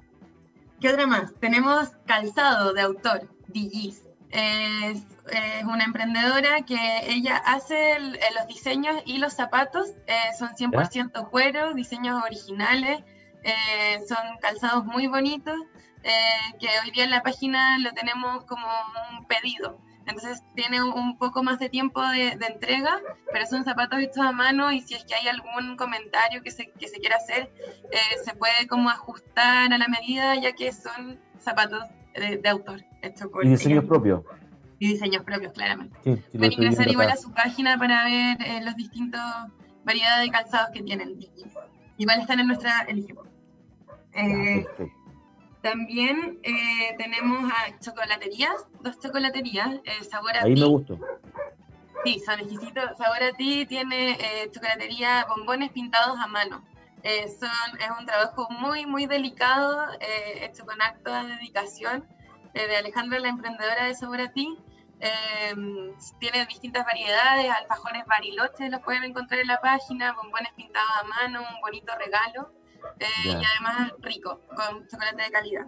¿Qué 0.80 0.88
otra 0.88 1.08
más? 1.08 1.34
Tenemos 1.40 1.88
calzado 2.06 2.72
de 2.72 2.82
autor, 2.82 3.28
DJs. 3.48 4.00
Es, 4.30 5.06
es, 5.30 5.64
una 5.64 5.84
emprendedora 5.84 6.62
que 6.62 6.76
ella 7.08 7.36
hace 7.38 7.98
los 7.98 8.46
diseños 8.46 8.96
y 9.06 9.18
los 9.18 9.32
zapatos, 9.32 9.90
eh, 10.06 10.14
son 10.38 10.50
100% 10.50 11.30
cuero, 11.30 11.74
diseños 11.74 12.22
originales, 12.24 13.02
eh, 13.44 14.00
son 14.08 14.38
calzados 14.40 14.86
muy 14.86 15.06
bonitos, 15.06 15.54
eh, 16.02 16.10
que 16.58 16.66
hoy 16.82 16.90
día 16.92 17.04
en 17.04 17.10
la 17.10 17.22
página 17.22 17.78
lo 17.78 17.92
tenemos 17.92 18.44
como 18.44 18.66
un 19.10 19.26
pedido. 19.26 19.78
Entonces 20.06 20.42
tiene 20.54 20.82
un 20.82 21.16
poco 21.18 21.42
más 21.42 21.58
de 21.58 21.68
tiempo 21.68 22.02
de, 22.02 22.28
entrega, 22.32 23.00
pero 23.32 23.46
son 23.46 23.64
zapatos 23.64 24.00
hechos 24.00 24.18
a 24.18 24.32
mano 24.32 24.70
y 24.70 24.80
si 24.82 24.94
es 24.94 25.04
que 25.04 25.14
hay 25.14 25.28
algún 25.28 25.76
comentario 25.76 26.42
que 26.42 26.50
se, 26.50 26.70
que 26.72 26.88
se 26.88 26.98
quiera 26.98 27.16
hacer, 27.16 27.50
eh, 27.90 27.98
se 28.22 28.34
puede 28.34 28.66
como 28.68 28.90
ajustar 28.90 29.72
a 29.72 29.78
la 29.78 29.88
medida, 29.88 30.34
ya 30.36 30.52
que 30.52 30.72
son 30.72 31.18
zapatos 31.38 31.84
de, 32.14 32.48
autor. 32.48 32.82
¿Y 33.42 33.48
diseños 33.48 33.84
propios? 33.84 34.22
Y 34.78 34.88
diseños 34.88 35.22
propios, 35.22 35.52
claramente. 35.52 35.96
Pueden 36.02 36.52
ingresar 36.52 36.88
igual 36.88 37.10
a 37.10 37.16
su 37.16 37.32
página 37.32 37.78
para 37.78 38.04
ver 38.04 38.62
los 38.62 38.76
distintos 38.76 39.22
variedades 39.84 40.26
de 40.26 40.30
calzados 40.30 40.70
que 40.72 40.82
tienen. 40.82 41.18
Igual 41.96 42.20
están 42.20 42.40
en 42.40 42.48
nuestra 42.48 42.82
elegimos. 42.88 43.33
Eh, 44.14 44.66
también 45.62 46.38
eh, 46.42 46.94
tenemos 46.98 47.50
a 47.50 47.78
chocolaterías, 47.80 48.66
dos 48.80 48.98
chocolaterías, 49.00 49.80
eh, 49.84 50.04
Sabor 50.04 50.36
a 50.36 50.42
Ahí 50.42 50.54
me 50.54 50.66
gustó. 50.66 50.98
Sí, 52.04 52.20
son 52.24 52.38
exquisitos. 52.38 52.96
Sabor 52.98 53.22
a 53.22 53.32
ti 53.32 53.64
tiene 53.66 54.18
chocolatería 54.52 55.26
bombones 55.28 55.72
pintados 55.72 56.18
a 56.18 56.26
mano. 56.26 56.62
son, 57.02 57.80
es 57.80 57.90
un 57.98 58.06
trabajo 58.06 58.46
muy, 58.50 58.84
muy 58.84 59.06
delicado, 59.06 59.86
hecho 60.42 60.66
con 60.66 60.80
acto 60.82 61.12
de 61.12 61.36
dedicación 61.36 62.06
de 62.52 62.76
Alejandra, 62.76 63.18
la 63.18 63.28
emprendedora 63.28 63.86
de 63.86 63.94
Sabor 63.94 64.20
a 64.20 64.32
ti. 64.32 64.58
tiene 66.20 66.44
distintas 66.44 66.84
variedades, 66.84 67.50
alfajores 67.50 68.04
bariloches 68.04 68.70
los 68.70 68.82
pueden 68.82 69.04
encontrar 69.04 69.40
en 69.40 69.46
la 69.46 69.60
página, 69.62 70.12
bombones 70.12 70.52
pintados 70.52 70.90
a 71.00 71.04
mano, 71.04 71.40
un 71.40 71.60
bonito 71.62 71.90
regalo. 71.98 72.52
Eh, 72.98 73.06
y 73.24 73.30
además 73.30 73.92
rico, 74.00 74.40
con 74.54 74.86
chocolate 74.88 75.22
de 75.22 75.30
calidad. 75.30 75.66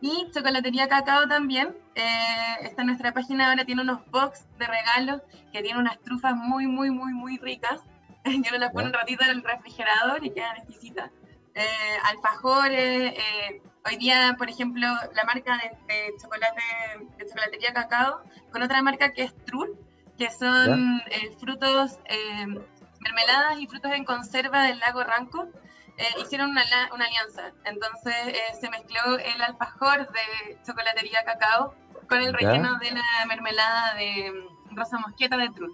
Y 0.00 0.30
chocolatería 0.32 0.88
cacao 0.88 1.26
también. 1.28 1.76
Eh, 1.94 2.56
está 2.62 2.82
en 2.82 2.88
nuestra 2.88 3.12
página 3.12 3.50
ahora, 3.50 3.64
tiene 3.64 3.82
unos 3.82 4.04
box 4.10 4.46
de 4.58 4.66
regalos 4.66 5.22
que 5.52 5.62
tienen 5.62 5.78
unas 5.78 6.00
trufas 6.00 6.34
muy, 6.34 6.66
muy, 6.66 6.90
muy, 6.90 7.12
muy 7.12 7.38
ricas. 7.38 7.80
Yo 8.24 8.52
me 8.52 8.58
las 8.58 8.72
pongo 8.72 8.86
un 8.86 8.92
ratito 8.92 9.24
en 9.24 9.30
el 9.30 9.42
refrigerador 9.42 10.24
y 10.24 10.30
quedan 10.30 10.56
exquisitas. 10.56 11.10
Eh, 11.54 11.96
alfajores, 12.04 13.14
hoy 13.86 13.96
día, 13.96 14.34
por 14.36 14.50
ejemplo, 14.50 14.88
la 15.14 15.24
marca 15.24 15.56
de, 15.86 16.12
chocolate, 16.20 16.62
de 17.16 17.26
chocolatería 17.26 17.72
cacao, 17.72 18.22
con 18.50 18.62
otra 18.62 18.82
marca 18.82 19.12
que 19.12 19.22
es 19.22 19.44
Trul, 19.44 19.78
que 20.18 20.30
son 20.30 21.00
frutos, 21.38 22.00
mermeladas 23.00 23.60
y 23.60 23.68
frutos 23.68 23.92
en 23.92 24.04
conserva 24.04 24.64
del 24.64 24.80
lago 24.80 25.04
Ranco 25.04 25.48
eh, 25.96 26.04
hicieron 26.20 26.50
una, 26.50 26.62
una, 26.92 27.04
alianza. 27.04 27.52
Entonces 27.64 28.14
eh, 28.26 28.38
se 28.60 28.68
mezcló 28.70 29.18
el 29.18 29.42
alfajor 29.42 30.08
de 30.10 30.58
chocolatería 30.66 31.24
cacao 31.24 31.74
con 32.08 32.18
el 32.18 32.32
relleno 32.32 32.78
de 32.78 32.90
la 32.92 33.26
mermelada 33.26 33.94
de 33.94 34.32
mm, 34.32 34.76
rosa 34.76 34.98
mosqueta 34.98 35.36
de 35.36 35.50
True. 35.50 35.70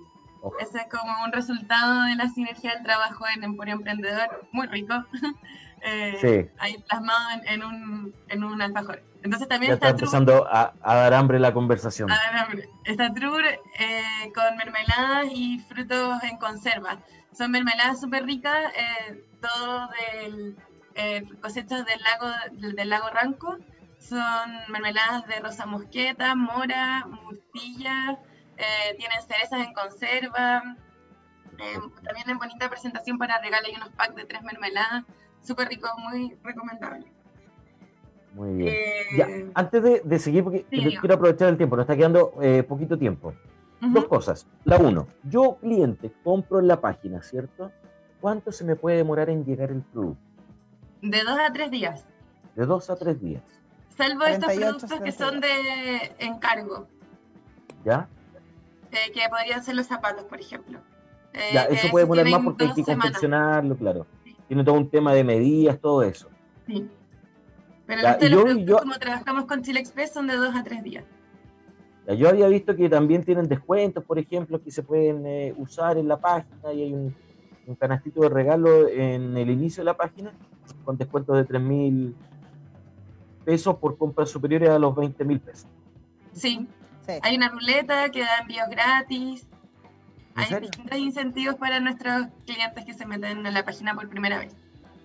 Ese 0.58 0.78
es 0.78 0.86
como 0.90 1.24
un 1.24 1.32
resultado 1.32 2.04
de 2.04 2.14
la 2.16 2.28
sinergia 2.28 2.74
del 2.74 2.82
trabajo 2.82 3.24
en 3.34 3.44
Emporio 3.44 3.74
Emprendedor, 3.74 4.46
muy 4.52 4.66
rico. 4.68 4.94
eh, 5.82 6.50
Ahí 6.58 6.78
plasmado 6.88 7.42
en, 7.44 7.62
un, 7.62 8.14
en 8.28 8.44
un 8.44 8.62
alfajor. 8.62 9.02
Entonces 9.22 9.48
también 9.48 9.72
está, 9.72 9.90
empezando 9.90 10.48
a, 10.50 10.72
dar 10.82 11.12
hambre 11.12 11.38
la 11.38 11.52
conversación. 11.52 12.10
A 12.10 12.14
dar 12.14 12.36
hambre. 12.36 12.70
Está 12.84 13.12
True 13.12 13.60
eh, 13.78 14.32
con 14.34 14.56
mermeladas 14.56 15.26
y 15.30 15.58
frutos 15.68 16.22
en 16.24 16.38
conserva. 16.38 16.98
Son 17.32 17.50
mermeladas 17.50 18.00
súper 18.00 18.24
ricas, 18.24 18.72
eh, 18.76 19.24
todo 19.40 19.88
del 19.88 20.56
eh, 20.94 21.24
cosechas 21.40 21.84
del 21.86 22.00
lago, 22.00 22.72
del, 22.74 22.88
lago 22.88 23.08
Ranco. 23.10 23.56
Son 23.98 24.50
mermeladas 24.68 25.26
de 25.26 25.40
rosa 25.40 25.66
mosqueta, 25.66 26.34
mora, 26.34 27.06
murtilla, 27.06 28.18
eh, 28.56 28.96
tienen 28.98 29.22
cerezas 29.22 29.66
en 29.66 29.72
conserva. 29.74 30.76
también 32.02 32.28
en 32.28 32.38
bonita 32.38 32.68
presentación 32.70 33.18
para 33.18 33.38
regalar 33.40 33.70
y 33.70 33.76
unos 33.76 33.90
packs 33.90 34.16
de 34.16 34.24
tres 34.24 34.42
mermeladas. 34.42 35.04
Súper 35.42 35.68
rico, 35.68 35.88
muy 35.98 36.36
recomendable. 36.42 37.06
Muy 38.34 38.54
bien. 38.54 38.74
ya, 39.16 39.28
eh, 39.28 39.50
antes 39.54 39.82
de, 40.04 40.18
seguir, 40.18 40.44
porque 40.44 40.64
quiero 40.70 41.14
aprovechar 41.14 41.48
el 41.48 41.56
tiempo, 41.56 41.76
nos 41.76 41.84
está 41.84 41.96
quedando 41.96 42.32
eh, 42.40 42.62
poquito 42.62 42.98
tiempo. 42.98 43.34
Dos 43.80 44.06
cosas. 44.06 44.46
La 44.64 44.76
uno, 44.76 45.06
yo 45.24 45.56
cliente 45.60 46.12
compro 46.22 46.60
en 46.60 46.68
la 46.68 46.80
página, 46.80 47.22
¿cierto? 47.22 47.72
¿Cuánto 48.20 48.52
se 48.52 48.64
me 48.64 48.76
puede 48.76 48.98
demorar 48.98 49.30
en 49.30 49.44
llegar 49.44 49.70
el 49.70 49.80
producto? 49.80 50.22
De 51.00 51.22
dos 51.22 51.38
a 51.38 51.50
tres 51.52 51.70
días. 51.70 52.04
De 52.54 52.66
dos 52.66 52.90
a 52.90 52.96
tres 52.96 53.20
días. 53.20 53.42
Salvo 53.96 54.24
estos 54.24 54.52
productos 54.52 55.00
que 55.00 55.12
son 55.12 55.40
de 55.40 56.14
encargo. 56.18 56.86
¿Ya? 57.84 58.08
Eh, 58.92 59.12
que 59.12 59.20
podrían 59.30 59.62
ser 59.62 59.76
los 59.76 59.86
zapatos, 59.86 60.24
por 60.24 60.40
ejemplo. 60.40 60.80
ya, 61.52 61.64
eso 61.64 61.88
puede 61.90 62.04
demorar 62.04 62.28
más 62.28 62.42
porque 62.42 62.64
hay 62.64 62.74
que 62.74 62.84
confeccionarlo, 62.84 63.76
claro. 63.76 64.06
Tiene 64.48 64.64
todo 64.64 64.74
un 64.74 64.90
tema 64.90 65.14
de 65.14 65.24
medidas, 65.24 65.78
todo 65.80 66.02
eso. 66.02 66.28
Sí. 66.66 66.88
Pero 67.86 68.02
los 68.02 68.16
productos, 68.16 68.80
como 68.80 68.98
trabajamos 68.98 69.44
con 69.46 69.62
Chile 69.62 69.80
Express, 69.80 70.12
son 70.12 70.26
de 70.26 70.36
dos 70.36 70.54
a 70.54 70.62
tres 70.62 70.82
días. 70.82 71.04
Yo 72.16 72.28
había 72.28 72.48
visto 72.48 72.74
que 72.74 72.88
también 72.88 73.24
tienen 73.24 73.46
descuentos, 73.46 74.04
por 74.04 74.18
ejemplo, 74.18 74.62
que 74.62 74.70
se 74.70 74.82
pueden 74.82 75.24
eh, 75.26 75.54
usar 75.56 75.96
en 75.96 76.08
la 76.08 76.16
página 76.16 76.72
y 76.72 76.82
hay 76.82 76.92
un, 76.92 77.14
canastito 77.78 78.22
de 78.22 78.28
regalo 78.28 78.88
en 78.88 79.36
el 79.36 79.48
inicio 79.48 79.82
de 79.82 79.84
la 79.84 79.96
página 79.96 80.32
con 80.84 80.98
descuentos 80.98 81.36
de 81.36 81.44
3 81.44 81.62
mil 81.62 82.16
pesos 83.44 83.76
por 83.76 83.96
compras 83.96 84.28
superiores 84.28 84.70
a 84.70 84.78
los 84.80 84.92
20 84.96 85.24
mil 85.24 85.38
pesos. 85.38 85.68
Sí. 86.32 86.66
hay 87.22 87.36
una 87.36 87.48
ruleta 87.48 88.08
que 88.08 88.22
da 88.22 88.38
envíos 88.40 88.68
gratis. 88.70 89.46
Hay 90.34 90.60
distintos 90.60 90.98
incentivos 90.98 91.54
para 91.56 91.78
nuestros 91.78 92.26
clientes 92.44 92.84
que 92.84 92.92
se 92.92 93.06
meten 93.06 93.46
en 93.46 93.54
la 93.54 93.64
página 93.64 93.94
por 93.94 94.08
primera 94.08 94.40
vez. 94.40 94.56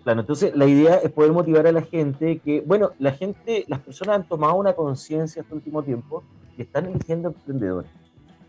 Claro, 0.03 0.21
entonces 0.21 0.55
la 0.55 0.65
idea 0.65 0.95
es 0.95 1.11
poder 1.11 1.33
motivar 1.33 1.67
a 1.67 1.71
la 1.71 1.83
gente 1.83 2.39
que, 2.39 2.61
bueno, 2.61 2.93
la 2.97 3.11
gente, 3.11 3.65
las 3.67 3.79
personas 3.79 4.15
han 4.15 4.27
tomado 4.27 4.55
una 4.55 4.73
conciencia 4.73 5.43
este 5.43 5.53
último 5.53 5.83
tiempo 5.83 6.23
que 6.55 6.63
están 6.63 6.85
eligiendo 6.85 7.29
emprendedores. 7.29 7.91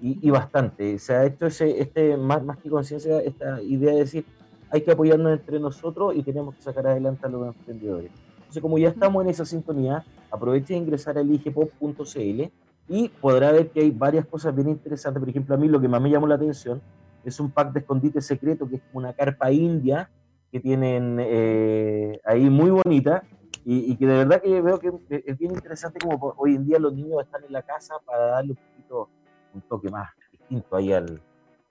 Y, 0.01 0.31
bastante. 0.31 0.99
Se 0.99 1.15
ha 1.15 1.25
hecho 1.25 1.47
ese, 1.47 1.81
este, 1.81 2.17
más, 2.19 2.45
más 2.45 2.59
que 2.59 2.69
conciencia, 2.69 3.19
esta 3.21 3.63
idea 3.63 3.93
de 3.93 4.01
decir, 4.01 4.27
hay 4.71 4.83
que 4.83 4.93
apoyarnos 4.93 5.33
entre 5.33 5.59
nosotros 5.59 6.15
y 6.15 6.23
tenemos 6.23 6.55
que 6.55 6.63
sacar 6.63 6.87
adelante 6.87 7.27
a 7.27 7.31
los 7.31 7.47
emprendedores. 7.47 8.11
Entonces, 8.37 8.63
como 8.63 8.79
ya 8.79 8.91
estamos 8.91 9.25
en 9.25 9.31
esa 9.31 9.47
sintonía, 9.47 10.05
aproveche 10.31 10.75
de 10.75 10.81
ingresar 10.81 11.17
a 11.17 11.23
ligepop.cl 11.23 12.43
y 12.89 13.09
podrá 13.09 13.53
ver 13.53 13.71
que 13.71 13.81
hay 13.81 13.91
varias 13.91 14.27
cosas 14.27 14.55
bien 14.55 14.69
interesantes. 14.69 15.19
Por 15.19 15.29
ejemplo, 15.29 15.55
a 15.55 15.59
mí 15.59 15.67
lo 15.67 15.81
que 15.81 15.89
más 15.89 16.01
me 16.01 16.11
llamó 16.11 16.27
la 16.27 16.35
atención 16.35 16.81
es 17.25 17.41
un 17.41 17.51
pack 17.51 17.73
de 17.73 17.81
escondite 17.81 18.21
secreto, 18.21 18.69
que 18.69 18.77
es 18.77 18.83
una 18.93 19.13
carpa 19.13 19.51
india 19.51 20.11
que 20.53 20.61
tienen 20.61 21.19
eh, 21.21 22.21
ahí 22.25 22.49
muy 22.49 22.71
bonita 22.71 23.25
y, 23.69 23.97
que 23.97 24.07
de 24.07 24.19
verdad 24.19 24.41
que 24.41 24.63
veo 24.63 24.79
que 24.79 24.93
es 25.27 25.37
bien 25.37 25.53
interesante 25.53 25.99
como 25.99 26.35
hoy 26.37 26.55
en 26.55 26.65
día 26.65 26.79
los 26.79 26.95
niños 26.95 27.21
están 27.21 27.43
en 27.43 27.53
la 27.53 27.63
casa 27.63 27.97
para 28.07 28.27
darle 28.27 28.53
un 28.53 28.59
poquito, 28.59 29.09
un 29.55 29.61
toque 29.63 29.91
más 29.91 30.09
distinto 30.31 30.77
ahí 30.77 30.93
al, 30.93 31.21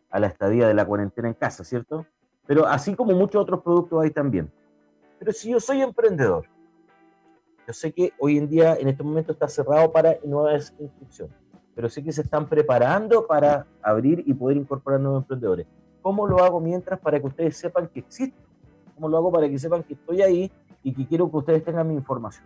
a 0.10 0.20
la 0.20 0.28
estadía 0.28 0.68
de 0.68 0.74
la 0.74 0.86
cuarentena 0.86 1.30
en 1.30 1.36
casa, 1.36 1.64
¿cierto? 1.64 2.06
Pero 2.46 2.68
así 2.68 2.96
como 2.96 3.14
muchos 3.14 3.42
otros 3.42 3.62
productos 3.64 4.04
hay 4.04 4.12
también. 4.12 4.52
Pero 5.20 5.32
si 5.32 5.52
yo 5.52 5.60
soy 5.62 5.82
emprendedor, 5.82 6.46
yo 7.66 7.72
sé 7.72 7.94
que 7.94 8.12
hoy 8.20 8.40
en 8.40 8.50
día, 8.50 8.76
en 8.76 8.90
este 8.90 9.02
momento, 9.02 9.32
está 9.32 9.48
cerrado 9.48 9.90
para 9.90 10.18
nuevas 10.26 10.76
inscripciones, 10.78 11.38
pero 11.74 11.88
sé 11.88 12.04
que 12.04 12.12
se 12.12 12.24
están 12.24 12.50
preparando 12.50 13.26
para 13.26 13.66
abrir 13.82 14.22
y 14.28 14.34
poder 14.34 14.58
incorporar 14.58 15.00
nuevos 15.00 15.24
emprendedores. 15.24 15.66
¿Cómo 16.02 16.28
lo 16.28 16.44
hago 16.44 16.60
mientras 16.60 17.00
para 17.00 17.22
que 17.22 17.28
ustedes 17.28 17.56
sepan 17.56 17.88
que 17.88 18.02
existe? 18.02 18.38
¿Cómo 18.96 19.08
lo 19.08 19.18
hago 19.18 19.32
para 19.32 19.48
que 19.48 19.58
sepan 19.58 19.82
que 19.82 19.94
estoy 19.94 20.22
ahí 20.22 20.52
y 20.86 20.94
que 20.94 21.08
quiero 21.08 21.30
que 21.32 21.38
ustedes 21.38 21.66
tengan 21.66 21.88
mi 21.88 21.96
información. 21.96 22.46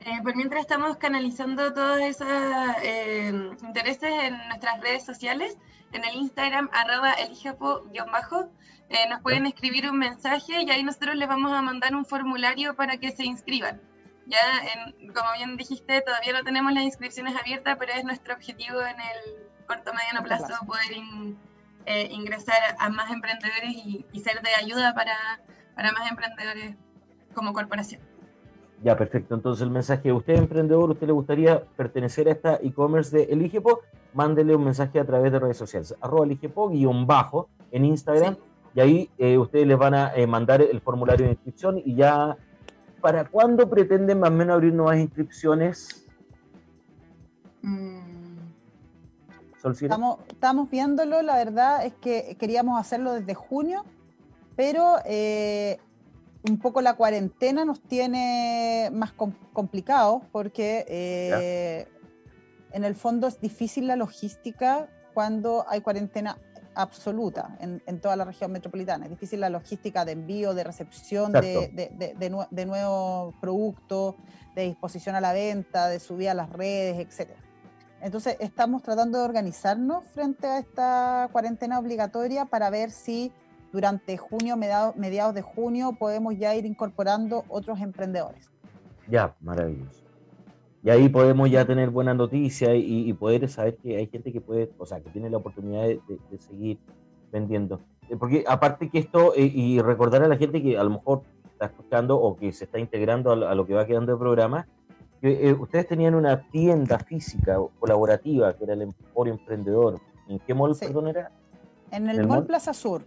Eh, 0.00 0.20
por 0.22 0.34
mientras 0.34 0.62
estamos 0.62 0.96
canalizando 0.96 1.72
todos 1.74 2.00
esos 2.00 2.26
eh, 2.82 3.28
intereses 3.62 4.10
en 4.24 4.36
nuestras 4.48 4.80
redes 4.80 5.04
sociales, 5.04 5.58
en 5.92 6.02
el 6.02 6.16
Instagram 6.16 6.70
arroba 6.72 7.12
elijapo-bajo, 7.12 8.48
eh, 8.88 9.08
nos 9.10 9.20
pueden 9.20 9.44
escribir 9.44 9.88
un 9.90 9.98
mensaje 9.98 10.62
y 10.62 10.70
ahí 10.70 10.82
nosotros 10.82 11.14
les 11.16 11.28
vamos 11.28 11.52
a 11.52 11.60
mandar 11.60 11.94
un 11.94 12.06
formulario 12.06 12.74
para 12.74 12.96
que 12.96 13.12
se 13.12 13.24
inscriban. 13.24 13.82
Ya, 14.26 14.40
como 15.14 15.30
bien 15.36 15.58
dijiste, 15.58 16.00
todavía 16.00 16.32
no 16.32 16.42
tenemos 16.42 16.72
las 16.72 16.84
inscripciones 16.84 17.36
abiertas, 17.36 17.76
pero 17.78 17.92
es 17.92 18.04
nuestro 18.04 18.32
objetivo 18.32 18.80
en 18.80 18.98
el 18.98 19.66
corto 19.66 19.92
mediano 19.92 20.22
plazo, 20.22 20.54
poder 20.66 20.96
ingresar 22.10 22.56
a 22.78 22.88
más 22.88 23.10
emprendedores 23.10 23.70
y, 23.70 24.06
y, 24.10 24.20
ser 24.20 24.40
de 24.40 24.54
ayuda 24.54 24.94
para, 24.94 25.42
para 25.74 25.92
más 25.92 26.10
emprendedores 26.10 26.76
como 27.34 27.52
corporación. 27.52 28.00
Ya, 28.82 28.96
perfecto. 28.96 29.34
Entonces 29.34 29.62
el 29.62 29.70
mensaje, 29.70 30.12
usted 30.12 30.34
emprendedor, 30.34 30.90
usted 30.90 31.06
le 31.06 31.12
gustaría 31.12 31.64
pertenecer 31.76 32.28
a 32.28 32.32
esta 32.32 32.54
e-commerce 32.62 33.16
de 33.16 33.24
Eligepo, 33.24 33.80
mándele 34.12 34.54
un 34.54 34.64
mensaje 34.64 35.00
a 35.00 35.06
través 35.06 35.32
de 35.32 35.38
redes 35.38 35.56
sociales, 35.56 35.94
arroba 36.00 36.26
Eligepo, 36.26 36.68
guion 36.68 37.06
bajo, 37.06 37.48
en 37.70 37.86
Instagram, 37.86 38.36
y 38.74 38.80
ahí 38.80 39.10
eh, 39.18 39.38
ustedes 39.38 39.66
les 39.66 39.78
van 39.78 39.94
a 39.94 40.14
eh, 40.14 40.26
mandar 40.26 40.60
el 40.60 40.80
formulario 40.80 41.26
de 41.26 41.32
inscripción 41.32 41.80
y 41.84 41.94
ya, 41.94 42.36
¿para 43.00 43.24
cuándo 43.24 43.68
pretenden 43.70 44.20
más 44.20 44.30
o 44.30 44.34
menos 44.34 44.54
abrir 44.54 44.74
nuevas 44.74 44.98
inscripciones? 44.98 46.06
Mm. 47.62 48.04
Estamos, 49.72 50.18
estamos 50.28 50.68
viéndolo, 50.68 51.22
la 51.22 51.36
verdad 51.36 51.86
es 51.86 51.94
que 51.94 52.36
queríamos 52.38 52.78
hacerlo 52.78 53.14
desde 53.14 53.32
junio, 53.32 53.82
pero 54.56 54.96
eh, 55.06 55.78
un 56.50 56.58
poco 56.58 56.82
la 56.82 56.94
cuarentena 56.94 57.64
nos 57.64 57.80
tiene 57.80 58.90
más 58.92 59.12
complicados 59.12 60.22
porque 60.30 60.84
eh, 60.88 61.88
en 62.72 62.84
el 62.84 62.94
fondo 62.94 63.26
es 63.26 63.40
difícil 63.40 63.86
la 63.86 63.96
logística 63.96 64.88
cuando 65.14 65.64
hay 65.68 65.80
cuarentena 65.80 66.38
absoluta 66.74 67.56
en, 67.60 68.00
toda 68.00 68.16
la 68.16 68.24
región 68.24 68.50
metropolitana. 68.50 69.04
Es 69.04 69.10
difícil 69.10 69.40
la 69.40 69.48
logística 69.48 70.04
de 70.04 70.12
envío, 70.12 70.54
de 70.54 70.64
recepción 70.64 71.32
de, 71.32 71.70
de, 72.50 72.66
nuevos 72.66 73.34
productos, 73.40 74.16
de 74.56 74.64
disposición 74.64 75.14
a 75.14 75.20
la 75.20 75.32
venta, 75.32 75.88
de 75.88 76.00
subida 76.00 76.32
a 76.32 76.34
las 76.34 76.50
redes, 76.50 76.98
etc. 76.98 77.30
Entonces 78.02 78.36
estamos 78.40 78.82
tratando 78.82 79.18
de 79.18 79.24
organizarnos 79.24 80.04
frente 80.12 80.46
a 80.46 80.58
esta 80.58 81.28
cuarentena 81.32 81.78
obligatoria 81.78 82.44
para 82.44 82.68
ver 82.70 82.90
si 82.90 83.32
durante 83.74 84.16
junio, 84.16 84.56
mediados, 84.56 85.34
de 85.34 85.42
junio, 85.42 85.96
podemos 85.98 86.38
ya 86.38 86.54
ir 86.54 86.64
incorporando 86.64 87.42
otros 87.48 87.80
emprendedores. 87.80 88.48
Ya, 89.08 89.34
maravilloso. 89.40 90.04
Y 90.84 90.90
ahí 90.90 91.08
podemos 91.08 91.50
ya 91.50 91.64
tener 91.64 91.90
buena 91.90 92.14
noticia 92.14 92.72
y, 92.76 93.12
poder 93.14 93.48
saber 93.48 93.76
que 93.78 93.96
hay 93.96 94.06
gente 94.06 94.32
que 94.32 94.40
puede, 94.40 94.70
o 94.78 94.86
sea, 94.86 95.00
que 95.00 95.10
tiene 95.10 95.28
la 95.28 95.38
oportunidad 95.38 95.88
de, 95.88 96.38
seguir 96.38 96.78
vendiendo. 97.32 97.80
Eh, 98.08 98.16
porque 98.16 98.44
aparte 98.46 98.88
que 98.88 99.00
esto, 99.00 99.34
eh, 99.34 99.50
y 99.52 99.80
recordar 99.80 100.22
a 100.22 100.28
la 100.28 100.36
gente 100.36 100.62
que 100.62 100.78
a 100.78 100.84
lo 100.84 100.90
mejor 100.90 101.22
está 101.50 101.66
escuchando 101.66 102.16
o 102.16 102.36
que 102.36 102.52
se 102.52 102.66
está 102.66 102.78
integrando 102.78 103.32
a, 103.32 103.54
lo 103.56 103.66
que 103.66 103.74
va 103.74 103.86
quedando 103.86 104.12
el 104.12 104.18
programa, 104.18 104.68
que 105.20 105.48
eh, 105.48 105.52
ustedes 105.52 105.88
tenían 105.88 106.14
una 106.14 106.48
tienda 106.48 107.00
física 107.00 107.56
colaborativa 107.80 108.56
que 108.56 108.62
era 108.62 108.74
el 108.74 108.82
Emporio 108.82 109.32
Emprendedor. 109.32 109.98
¿En 110.28 110.38
qué 110.38 110.54
mall, 110.54 110.76
perdón, 110.78 111.08
era? 111.08 111.32
En 111.90 112.08
el, 112.08 112.24
mall 112.24 112.46
Plaza 112.46 112.72
Sur 112.72 113.02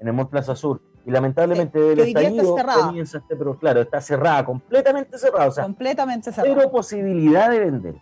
en 0.00 0.08
el 0.08 0.14
Mall 0.14 0.28
Plaza 0.28 0.56
Sur. 0.56 0.80
Y 1.06 1.10
lamentablemente 1.10 1.92
el 1.92 2.00
estallido 2.00 2.56
comienza 2.82 3.18
este, 3.18 3.36
pero 3.36 3.58
claro, 3.58 3.80
está 3.80 4.00
cerrada, 4.00 4.44
completamente 4.44 5.16
cerrada. 5.18 5.48
O 5.48 5.52
sea, 5.52 5.64
completamente 5.64 6.32
cerrada. 6.32 6.54
Cero 6.54 6.70
posibilidad 6.70 7.50
de 7.50 7.60
vender. 7.60 7.94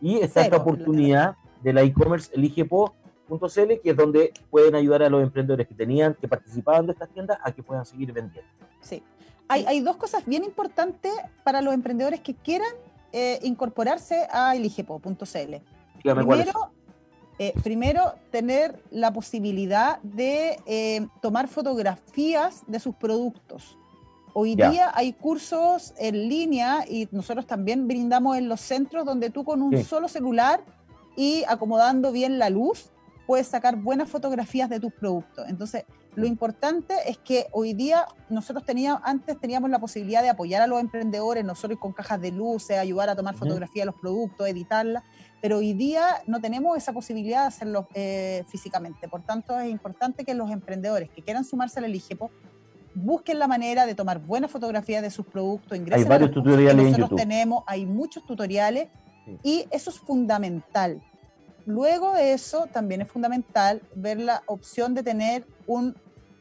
Y 0.00 0.18
está 0.18 0.42
esta 0.42 0.56
oportunidad 0.56 1.36
de 1.62 1.72
la 1.72 1.82
e-commerce 1.82 2.30
eligepo.cl, 2.34 3.80
que 3.82 3.90
es 3.90 3.96
donde 3.96 4.32
pueden 4.50 4.74
ayudar 4.74 5.02
a 5.02 5.10
los 5.10 5.22
emprendedores 5.22 5.66
que 5.66 5.74
tenían, 5.74 6.14
que 6.14 6.28
participaban 6.28 6.86
de 6.86 6.92
estas 6.92 7.08
tiendas, 7.08 7.38
a 7.42 7.50
que 7.50 7.62
puedan 7.62 7.84
seguir 7.84 8.12
vendiendo. 8.12 8.50
Sí. 8.80 9.02
Hay, 9.48 9.64
hay 9.66 9.80
dos 9.80 9.96
cosas 9.96 10.24
bien 10.26 10.44
importantes 10.44 11.12
para 11.44 11.60
los 11.60 11.72
emprendedores 11.72 12.20
que 12.20 12.34
quieran 12.34 12.68
eh, 13.12 13.38
incorporarse 13.42 14.26
a 14.30 14.54
eligepo.cl. 14.54 15.56
Primero, 16.02 16.72
eh, 17.38 17.52
primero, 17.62 18.14
tener 18.30 18.82
la 18.90 19.12
posibilidad 19.12 20.00
de 20.02 20.58
eh, 20.66 21.06
tomar 21.20 21.48
fotografías 21.48 22.62
de 22.66 22.80
sus 22.80 22.94
productos. 22.94 23.76
Hoy 24.32 24.54
día 24.54 24.90
hay 24.94 25.14
cursos 25.14 25.94
en 25.98 26.28
línea 26.28 26.84
y 26.86 27.08
nosotros 27.10 27.46
también 27.46 27.88
brindamos 27.88 28.36
en 28.36 28.50
los 28.50 28.60
centros 28.60 29.06
donde 29.06 29.30
tú 29.30 29.44
con 29.44 29.62
un 29.62 29.82
solo 29.82 30.08
celular 30.08 30.62
y 31.16 31.42
acomodando 31.48 32.12
bien 32.12 32.38
la 32.38 32.50
luz 32.50 32.90
puedes 33.26 33.46
sacar 33.46 33.76
buenas 33.76 34.10
fotografías 34.10 34.68
de 34.68 34.78
tus 34.78 34.92
productos. 34.92 35.48
Entonces, 35.48 35.84
lo 36.16 36.26
importante 36.26 36.94
es 37.06 37.18
que 37.18 37.46
hoy 37.52 37.74
día 37.74 38.06
nosotros 38.30 38.64
teníamos, 38.64 39.02
antes 39.04 39.38
teníamos 39.38 39.68
la 39.68 39.78
posibilidad 39.78 40.22
de 40.22 40.30
apoyar 40.30 40.62
a 40.62 40.66
los 40.66 40.80
emprendedores, 40.80 41.44
nosotros 41.44 41.78
con 41.78 41.92
cajas 41.92 42.20
de 42.22 42.32
luces, 42.32 42.78
ayudar 42.78 43.10
a 43.10 43.14
tomar 43.14 43.34
fotografías 43.34 43.82
de 43.82 43.92
los 43.92 44.00
productos, 44.00 44.48
editarlas, 44.48 45.02
pero 45.42 45.58
hoy 45.58 45.74
día 45.74 46.22
no 46.26 46.40
tenemos 46.40 46.74
esa 46.78 46.94
posibilidad 46.94 47.42
de 47.42 47.46
hacerlo 47.48 47.86
eh, 47.92 48.44
físicamente. 48.48 49.08
Por 49.08 49.22
tanto, 49.22 49.60
es 49.60 49.70
importante 49.70 50.24
que 50.24 50.32
los 50.32 50.50
emprendedores 50.50 51.10
que 51.10 51.22
quieran 51.22 51.44
sumarse 51.44 51.80
al 51.80 51.94
IGEPO 51.94 52.30
busquen 52.94 53.38
la 53.38 53.46
manera 53.46 53.84
de 53.84 53.94
tomar 53.94 54.18
buenas 54.18 54.50
fotografías 54.50 55.02
de 55.02 55.10
sus 55.10 55.26
productos, 55.26 55.76
ingresen 55.76 56.04
Hay 56.04 56.08
varios 56.08 56.30
a 56.30 56.34
los 56.34 56.42
tutoriales 56.42 56.76
que 56.76 56.90
nosotros 56.92 57.20
tenemos, 57.20 57.62
hay 57.66 57.84
muchos 57.84 58.24
tutoriales 58.24 58.88
Sí. 59.26 59.38
y 59.42 59.68
eso 59.70 59.90
es 59.90 59.98
fundamental. 59.98 61.02
Luego 61.66 62.12
de 62.12 62.32
eso, 62.32 62.68
también 62.72 63.02
es 63.02 63.08
fundamental 63.08 63.82
ver 63.94 64.20
la 64.20 64.42
opción 64.46 64.94
de 64.94 65.02
tener 65.02 65.44
un 65.66 65.96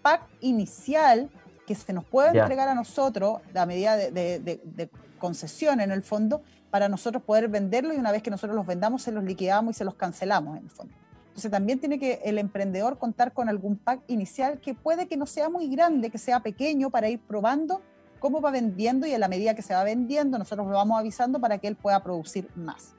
pack 0.06 0.22
inicial 0.42 1.32
que 1.66 1.74
se 1.74 1.92
nos 1.94 2.06
pueda 2.06 2.32
Ya. 2.32 2.42
entregar 2.44 2.68
a 2.68 2.76
nosotros 2.76 3.40
a 3.56 3.66
medida 3.66 3.98
de, 3.98 4.12
de- 4.12 4.40
de- 4.40 4.62
de 4.64 4.90
concesión 5.18 5.82
en 5.82 5.90
el 5.90 6.04
fondo 6.04 6.44
para 6.70 6.88
nosotros 6.90 7.24
poder 7.24 7.48
venderlo 7.48 7.92
y 7.92 7.98
una 7.98 8.12
vez 8.12 8.22
que 8.22 8.30
nosotros 8.30 8.56
los 8.56 8.68
vendamos 8.68 9.02
se 9.02 9.12
los 9.12 9.24
liquidamos 9.24 9.76
y 9.76 9.78
se 9.80 9.84
los 9.84 9.96
cancelamos 9.96 10.58
en 10.58 10.66
el 10.66 10.70
fondo. 10.70 10.94
Entonces 11.30 11.50
también 11.50 11.80
tiene 11.80 11.98
que 11.98 12.22
el 12.24 12.38
emprendedor 12.38 13.00
contar 13.00 13.34
con 13.34 13.50
algún 13.50 13.78
pack 13.78 14.02
inicial 14.08 14.60
que 14.60 14.76
puede 14.76 15.08
que 15.08 15.18
no 15.18 15.26
sea 15.26 15.50
muy 15.50 15.68
grande, 15.70 16.12
que 16.12 16.20
sea 16.20 16.40
pequeño 16.42 16.92
para 16.92 17.10
ir 17.10 17.20
probando 17.20 17.82
cómo 18.20 18.42
va 18.42 18.52
vendiendo 18.52 19.08
y 19.08 19.14
a 19.16 19.18
la 19.20 19.28
medida 19.28 19.56
que 19.56 19.64
se 19.64 19.74
va 19.74 19.84
vendiendo 19.84 20.38
nosotros 20.38 20.68
lo 20.68 20.74
vamos 20.74 21.00
avisando 21.00 21.40
para 21.42 21.58
que 21.58 21.68
él 21.68 21.76
pueda 21.76 22.04
producir 22.04 22.48
más. 22.56 22.94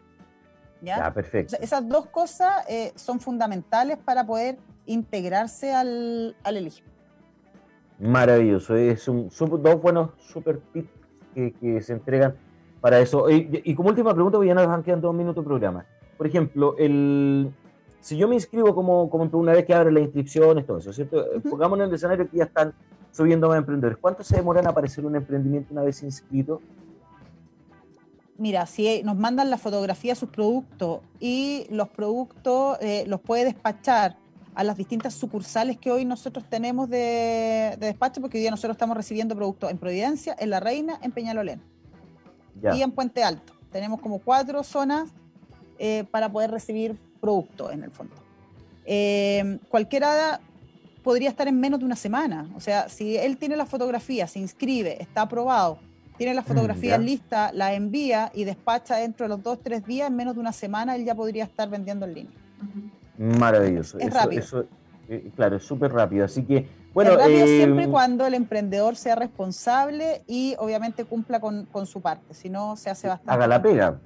¿Ya? 0.83 0.97
Ya, 0.99 1.15
perfecto. 1.15 1.51
O 1.55 1.57
sea, 1.57 1.65
esas 1.65 1.89
dos 1.89 2.07
cosas 2.07 2.65
eh, 2.69 2.93
son 2.97 3.21
fundamentales 3.21 3.97
para 3.97 4.27
poder 4.27 4.59
integrarse 4.87 5.73
al, 5.73 6.37
al 6.43 6.57
Elige. 6.57 6.83
Maravilloso. 7.99 8.77
Es 8.77 9.09
un, 9.09 9.29
dos 9.31 9.83
buenos 9.83 10.11
super 10.19 10.61
tips 10.73 10.91
que, 11.35 11.53
que 11.53 11.81
se 11.83 11.93
entregan 11.93 12.35
para 12.81 12.99
eso. 13.01 13.31
Y, 13.31 13.63
y 13.65 13.75
como 13.75 13.89
última 13.89 14.13
pregunta, 14.13 14.39
porque 14.39 14.49
ya 14.49 14.55
nos 14.55 14.69
han 14.69 14.83
quedado 14.83 15.03
dos 15.03 15.15
minutos 15.15 15.45
de 15.45 15.49
programa. 15.49 15.87
Por 16.17 16.27
ejemplo, 16.27 16.75
el, 16.79 17.51
si 18.01 18.17
yo 18.17 18.29
me 18.29 18.35
inscribo 18.37 18.75
como, 18.75 19.11
como 19.11 19.29
una 19.33 19.53
vez 19.53 19.65
que 19.65 19.75
abre 19.75 19.91
las 19.93 20.05
inscripciones, 20.05 20.67
todo 20.67 20.79
eso, 20.79 20.93
¿cierto? 20.93 21.25
Pongámonos 21.51 21.85
en 21.85 21.89
el 21.91 21.95
escenario 21.97 22.31
que 22.31 22.37
ya 22.37 22.45
están 22.45 22.73
subiendo 23.11 23.49
más 23.49 23.59
emprendedores. 23.59 23.99
¿Cuánto 24.01 24.23
se 24.23 24.37
demoran 24.37 24.65
en 24.65 24.71
aparecer 24.71 25.05
un 25.05 25.17
emprendimiento 25.17 25.73
una 25.73 25.83
vez 25.83 26.03
inscrito? 26.03 26.61
Mira, 28.39 28.67
si 28.67 29.03
nos 29.03 29.17
mandan 29.17 29.49
la 29.49 29.57
fotografía 29.57 30.13
de 30.13 30.17
sus 30.17 30.29
productos 30.29 31.01
y 31.19 31.67
los 31.71 31.89
productos 31.89 32.79
eh, 32.81 33.05
los 33.07 33.21
puede 33.21 33.47
despachar 33.47 34.17
a 34.57 34.65
las 34.65 34.77
distintas 34.77 35.15
sucursales 35.15 35.77
que 35.79 35.91
hoy 35.93 36.05
nosotros 36.05 36.45
tenemos 36.49 36.89
de, 36.91 37.77
de 37.79 37.87
despacho, 37.87 38.21
porque 38.21 38.39
hoy 38.39 38.43
día 38.43 38.51
nosotros 38.51 38.75
estamos 38.75 38.97
recibiendo 38.97 39.37
productos 39.37 39.71
en 39.71 39.79
Providencia, 39.79 40.35
en 40.39 40.51
La 40.51 40.59
Reina, 40.61 40.99
en 41.03 41.13
Peñalolén 41.13 41.61
Ya. 42.61 42.75
y 42.75 42.83
en 42.83 42.91
Puente 42.91 43.23
Alto. 43.23 43.53
Tenemos 43.71 44.01
como 44.01 44.19
cuatro 44.19 44.65
zonas 44.65 45.11
eh, 45.79 46.05
para 46.11 46.31
poder 46.33 46.51
recibir 46.51 46.97
productos 47.21 47.71
en 47.73 47.85
el 47.85 47.91
fondo. 47.91 48.15
Eh, 48.87 49.59
cualquiera 49.69 50.41
podría 51.03 51.29
estar 51.29 51.47
en 51.49 51.61
menos 51.61 51.79
de 51.81 51.85
una 51.85 51.97
semana. 51.97 52.49
O 52.57 52.61
sea, 52.61 52.89
si 52.89 53.17
él 53.17 53.37
tiene 53.37 53.57
la 53.57 53.67
fotografía, 53.67 54.27
se 54.27 54.39
inscribe, 54.39 55.03
está 55.03 55.23
aprobado, 55.23 55.79
tiene 56.17 56.33
las 56.33 56.47
Mm, 56.47 56.49
fotografías 56.49 56.99
ya. 56.99 57.05
listas, 57.05 57.55
las 57.55 57.73
envía 57.75 58.33
y 58.35 58.45
despacha 58.45 58.97
dentro 58.97 59.25
de 59.25 59.29
los 59.29 59.43
dos, 59.43 59.59
tres 59.63 59.85
días, 59.85 60.09
en 60.09 60.17
menos 60.17 60.35
de 60.35 60.41
una 60.41 60.53
semana, 60.53 60.97
él 60.97 61.05
ya 61.05 61.15
podría 61.15 61.45
estar 61.45 61.69
vendiendo 61.69 62.07
en 62.07 62.15
línea. 62.15 62.33
Maravilloso. 63.19 63.99
Es 63.99 64.09
eso, 64.09 64.19
rápido. 64.19 64.43
eso, 64.43 64.65
eh, 65.09 65.31
claro, 65.35 65.57
es 65.57 65.63
súper 65.63 65.93
rápido. 65.93 66.25
Así 66.25 66.45
que, 66.45 66.69
bueno, 66.93 67.13
es 67.13 67.19
rápido 67.19 67.45
eh, 67.45 67.57
siempre 67.59 67.85
y 67.85 67.89
cuando 67.89 68.27
el 68.27 68.35
emprendedor 68.35 68.97
sea 68.97 69.15
responsable 69.15 70.23
y 70.27 70.55
obviamente 70.59 71.05
cumpla 71.05 71.41
con, 71.41 71.67
con 71.67 71.87
su 71.87 72.01
parte. 72.01 72.35
Si 72.35 72.49
no, 72.49 72.77
se 72.77 72.91
hace 72.91 73.09
bastante. 73.09 73.33
haga 73.33 73.47
la 73.47 73.63
pega. 73.63 73.99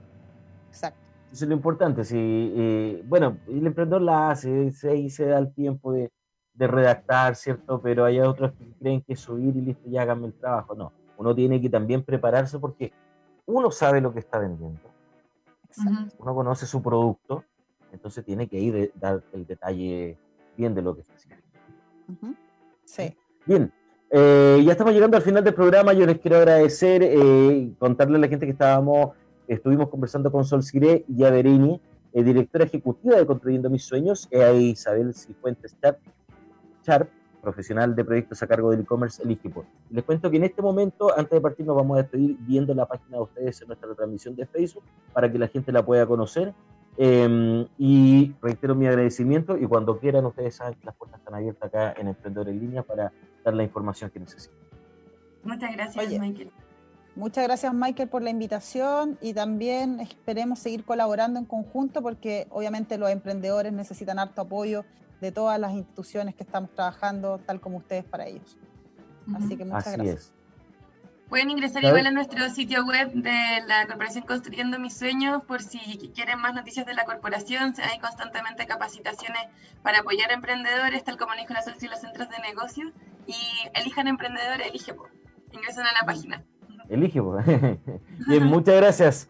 Exacto. 0.69 1.01
Eso 1.33 1.45
es 1.45 1.49
lo 1.49 1.55
importante. 1.55 2.05
Si, 2.05 2.17
eh, 2.19 3.03
bueno, 3.07 3.39
el 3.49 3.67
emprendedor 3.67 4.03
la 4.03 4.31
hace, 4.31 4.73
se, 4.73 5.09
se 5.11 5.27
da 5.27 5.39
el 5.39 5.53
tiempo 5.53 5.93
de, 5.93 6.11
de 6.55 6.67
redactar, 6.67 7.37
¿cierto? 7.37 7.81
Pero 7.81 8.05
hay 8.05 8.21
otros 8.21 8.53
que 8.53 8.67
creen 8.79 9.01
que 9.03 9.17
subir 9.17 9.57
y 9.57 9.61
listo, 9.61 9.89
ya 9.89 10.03
háganme 10.03 10.27
el 10.27 10.35
trabajo. 10.35 10.75
No, 10.75 10.93
uno 11.17 11.35
tiene 11.35 11.61
que 11.61 11.71
también 11.71 12.03
prepararse 12.03 12.59
porque 12.59 12.93
uno 13.47 13.71
sabe 13.71 14.01
lo 14.01 14.13
que 14.13 14.21
está 14.21 14.39
vendiendo, 14.39 14.81
exacto. 15.65 16.17
uno 16.19 16.35
conoce 16.35 16.67
su 16.67 16.83
producto, 16.83 17.45
entonces 17.93 18.25
tiene 18.25 18.47
que 18.49 18.59
ir 18.59 18.73
de- 18.75 18.93
dar 18.95 19.23
el 19.33 19.47
detalle 19.47 20.17
bien 20.57 20.75
de 20.75 20.83
lo 20.83 20.95
que 20.95 21.03
está 21.03 21.15
haciendo. 21.15 21.43
Sí. 22.85 23.17
Bien, 23.47 23.73
eh, 24.11 24.61
ya 24.65 24.73
estamos 24.73 24.93
llegando 24.93 25.17
al 25.17 25.23
final 25.23 25.45
del 25.45 25.55
programa. 25.55 25.93
Yo 25.93 26.05
les 26.07 26.19
quiero 26.19 26.39
agradecer, 26.39 27.03
eh, 27.05 27.73
contarle 27.79 28.17
a 28.17 28.21
la 28.21 28.29
gente 28.29 28.47
que 28.47 28.53
estábamos, 28.53 29.11
estuvimos 29.47 29.89
conversando 29.89 30.31
con 30.31 30.45
Sol 30.45 30.63
Ciré 30.63 31.05
y 31.09 31.25
Averini, 31.25 31.81
eh, 32.13 32.23
directora 32.25 32.65
ejecutiva 32.65 33.17
de 33.17 33.27
Construyendo 33.27 33.71
Mis 33.71 33.85
Sueños, 33.85 34.27
e 34.31 34.53
Isabel 34.57 35.15
Cifuentes 35.15 35.77
Sharp, 36.85 37.09
profesional 37.41 37.95
de 37.95 38.05
proyectos 38.05 38.43
a 38.43 38.47
cargo 38.47 38.71
del 38.71 38.81
e-commerce 38.81 39.23
Eligiport. 39.23 39.67
Les 39.91 40.05
cuento 40.05 40.31
que 40.31 40.37
en 40.37 40.45
este 40.45 40.61
momento, 40.61 41.11
antes 41.17 41.31
de 41.31 41.41
partir, 41.41 41.65
nos 41.65 41.77
vamos 41.77 41.97
a 41.99 42.03
despedir 42.03 42.37
viendo 42.41 42.75
la 42.75 42.87
página 42.87 43.17
de 43.17 43.23
ustedes 43.23 43.63
en 43.63 43.69
nuestra 43.69 43.95
transmisión 43.95 44.37
de 44.37 44.45
Facebook 44.47 44.83
para 45.13 45.31
que 45.31 45.39
la 45.39 45.49
gente 45.49 45.73
la 45.73 45.85
pueda 45.85 46.05
conocer. 46.07 46.53
Eh, 47.03 47.67
y 47.79 48.35
reitero 48.43 48.75
mi 48.75 48.87
agradecimiento 48.87 49.57
y 49.57 49.67
cuando 49.67 49.99
quieran 49.99 50.27
ustedes 50.27 50.57
saben 50.57 50.75
que 50.75 50.85
las 50.85 50.95
puertas 50.95 51.19
están 51.19 51.35
abiertas 51.35 51.69
acá 51.69 51.95
en 51.97 52.09
Emprendedor 52.09 52.51
en 52.51 52.61
Línea 52.61 52.83
para 52.83 53.11
dar 53.43 53.55
la 53.55 53.63
información 53.63 54.11
que 54.11 54.21
necesiten. 54.21 54.59
Muchas 55.43 55.73
gracias, 55.73 56.07
Oye. 56.07 56.21
Michael. 56.21 56.51
Muchas 57.17 57.45
gracias, 57.45 57.73
Michael, 57.73 58.11
por 58.11 58.21
la 58.21 58.29
invitación 58.29 59.17
y 59.23 59.33
también 59.33 60.01
esperemos 60.01 60.59
seguir 60.59 60.85
colaborando 60.85 61.39
en 61.39 61.47
conjunto 61.47 62.03
porque 62.03 62.47
obviamente 62.51 62.99
los 62.99 63.09
emprendedores 63.09 63.73
necesitan 63.73 64.19
harto 64.19 64.43
apoyo 64.43 64.85
de 65.23 65.33
todas 65.33 65.59
las 65.59 65.73
instituciones 65.73 66.35
que 66.35 66.43
estamos 66.43 66.71
trabajando, 66.75 67.39
tal 67.47 67.63
como 67.63 67.79
ustedes 67.79 68.05
para 68.05 68.27
ellos. 68.27 68.59
Así 69.35 69.57
que 69.57 69.65
muchas 69.65 69.87
Así 69.87 69.97
gracias. 69.97 70.21
es. 70.21 70.40
Pueden 71.31 71.49
ingresar 71.49 71.85
igual 71.85 72.05
a 72.09 72.11
nuestro 72.11 72.51
sitio 72.51 72.85
web 72.85 73.13
de 73.13 73.63
la 73.69 73.87
Corporación 73.87 74.25
Construyendo 74.27 74.81
Mis 74.81 74.99
Sueños 74.99 75.45
por 75.47 75.63
si 75.63 75.79
quieren 76.13 76.41
más 76.41 76.55
noticias 76.55 76.85
de 76.87 76.93
la 76.93 77.05
corporación. 77.05 77.73
Hay 77.89 78.01
constantemente 78.01 78.67
capacitaciones 78.67 79.43
para 79.85 80.01
apoyar 80.01 80.33
a 80.33 80.35
emprendedores, 80.35 81.05
tal 81.05 81.17
como 81.17 81.33
dijo 81.35 81.55
la 81.55 81.61
y 81.61 81.87
los 81.87 82.01
centros 82.01 82.29
de 82.31 82.37
negocio. 82.43 82.91
Y 83.29 83.37
elijan 83.79 84.09
emprendedores, 84.09 84.67
elige. 84.67 84.93
po. 84.93 85.07
Ingresen 85.53 85.85
a 85.85 85.93
la 86.01 86.05
página. 86.05 86.43
Elige. 86.89 87.23
pues. 87.23 87.47
Bien, 88.27 88.43
muchas 88.43 88.75
gracias. 88.75 89.29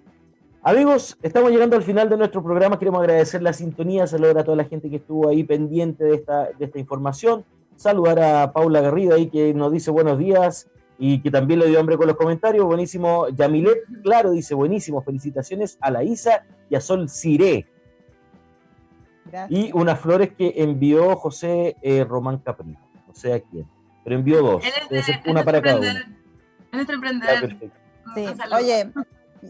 Amigos, 0.62 1.18
estamos 1.20 1.50
llegando 1.50 1.76
al 1.76 1.82
final 1.82 2.08
de 2.08 2.16
nuestro 2.16 2.42
programa. 2.42 2.78
Queremos 2.78 3.00
agradecer 3.02 3.42
la 3.42 3.52
sintonía, 3.52 4.06
saludar 4.06 4.38
a 4.38 4.44
toda 4.44 4.56
la 4.56 4.64
gente 4.64 4.88
que 4.88 4.96
estuvo 4.96 5.28
ahí 5.28 5.44
pendiente 5.44 6.04
de 6.04 6.14
esta, 6.14 6.48
de 6.58 6.64
esta 6.64 6.78
información. 6.78 7.44
Saludar 7.76 8.20
a 8.20 8.52
Paula 8.54 8.80
Garrido 8.80 9.16
ahí 9.16 9.26
que 9.26 9.52
nos 9.52 9.70
dice 9.70 9.90
buenos 9.90 10.16
días 10.16 10.66
y 11.02 11.20
que 11.22 11.30
también 11.30 11.58
le 11.60 11.66
dio 11.66 11.80
hambre 11.80 11.96
con 11.96 12.06
los 12.06 12.16
comentarios. 12.16 12.64
Buenísimo. 12.66 13.26
Yamilet, 13.30 13.78
claro, 14.04 14.30
dice 14.32 14.54
buenísimo. 14.54 15.00
Felicitaciones 15.02 15.78
a 15.80 15.90
la 15.90 16.04
Isa 16.04 16.44
y 16.68 16.74
a 16.76 16.80
Sol 16.80 17.08
Ciré. 17.08 17.66
Gracias. 19.24 19.58
Y 19.58 19.72
unas 19.72 19.98
flores 19.98 20.30
que 20.36 20.52
envió 20.56 21.16
José 21.16 21.76
eh, 21.82 22.04
Román 22.04 22.38
Capri. 22.38 22.76
No 23.06 23.14
sé 23.14 23.32
a 23.32 23.40
quién, 23.40 23.66
pero 24.04 24.16
envió 24.16 24.42
dos. 24.42 24.62
Él 24.64 24.70
es, 24.82 24.88
Debe 24.88 24.96
de- 25.00 25.02
ser 25.04 25.14
es 25.24 25.26
una 25.26 25.42
para 25.44 25.62
cada 25.62 25.78
uno. 25.78 25.86
emprendedor. 25.88 26.20
Es 26.72 26.88
emprendedor. 26.90 27.70
Sí. 28.14 28.26
Oye, 28.54 28.90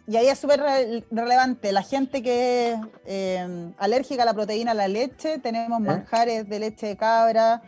y 0.07 0.17
ahí 0.17 0.27
es 0.29 0.39
súper 0.39 0.61
re- 0.61 1.05
relevante, 1.11 1.73
la 1.73 1.83
gente 1.83 2.23
que 2.23 2.73
es 2.73 2.79
eh, 3.07 3.73
alérgica 3.79 4.23
a 4.23 4.27
la 4.27 4.35
proteína, 4.35 4.71
a 4.73 4.75
la 4.75 4.87
leche, 4.89 5.39
tenemos 5.39 5.81
¿Eh? 5.81 5.85
manjares 5.85 6.49
de 6.49 6.59
leche 6.61 6.87
de 6.89 6.97
cabra 6.97 7.63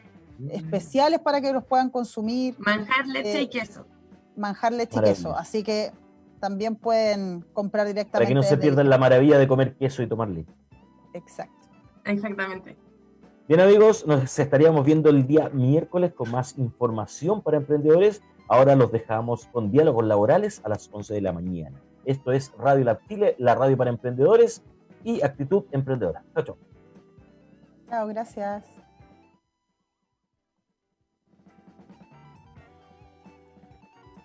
especiales 0.51 1.20
para 1.20 1.40
que 1.40 1.53
los 1.53 1.64
puedan 1.64 1.90
consumir, 1.90 2.55
Manjar, 2.59 3.07
leche 3.07 3.38
Eh, 3.38 3.43
y 3.43 3.49
queso. 3.49 3.86
manjar, 4.36 4.72
leche 4.72 4.99
y 4.99 5.03
queso, 5.03 5.36
así 5.36 5.62
que 5.62 5.93
también 6.40 6.74
pueden 6.76 7.43
comprar 7.53 7.86
directamente. 7.86 8.12
Para 8.18 8.26
que 8.26 8.34
no 8.34 8.43
se 8.43 8.57
pierdan 8.57 8.88
la 8.90 8.99
maravilla 8.99 9.38
de 9.38 9.47
comer 9.47 9.76
queso 9.76 10.03
y 10.03 10.07
tomar 10.09 10.28
leche. 10.28 10.53
Exacto. 11.14 11.68
Exactamente. 12.05 12.76
Bien 13.49 13.61
amigos, 13.61 14.07
nos 14.07 14.38
estaríamos 14.38 14.84
viendo 14.84 15.11
el 15.11 15.26
día 15.26 15.49
miércoles 15.51 16.12
con 16.14 16.30
más 16.30 16.57
información 16.59 17.43
para 17.43 17.59
emprendedores. 17.59 18.22
Ahora 18.49 18.74
los 18.76 18.90
dejamos 18.90 19.47
con 19.47 19.70
diálogos 19.70 20.05
laborales 20.05 20.61
a 20.64 20.68
las 20.68 20.88
11 20.93 21.14
de 21.14 21.20
la 21.20 21.32
mañana. 21.32 21.80
Esto 22.05 22.32
es 22.32 22.53
Radio 22.59 22.84
Lab 22.84 23.01
Chile, 23.09 23.36
la 23.38 23.55
radio 23.55 23.76
para 23.76 23.90
emprendedores 23.90 24.62
y 25.05 25.22
actitud 25.22 25.64
emprendedora. 25.70 26.24
Chao, 26.34 26.45
chao. 26.45 26.57
Chao, 27.88 28.07
gracias. 28.09 28.81